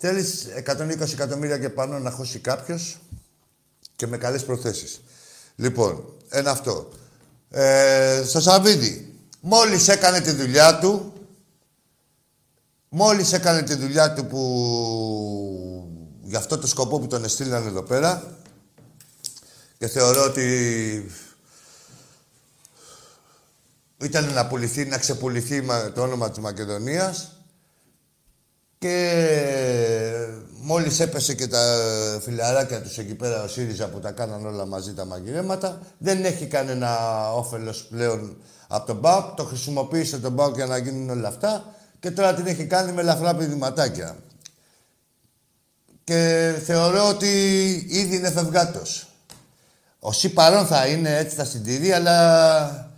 θέλεις 0.02 0.48
120 0.66 1.12
εκατομμύρια 1.12 1.58
και 1.58 1.70
πάνω 1.70 2.00
να 2.00 2.12
χώσει 2.12 2.40
κάποιος 2.40 3.00
και 3.96 4.08
με 4.08 4.18
καλές 4.18 4.46
προθέσεις. 4.46 5.02
Λοιπόν, 5.56 6.14
ένα 6.30 6.52
αυτό. 6.52 6.90
Ε, 7.50 8.24
στο 8.26 8.42
Σαββίδι, 8.42 9.14
μόλις 9.40 9.88
έκανε 9.88 10.22
τη 10.22 10.32
δουλειά 10.32 10.80
του, 10.80 11.14
μόλις 12.90 13.34
έκανε 13.34 13.62
τη 13.62 13.76
δουλειά 13.76 14.14
του 14.14 14.26
που 14.26 14.42
για 16.22 16.38
αυτό 16.38 16.58
το 16.58 16.68
σκοπό 16.68 17.00
που 17.00 17.08
τον 17.08 17.24
εστήλαν 17.24 17.68
εδώ 17.68 17.84
πέρα 17.84 18.38
και 19.78 19.88
θεωρώ 19.88 20.24
ότι 20.24 21.12
ήταν 24.02 24.34
να 24.34 24.48
πουληθεί, 24.48 24.86
να 24.86 24.98
ξεπουληθεί 24.98 25.66
το 25.94 26.02
όνομα 26.02 26.30
της 26.30 26.40
Μακεδονίας 26.40 27.41
και 28.82 30.28
μόλις 30.62 31.00
έπεσε 31.00 31.34
και 31.34 31.48
τα 31.48 31.78
φιλαράκια 32.22 32.82
τους 32.82 32.98
εκεί 32.98 33.16
πέρα 33.16 33.44
ο 33.44 33.48
ΣΥΡΙΖΑ 33.48 33.88
που 33.88 34.00
τα 34.00 34.12
κάναν 34.12 34.46
όλα 34.46 34.66
μαζί 34.66 34.94
τα 34.94 35.06
μαγειρέματα 35.06 35.80
δεν 35.98 36.26
έχει 36.26 36.46
κανένα 36.46 36.98
όφελος 37.34 37.84
πλέον 37.84 38.38
από 38.68 38.86
τον 38.86 39.02
ΠΑΟΚ, 39.02 39.36
το 39.36 39.44
χρησιμοποίησε 39.44 40.20
τον 40.20 40.36
ΠΑΟΚ 40.36 40.56
για 40.56 40.66
να 40.66 40.78
γίνουν 40.78 41.10
όλα 41.10 41.28
αυτά 41.28 41.66
και 42.00 42.12
τώρα 42.12 42.34
την 42.34 42.48
έχει 42.48 42.66
κάνει 42.66 42.92
με 42.92 43.02
ελαφρά 43.02 43.36
πηδηματάκια. 43.36 44.16
Και 46.04 46.54
θεωρώ 46.66 47.08
ότι 47.08 47.28
ήδη 47.90 48.16
είναι 48.16 48.32
φευγάτος. 48.32 49.08
Ο 50.00 50.10
παρόν 50.34 50.66
θα 50.66 50.88
είναι, 50.88 51.18
έτσι 51.18 51.36
θα 51.36 51.46
συντηρεί, 51.46 51.92
αλλά 51.92 52.91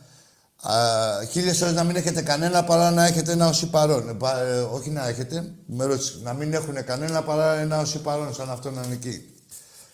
χίλιες 1.31 1.61
ώρες 1.61 1.73
να 1.73 1.83
μην 1.83 1.95
έχετε 1.95 2.21
κανένα 2.21 2.63
παρά 2.63 2.91
να 2.91 3.05
έχετε 3.05 3.31
ένα 3.31 3.47
όσοι 3.47 3.69
παρόν. 3.69 4.09
Ε, 4.09 4.11
ε, 4.11 4.59
όχι 4.59 4.89
να 4.89 5.07
έχετε, 5.07 5.53
με 5.65 5.85
ρώτησε, 5.85 6.19
να 6.23 6.33
μην 6.33 6.53
έχουν 6.53 6.85
κανένα 6.85 7.21
παρά 7.21 7.53
ένα 7.59 7.79
όσοι 7.79 8.01
παρόν, 8.01 8.33
σαν 8.33 8.49
αυτό 8.49 8.71
να 8.71 8.81
είναι 8.85 8.93
εκεί. 8.93 9.21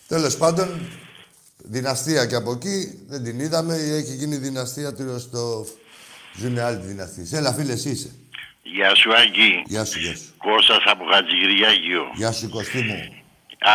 Τέλος 0.08 0.36
πάντων, 0.36 0.68
δυναστεία 1.56 2.26
και 2.26 2.34
από 2.34 2.52
εκεί 2.52 3.04
δεν 3.08 3.24
την 3.24 3.40
είδαμε, 3.40 3.74
έχει 3.74 4.14
γίνει 4.14 4.36
δυναστεία 4.36 4.94
του 4.94 5.20
στο... 5.20 5.66
Ζουν 6.36 6.58
άλλη 6.58 6.80
δυναστή. 6.82 7.28
Έλα 7.32 7.52
φίλε, 7.52 7.72
εσύ 7.72 7.90
είσαι. 7.90 8.10
Γεια 8.62 8.94
σου 8.94 9.14
Άγγι. 9.14 9.62
Γεια 9.66 9.84
σου, 9.84 9.98
γεια 9.98 10.16
σου. 10.16 10.34
Κώστας 10.36 10.82
από 10.84 11.04
Χατζηγυριάγιο. 11.12 12.02
Γεια 12.14 12.32
σου 12.32 12.48
Κωστή 12.48 12.80
μου. 12.82 12.98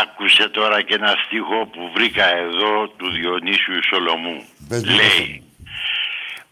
Άκουσε 0.01 0.49
τώρα 0.49 0.81
και 0.81 0.93
ένα 0.93 1.13
στίχο 1.25 1.57
που 1.73 1.81
βρήκα 1.95 2.25
εδώ 2.35 2.87
του 2.97 3.07
Διονύσιου 3.11 3.79
Σολομού. 3.89 4.37
Λέει, 4.69 5.44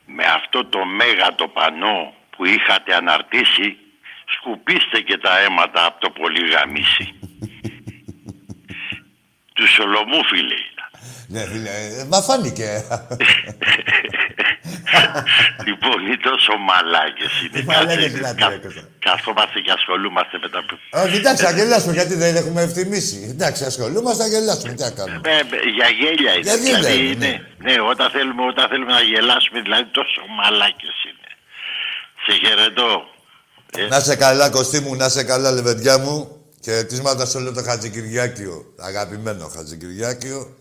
με 0.06 0.24
αυτό 0.24 0.66
το 0.66 0.86
μέγατο 0.86 1.48
πανό 1.48 2.14
που 2.30 2.46
είχατε 2.46 2.96
αναρτήσει, 2.96 3.78
σκουπίστε 4.26 5.02
και 5.02 5.18
τα 5.18 5.40
αίματα 5.40 5.86
από 5.86 6.00
το 6.00 6.10
πολύ 6.10 6.50
γαμίσι. 6.50 7.20
τους 9.56 9.72
Σολομού, 9.72 10.24
φίλε. 10.24 10.56
Ναι, 11.34 11.42
φίλε, 11.52 11.72
μα 12.12 12.22
φάνηκε. 12.22 12.70
λοιπόν, 15.68 15.98
είναι 16.06 16.18
τόσο 16.30 16.52
μαλάκες 16.68 17.34
είναι. 17.44 17.64
Μαλάκες 17.66 18.12
είναι 18.12 18.34
Καθόμαστε 19.00 19.60
και 19.66 19.72
ασχολούμαστε 19.72 20.36
με 20.44 20.50
τα. 20.50 20.60
Όχι, 21.04 21.16
εντάξει, 21.16 21.46
αγελάσουμε 21.46 21.94
γιατί 21.94 22.16
δεν 22.16 22.36
έχουμε 22.36 22.62
ευθυμίσει. 22.62 23.28
Εντάξει, 23.30 23.64
ασχολούμαστε, 23.64 24.24
αγελάσουμε. 24.24 24.74
Τι 24.74 24.82
να 24.84 24.92
κάνουμε. 24.92 25.22
Ε, 25.30 25.40
για 25.78 25.88
γέλια 26.00 26.32
είναι. 26.34 26.42
Για 26.50 26.56
γέλια 26.56 26.80
δηλαδή, 26.80 27.12
είναι, 27.12 27.32
ναι. 27.64 27.72
ναι, 27.72 27.82
όταν, 27.92 28.10
θέλουμε, 28.16 28.44
όταν 28.52 28.66
θέλουμε 28.70 28.92
να 28.92 29.02
γελάσουμε, 29.02 29.62
δηλαδή 29.62 29.86
τόσο 30.00 30.22
μαλάκες 30.38 30.96
είναι. 31.10 31.30
Σε 32.26 32.34
χαιρετώ. 32.42 32.92
Ε. 33.78 33.88
Να 33.88 34.00
σε 34.00 34.16
καλά, 34.16 34.50
Κωστή 34.50 34.80
μου, 34.80 34.96
να 34.96 35.10
σε 35.10 35.24
καλά, 35.24 35.52
λεβεντιά 35.52 35.98
μου. 35.98 36.38
Και 36.60 36.86
σε 37.24 37.38
όλο 37.38 37.54
το 37.54 37.64
Χατζικυριάκιο. 37.64 38.66
Αγαπημένο 38.80 39.48
Χατζικυριάκιο. 39.56 40.58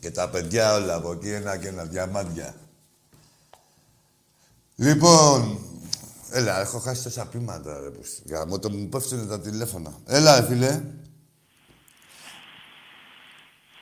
Και 0.00 0.10
τα 0.10 0.28
παιδιά 0.28 0.74
όλα 0.74 0.94
από 0.94 1.12
εκεί, 1.12 1.28
ένα 1.28 1.56
και 1.56 1.68
ένα, 1.68 1.84
διαμάντια. 1.84 2.54
Λοιπόν, 4.76 5.58
έλα, 6.30 6.60
έχω 6.60 6.78
χάσει 6.78 7.02
τόσα 7.02 7.26
πείματα, 7.26 7.80
ρε 7.80 7.90
Για 8.24 8.46
το 8.58 8.70
μου 8.70 8.88
πέφτουνε 8.88 9.26
τα 9.26 9.40
τηλέφωνα. 9.40 9.98
Έλα, 10.06 10.42
φίλε. 10.42 10.82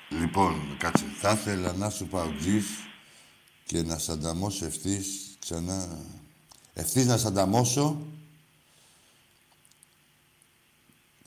Λοιπόν, 0.09 0.77
κάτσε. 0.79 1.05
Θα 1.21 1.31
ήθελα 1.31 1.73
να 1.73 1.91
σου 1.91 2.07
πάω 2.07 2.31
και 3.65 3.83
να 3.83 3.99
σ' 3.99 4.09
ανταμώσω 4.09 4.65
ευθύς 4.65 5.37
ξανά. 5.39 5.99
Ευθύς 6.73 7.07
να 7.07 7.17
σ' 7.17 7.25
ανταμώσω. 7.25 8.07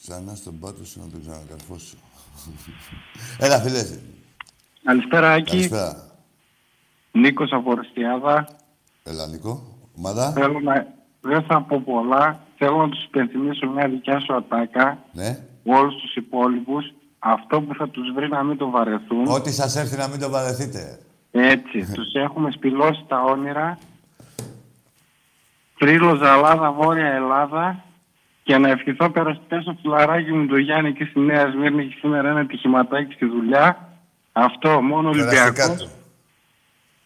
Ξανά 0.02 0.36
στον 0.36 0.60
πάτο 0.60 0.86
σου 0.86 1.00
να 1.00 1.10
τον 1.10 1.22
ξανακαρφώσω. 1.22 1.98
Έλα, 3.38 3.62
φίλε. 3.62 4.00
Καλησπέρα, 4.84 5.32
Άκη. 5.32 5.52
Καλησπέρα. 5.52 5.96
Νίκος 7.12 7.52
από 7.52 7.74
Ρεστιάδα. 7.76 8.48
Έλα, 9.04 9.28
Νίκο. 9.28 9.62
Ομάδα. 9.98 10.32
Θέλω 10.32 10.60
να... 10.60 10.88
Δεν 11.22 11.44
θα 11.44 11.62
πω 11.62 11.82
πολλά. 11.86 12.40
Θέλω 12.58 12.78
να 12.78 12.90
τους 12.90 13.04
υπενθυμίσω 13.04 13.68
μια 13.68 13.88
δικιά 13.88 14.20
σου 14.20 14.36
ατάκα. 14.36 14.98
Ναι. 15.14 15.40
Όλους 15.66 15.96
τους 16.02 16.16
υπόλοιπους. 16.16 16.94
Αυτό 17.20 17.62
που 17.62 17.76
θα 17.76 17.90
τους 17.90 18.12
βρει 18.16 18.30
να 18.30 18.44
μην 18.44 18.58
το 18.58 18.70
βαρεθούν. 18.70 19.28
Ό,τι 19.28 19.52
σας 19.52 19.76
έρθει 19.76 19.98
να 19.98 20.08
μην 20.08 20.20
το 20.20 20.30
βαρεθείτε. 20.30 21.00
Έτσι. 21.32 21.92
τους 21.96 22.14
έχουμε 22.14 22.52
σπηλώσει 22.52 23.06
τα 23.08 23.22
όνειρα. 23.22 23.78
Τρίλος 25.78 26.20
Ζαλάδα, 26.20 26.72
Βόρεια 26.72 27.08
Ελλάδα. 27.08 27.84
Και 28.44 28.58
να 28.58 28.70
ευχηθώ 28.70 29.10
περαστικά 29.10 29.62
στο 29.62 29.78
φιλαράκι 29.82 30.32
μου 30.32 30.48
το 30.48 30.58
Γιάννη 30.58 30.90
εκεί 30.90 31.04
στη 31.04 31.20
Νέα 31.20 31.52
Σμύρνη 31.52 31.88
και 31.88 31.96
σήμερα 32.00 32.30
ένα 32.30 32.46
τυχηματάκι 32.46 33.14
στη 33.14 33.26
δουλειά. 33.26 33.91
Αυτό, 34.32 34.82
μόνο 34.82 35.10
Ολυμπιακός. 35.10 35.90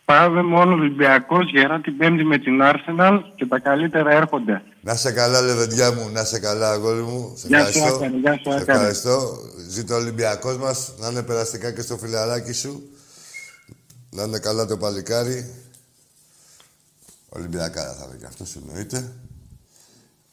Πάμε 0.05 0.43
μόνο 0.43 0.73
Ολυμπιακός 0.73 1.49
γερά 1.51 1.81
την 1.81 1.97
Πέμπτη 1.97 2.23
με 2.23 2.37
την 2.37 2.59
Arsenal 2.61 3.19
και 3.35 3.45
τα 3.45 3.59
καλύτερα 3.59 4.11
έρχονται. 4.11 4.63
Να 4.81 4.95
σε 4.95 5.11
καλά, 5.11 5.41
λεβεντιά 5.41 5.93
μου, 5.93 6.09
να 6.09 6.23
σε 6.23 6.39
καλά, 6.39 6.71
αγόρι 6.71 7.01
μου. 7.01 7.33
Σε 7.37 7.47
γεια 7.47 7.57
ευχαριστώ. 7.57 7.87
Σου, 7.87 7.95
άκανε, 7.95 8.17
γεια 8.17 8.33
σου, 8.33 8.51
σε 8.51 8.71
ευχαριστώ. 8.71 9.37
Ζήτω 9.69 9.93
ο 9.93 9.97
Ολυμπιακός 9.97 10.57
μας, 10.57 10.93
να 10.97 11.07
είναι 11.07 11.23
περαστικά 11.23 11.71
και 11.71 11.81
στο 11.81 11.97
φιλαράκι 11.97 12.53
σου. 12.53 12.89
Να 14.09 14.23
είναι 14.23 14.39
καλά 14.39 14.65
το 14.65 14.77
παλικάρι. 14.77 15.53
Ολυμπιακά 17.29 17.93
θα 17.93 18.05
είναι 18.07 18.17
και 18.19 18.25
αυτός, 18.25 18.55
εννοείται. 18.55 19.13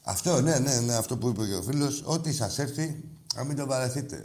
Αυτό, 0.05 0.40
ναι, 0.40 0.59
ναι, 0.59 0.80
ναι, 0.80 0.95
αυτό 0.95 1.16
που 1.16 1.28
είπε 1.28 1.47
και 1.47 1.55
ο 1.55 1.62
φίλος, 1.62 2.03
ό,τι 2.05 2.32
σας 2.32 2.59
έρθει, 2.59 3.05
να 3.34 3.45
μην 3.45 3.57
το 3.57 3.66
βαρεθείτε. 3.66 4.24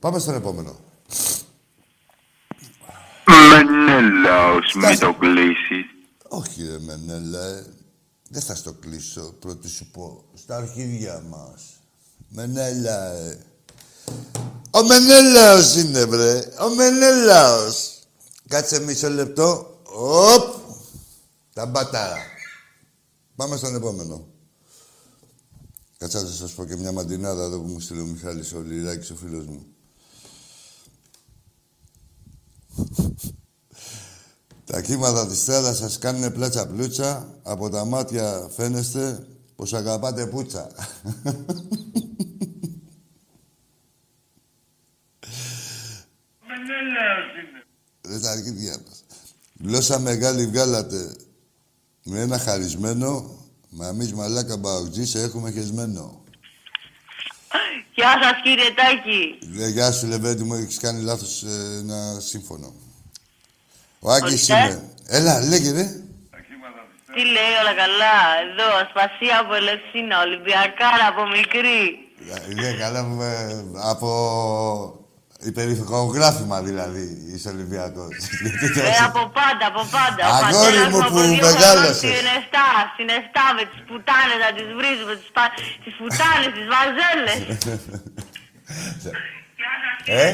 Πάμε 0.00 0.18
στον 0.18 0.34
επόμενο. 0.34 0.76
Μενέλαος, 3.28 4.74
μην 4.74 4.98
το 4.98 5.14
κλείσεις. 5.14 5.86
Όχι 6.28 6.64
ρε 6.64 6.78
Μενέλα, 6.78 7.46
ε. 7.46 7.66
δεν 8.28 8.42
θα 8.42 8.54
στο 8.54 8.72
κλείσω, 8.72 9.34
πρώτη 9.38 9.68
σου 9.68 9.90
πω. 9.90 10.24
Στα 10.34 10.56
αρχίδια 10.56 11.22
μας. 11.28 11.62
Μενέλα, 12.28 13.12
ε. 13.12 13.38
Ο 14.70 14.84
Μενέλαος 14.84 15.76
είναι, 15.76 16.04
βρε. 16.04 16.38
Ο 16.60 16.74
Μενέλαος. 16.74 17.98
Κάτσε 18.48 18.80
μισό 18.80 19.08
λεπτό. 19.08 19.80
Οπ. 19.82 20.56
Τα 21.52 21.66
μπατάρα. 21.66 22.22
Πάμε 23.36 23.56
στον 23.56 23.74
επόμενο. 23.74 24.26
Κάτσε 25.98 26.20
να 26.22 26.28
σας 26.28 26.52
πω 26.52 26.64
και 26.64 26.76
μια 26.76 26.92
μαντινάδα 26.92 27.44
εδώ 27.44 27.58
που 27.58 27.66
μου 27.66 27.80
στείλει 27.80 28.00
ο 28.00 28.04
Μιχάλης 28.04 28.52
ο 28.52 28.60
Λιράκης, 28.60 29.10
ο 29.10 29.14
φίλος 29.14 29.46
μου. 29.46 29.66
Τα 34.64 34.80
κύματα 34.80 35.26
της 35.26 35.38
στράτας 35.38 35.76
σας 35.76 35.98
κάνουν 35.98 36.32
πλάτσα 36.32 36.66
πλούτσα. 36.66 37.38
Από 37.42 37.70
τα 37.70 37.84
μάτια 37.84 38.48
φαίνεστε 38.56 39.26
πως 39.56 39.74
αγαπάτε 39.74 40.26
πούτσα. 40.26 40.70
Δεν 48.00 48.20
τα 48.20 48.30
αρκεί 48.30 48.50
διάβαση. 48.50 49.02
Γλώσσα 49.60 49.98
μεγάλη 49.98 50.46
βγάλατε 50.46 51.14
με 52.04 52.20
ένα 52.20 52.38
χαρισμένο, 52.38 53.36
μα 53.70 53.86
εμείς 53.86 54.12
μαλάκα 54.12 54.56
μπαουτζής 54.56 55.10
σε 55.10 55.22
έχουμε 55.22 55.50
χεσμένο. 55.50 56.17
Γεια 57.94 58.18
σας 58.22 58.32
κύριε 58.42 58.70
Τάκη. 58.74 59.38
Ε, 59.64 59.68
γεια 59.68 59.92
σου 59.92 60.06
Λεβέντη 60.06 60.42
μου, 60.44 60.54
έχεις 60.54 60.78
κάνει 60.78 61.02
λάθος 61.02 61.42
ε, 61.42 61.78
ένα 61.82 62.20
σύμφωνο. 62.20 62.72
Ο 64.00 64.10
Άκης 64.10 64.32
Ορίστε. 64.32 64.54
είμαι. 64.54 64.82
Έλα, 65.06 65.40
λέγε 65.40 65.70
ρε. 65.70 65.84
Τι 67.14 67.24
λέει 67.24 67.52
όλα 67.62 67.74
καλά. 67.82 68.16
Εδώ 68.44 68.66
ασπασία 68.84 69.38
από 69.40 69.54
Ελευσίνα, 69.54 70.20
Ολυμπιακάρα 70.20 71.06
από 71.08 71.26
μικρή. 71.26 71.82
Ναι, 72.54 72.72
καλά 72.72 73.02
μου, 73.02 73.22
ε, 73.22 73.64
από 73.74 74.08
υπερηφικογράφημα 75.50 76.58
δηλαδή, 76.68 77.06
είσαι 77.34 77.48
Ολυμπιακός. 77.48 78.14
Ε, 78.76 79.04
από 79.08 79.20
πάντα, 79.38 79.64
από 79.72 79.82
πάντα. 79.96 80.22
Ο 80.30 80.34
Αγόρι 80.34 80.54
πατέρας 80.54 80.88
μου 80.92 80.98
από 80.98 81.08
που 81.10 81.18
δύο 81.20 81.36
χρόνια 81.36 81.50
μεγάλωσες. 81.50 81.96
Στην 81.96 82.26
7, 82.38 82.40
στην 82.94 83.08
7 83.08 83.46
με 83.56 83.62
τις 83.70 83.80
πουτάνες 83.88 84.38
να 84.44 84.50
τις 84.56 84.68
βρίζουμε, 84.78 85.14
τις, 85.20 85.30
πα... 85.36 85.44
τις 85.84 85.94
πουτάνες, 85.98 86.50
τις 86.56 86.66
βαζέλες. 86.72 87.38
ε, 90.20 90.24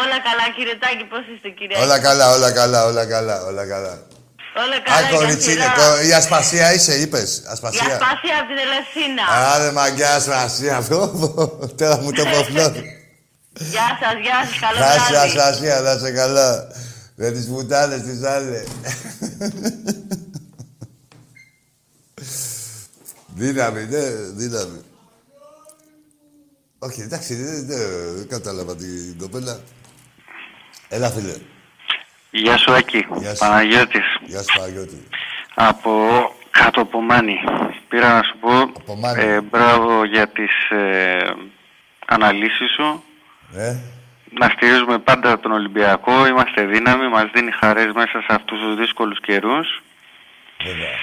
όλα 0.00 0.16
καλά 0.26 0.44
κύριε 0.56 0.76
Τάκη, 0.82 1.04
πώς 1.12 1.22
είστε 1.34 1.48
κύριε; 1.58 1.76
όλα 1.84 1.98
καλά, 2.06 2.26
όλα 2.36 2.50
καλά, 2.58 2.80
όλα 2.90 3.04
καλά, 3.14 3.36
όλα 3.50 3.64
καλά. 3.72 3.94
Όλα 4.56 4.78
καλά. 4.80 5.06
Α, 5.06 5.10
κορίτσι 5.14 5.52
είναι. 5.52 5.64
καθαρά. 5.64 5.94
το- 5.96 6.02
Η 6.02 6.12
ασπασία 6.12 6.72
είσαι, 6.74 6.94
είπες. 6.94 7.36
Η 7.36 7.42
Ασπασία. 7.50 7.80
ασπασία 7.82 8.34
από 8.40 8.48
την 8.48 8.58
Ελευσίνα. 8.66 9.22
Άρε 9.54 9.70
μαγκιά, 9.72 10.14
ασπασία. 10.14 10.76
αυτό. 10.82 10.96
Τώρα 11.78 11.98
μου 12.00 12.12
το 12.12 12.24
ποφλώνει. 12.32 12.93
Γεια 13.58 13.98
σας, 14.02 14.20
γεια 14.22 14.44
σας, 14.46 14.58
καλό 14.58 14.78
Να 14.78 14.94
είσαι 14.94 15.06
βράδυ. 15.12 15.38
ασπασία, 15.38 15.80
να 15.80 15.92
είσαι 15.92 16.10
καλά. 16.12 16.66
Με 17.16 17.30
τις 17.30 17.46
πουτάνες 17.48 18.02
τις 18.02 18.22
άλλες. 18.24 18.66
δύναμη, 23.34 23.84
ναι, 23.84 24.10
δύναμη. 24.34 24.80
Όχι, 26.78 27.00
εντάξει, 27.00 27.34
δεν, 27.34 27.66
δεν- 27.66 28.14
δεν 28.16 28.28
κατάλαβα 28.28 28.76
την 28.76 29.18
κοπέλα. 29.18 29.60
Έλα, 30.88 31.10
φίλε. 31.10 31.34
Γεια 32.30 32.56
σου 32.56 32.72
Άκη, 32.72 33.06
Γεια 33.16 33.30
σου. 33.34 33.38
Παναγιώτης. 33.38 34.04
Γεια 34.26 34.38
σου, 34.42 34.58
Παναγιώτη. 34.58 35.06
Από 35.54 35.90
κάτω 36.50 36.80
από 36.80 37.00
Μάνη. 37.00 37.36
Πήρα 37.88 38.14
να 38.14 38.22
σου 38.22 38.38
πω 38.40 38.94
Μάνη. 38.94 39.22
ε, 39.22 39.40
μπράβο 39.40 40.04
για 40.04 40.28
τις 40.28 40.70
ε, 40.70 41.18
αναλύσεις 42.06 42.70
σου. 42.76 43.02
Ε, 43.56 43.76
Να 44.40 44.48
στηρίζουμε 44.48 44.98
πάντα 44.98 45.40
τον 45.40 45.52
Ολυμπιακό. 45.52 46.26
Είμαστε 46.26 46.64
δύναμη, 46.64 47.08
μας 47.08 47.30
δίνει 47.34 47.50
χαρές 47.60 47.86
μέσα 47.94 48.20
σε 48.20 48.26
αυτούς 48.28 48.58
τους 48.60 48.76
δύσκολους 48.76 49.20
καιρούς. 49.20 49.82
βέβαια. 50.64 50.96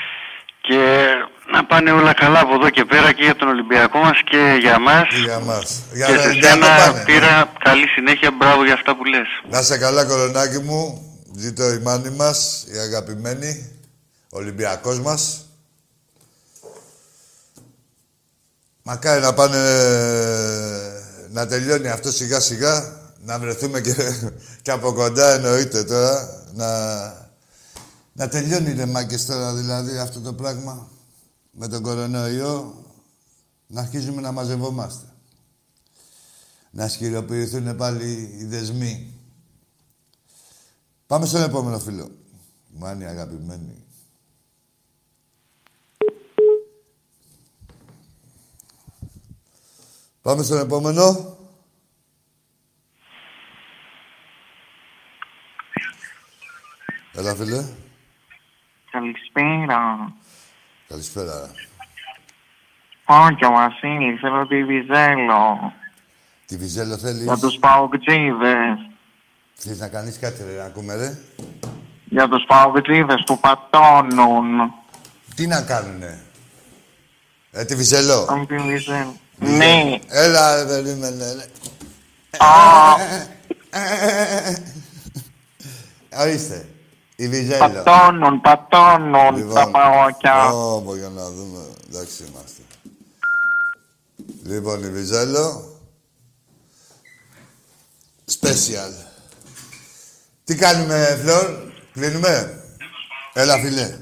Και 0.62 1.08
να 1.54 1.66
πάνε 1.66 1.92
όλα 1.92 2.14
καλά 2.14 2.40
από 2.40 2.54
εδώ 2.54 2.70
και 2.70 2.86
πέρα 2.86 3.12
και 3.12 3.24
για 3.24 3.36
τον 3.36 3.48
Ολυμπιακό 3.48 4.00
μας 4.00 4.20
και 4.24 4.58
για 4.60 4.80
μας. 4.80 5.08
Και 5.10 5.16
για 5.18 5.40
μας. 5.40 5.82
Για 5.94 6.06
και 6.06 6.14
τον 6.14 6.22
σε 6.22 6.28
Ολυμπιακό 6.30 6.64
σένα 6.66 6.92
πάνε. 6.92 7.04
πήρα 7.06 7.52
καλή 7.60 7.88
συνέχεια. 7.88 8.32
Μπράβο 8.32 8.64
για 8.66 8.74
αυτά 8.74 8.96
που 8.96 9.06
λες. 9.06 9.28
Να 9.50 9.60
είσαι 9.60 9.78
καλά, 9.78 10.06
κορονάκι 10.06 10.60
μου. 10.60 11.06
Ζήτω 11.38 11.72
η 11.74 11.80
μάνη 11.80 12.10
μας, 12.10 12.66
η 12.74 12.78
αγαπημένη, 12.78 13.80
ο 14.32 14.38
Ολυμπιακός 14.38 15.00
μας. 15.00 15.46
Μακάρι 18.84 19.22
να 19.22 19.34
πάνε 19.34 19.58
να 21.32 21.48
τελειώνει 21.48 21.88
αυτό 21.88 22.12
σιγά 22.12 22.40
σιγά, 22.40 23.00
να 23.26 23.40
βρεθούμε 23.40 23.82
και, 23.82 23.94
και 24.62 24.72
από 24.72 24.94
κοντά 24.94 25.34
εννοείται 25.34 25.84
τώρα, 25.84 26.44
να, 26.54 27.04
να 28.14 28.28
τελειώνει 28.28 28.74
ρε 28.74 28.86
μάγκες 28.86 29.26
τώρα 29.26 29.54
δηλαδή 29.54 29.98
αυτό 29.98 30.20
το 30.20 30.34
πράγμα 30.34 30.90
με 31.52 31.68
τον 31.68 31.82
κορονοϊό, 31.82 32.86
να 33.68 33.82
αρχίζουμε 33.82 34.22
να 34.22 34.32
μαζευόμαστε. 34.32 35.06
Να 36.72 36.88
σκυροποιηθούν 36.88 37.76
πάλι 37.76 38.36
οι 38.40 38.46
δεσμοί. 38.46 39.14
Πάμε 41.08 41.26
στον 41.26 41.44
επόμενο 41.44 41.80
φίλο. 41.80 42.10
Μάνη 42.70 43.06
αγαπημένη. 43.06 43.86
Πάμε 50.22 50.44
στον 50.44 50.60
επόμενο. 50.60 51.36
Έλα, 57.14 57.36
φίλε. 57.36 57.66
Καλησπέρα. 58.92 60.14
Καλησπέρα. 60.88 61.52
Όχι, 63.06 63.46
ο 63.46 63.52
Βασίλη, 63.52 64.18
θέλω 64.18 64.48
τη 64.48 64.64
Βιζέλο. 64.64 65.74
Τι 66.46 66.58
βυζέλο 66.58 66.98
θέλεις; 66.98 67.24
Για 67.24 67.38
τους 67.38 67.58
παοκτζίδες. 67.60 68.90
Θέλεις 69.54 69.80
να 69.80 69.88
κάνεις 69.88 70.20
κάτι, 70.20 70.44
ρε, 70.44 70.58
να 70.58 70.64
ακούμε, 70.66 70.96
ρε; 70.96 71.18
Για 72.06 72.28
τους 72.30 72.44
παοκτζίδες 72.48 73.24
που 73.26 73.40
πατώνουν. 73.40 74.74
Τι 75.36 75.48
να 75.48 75.62
κάνουνε; 75.62 76.24
Ε, 77.52 77.66
τη 77.66 77.76
βυζέλο. 77.76 78.26
Αν 78.30 78.48
τη 78.48 78.58
Βιζέλο. 78.58 79.16
Ναι. 79.42 80.00
Έλα, 80.08 80.56
ρε, 80.56 80.66
περίμενε, 80.66 81.34
ρε. 81.34 81.46
Ορίστε. 86.20 86.66
Η 87.16 87.28
Βυζέλο. 87.28 87.58
Πατώνουν, 87.58 88.42
πατώνουν 88.42 89.54
τα 89.54 89.70
παγωκιά. 89.70 90.46
Ω, 90.46 90.96
για 90.96 91.10
να 91.10 91.30
δούμε. 91.30 91.60
Εντάξει 91.90 92.24
είμαστε. 92.30 92.62
Λοιπόν, 94.44 94.84
η 94.84 94.90
Βυζέλο. 94.90 95.76
Special. 98.40 98.94
Τι 100.44 100.56
κάνουμε, 100.56 101.20
Φλόρ; 101.22 101.46
Κλείνουμε; 101.94 102.64
Έλα, 103.34 103.60
φίλε. 103.60 103.98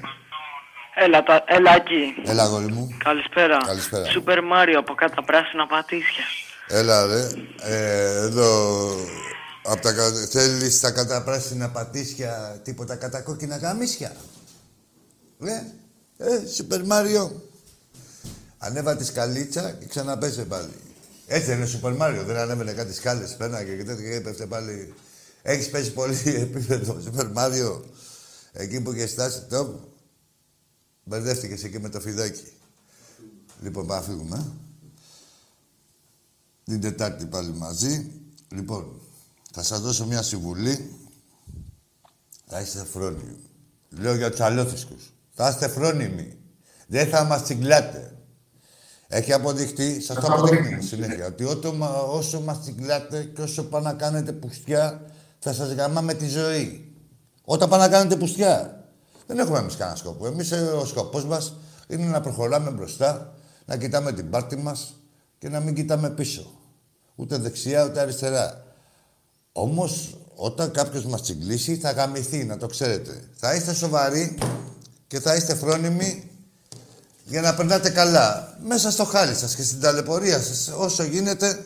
Έλα, 1.06 1.24
τα, 1.24 1.44
έλα 1.48 1.76
εκεί. 1.76 2.30
Έλα, 2.32 2.44
αγόρι 2.44 2.72
μου. 2.72 2.90
Καλησπέρα. 3.04 3.58
Καλησπέρα. 3.66 4.06
Σούπερ 4.10 4.44
Μάριο 4.44 4.80
από 4.80 4.94
κάτω 4.94 5.22
πράσινα 5.22 5.68
πατήσια. 5.68 6.24
Έλα, 6.68 7.06
ρε. 7.06 7.28
Ε, 7.62 8.16
εδώ... 8.26 8.88
Απ 9.64 9.80
τα, 9.80 9.94
κα- 9.94 10.12
θέλεις 10.30 10.80
τα 10.80 10.92
καταπράσινα 10.92 11.70
πατήσια, 11.70 12.60
τίποτα 12.64 12.96
κατακόκκινα 12.96 13.58
γαμίσια; 13.58 14.16
Ναι. 15.38 15.64
Ε, 16.18 16.48
Σούπερ 16.56 16.84
Μάριο. 16.86 17.42
Ανέβα 18.58 18.96
τη 18.96 19.06
σκαλίτσα 19.06 19.72
και 19.80 19.86
ξαναπέσε 19.86 20.44
πάλι. 20.44 20.74
Έτσι 21.28 21.52
είναι 21.54 21.66
Σούπερ 21.66 21.94
Μάριο. 21.94 22.24
Δεν 22.24 22.38
ανέβαινε 22.38 22.72
κάτι 22.72 22.94
σκάλες, 22.94 23.36
πέναγε 23.36 23.76
και 23.76 23.84
τέτοια 23.84 24.10
και 24.10 24.16
έπεφτε 24.16 24.46
πάλι. 24.46 24.94
Έχεις 25.42 25.70
πέσει 25.70 25.92
πολύ 25.94 26.18
επίπεδο 26.46 27.00
Σούπερ 27.04 27.28
Μάριο. 27.28 27.86
Εκεί 28.54 28.82
που 28.82 28.92
είχες 28.94 29.10
στάσει 29.10 29.42
το... 29.50 29.80
Μπερδεύτηκες 31.10 31.64
εκεί 31.64 31.80
με 31.80 31.90
το 31.90 32.00
φιδάκι. 32.00 32.44
Λοιπόν, 33.62 33.88
πάμε 33.88 34.00
να 34.00 34.06
φύγουμε. 34.06 34.38
ε. 34.38 34.46
Την 36.64 36.82
Τετάρτη 36.82 37.26
πάλι 37.26 37.54
μαζί. 37.54 38.12
Λοιπόν, 38.50 39.02
θα 39.52 39.64
σας 39.64 39.82
δώσω 39.82 40.06
μια 40.06 40.22
συμβουλή. 40.22 40.96
Θα 42.48 42.60
είστε 42.62 42.84
φρόνιμοι. 42.84 43.38
Λέω 43.90 44.16
για 44.16 44.30
τους 44.32 44.40
αλόθυσκους. 44.40 45.14
Θα 45.34 45.50
είστε 45.50 45.68
φρόνιμοι. 45.68 46.38
Δεν 46.88 47.08
θα 47.10 47.24
μας 47.24 47.44
τσιγκλάτε. 47.44 48.18
Έχει 49.08 49.34
αποδειχτεί, 49.34 50.02
σας 50.02 50.16
το 50.16 50.28
αποδεικνύουμε 50.34 50.82
συνέχεια, 50.82 51.26
ότι 51.26 51.44
ότο, 51.44 51.74
μα- 51.74 51.90
όσο 52.02 52.42
μας 52.42 52.62
τσιγκλάτε 52.62 53.24
και 53.24 53.42
όσο 53.42 53.64
πάνε 53.64 53.86
να 53.90 53.94
κάνετε 53.94 54.32
πουστιά, 54.32 55.12
θα 55.40 55.54
σας 55.54 55.72
γαμάμε 55.72 56.14
τη 56.14 56.28
ζωή. 56.28 56.96
Όταν 57.44 57.70
πάνε 57.70 57.84
να 57.84 57.90
κάνετε 57.90 58.16
πουστιά. 58.16 58.79
Δεν 59.30 59.40
έχουμε 59.40 59.58
εμείς 59.58 59.76
κανένα 59.76 59.98
σκοπό. 59.98 60.28
Εμείς 60.28 60.52
ε, 60.52 60.56
ο 60.56 60.86
σκοπός 60.86 61.26
μας 61.26 61.56
είναι 61.88 62.06
να 62.06 62.22
προχωράμε 62.22 62.70
μπροστά, 62.70 63.34
να 63.66 63.78
κοιτάμε 63.78 64.14
την 64.14 64.30
πάρτη 64.30 64.56
μας 64.56 64.96
και 65.38 65.50
να 65.50 65.60
μην 65.60 65.76
κοιτάμε 65.76 66.10
πίσω. 66.10 66.52
Ούτε 67.16 67.38
δεξιά, 67.38 67.86
ούτε 67.86 68.00
αριστερά. 68.00 68.64
Όμως, 69.52 70.18
όταν 70.36 70.72
κάποιος 70.72 71.06
μας 71.06 71.22
τσιγκλίσει, 71.22 71.78
θα 71.78 71.92
γαμηθεί, 71.92 72.44
να 72.44 72.58
το 72.58 72.68
ξέρετε. 72.68 73.30
Θα 73.36 73.56
είστε 73.56 73.74
σοβαροί 73.74 74.38
και 75.08 75.20
θα 75.20 75.36
είστε 75.36 75.56
φρόνιμοι 75.56 76.30
για 77.26 77.42
να 77.42 77.56
περνάτε 77.56 77.90
καλά. 77.90 78.58
Μέσα 78.64 78.92
στο 78.92 79.04
χάρι 79.04 79.36
σας 79.36 79.56
και 79.56 79.64
στην 79.64 79.80
ταλαιπωρία 79.80 80.40
σας, 80.40 80.68
όσο 80.78 81.04
γίνεται, 81.04 81.66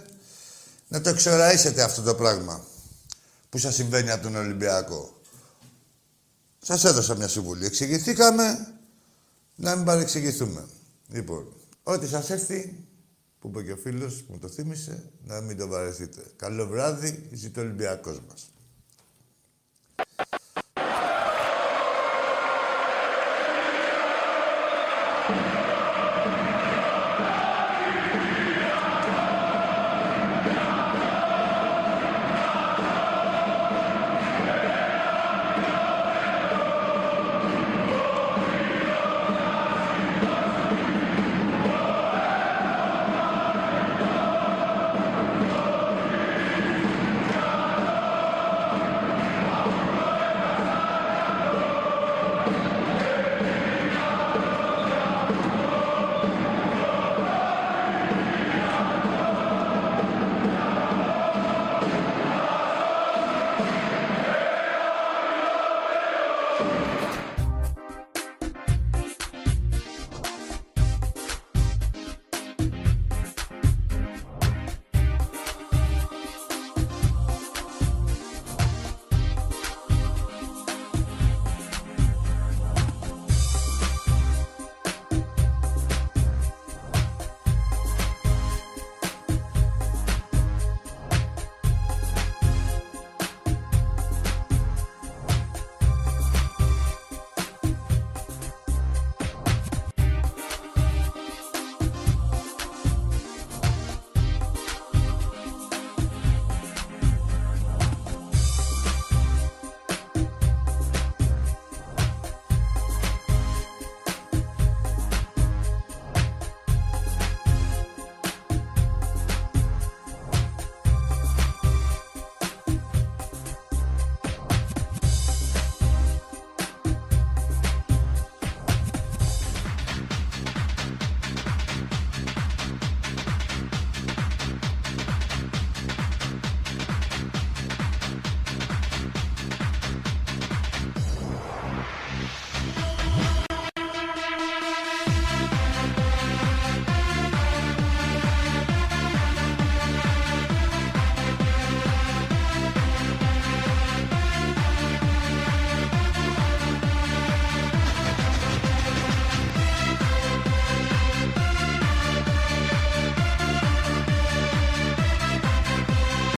να 0.88 1.02
το 1.02 1.10
εξοραίσετε 1.10 1.84
αυτό 1.84 2.02
το 2.02 2.15
πράγμα 2.15 2.64
που 3.49 3.57
σας 3.57 3.73
συμβαίνει 3.73 4.11
από 4.11 4.23
τον 4.23 4.35
Ολυμπιακό. 4.35 5.22
Σας 6.65 6.84
έδωσα 6.84 7.15
μια 7.15 7.27
συμβουλή. 7.27 7.65
Εξηγηθήκαμε, 7.65 8.73
να 9.56 9.76
μην 9.76 9.85
παρεξηγηθούμε. 9.85 10.68
Λοιπόν, 11.07 11.53
ό,τι 11.84 12.07
σας 12.07 12.30
έρθει, 12.30 12.85
που 13.40 13.48
είπε 13.48 13.64
και 13.64 13.72
ο 13.72 13.77
φίλος 13.77 14.23
που 14.23 14.31
μου 14.34 14.40
το 14.40 14.48
θύμισε, 14.48 15.11
να 15.26 15.41
μην 15.41 15.57
το 15.57 15.68
βαρεθείτε. 15.68 16.22
Καλό 16.35 16.68
βράδυ, 16.68 17.30
ζητώ 17.31 17.61
ο 17.61 17.64
Ολυμπιακός 17.64 18.19
μας. 18.27 18.52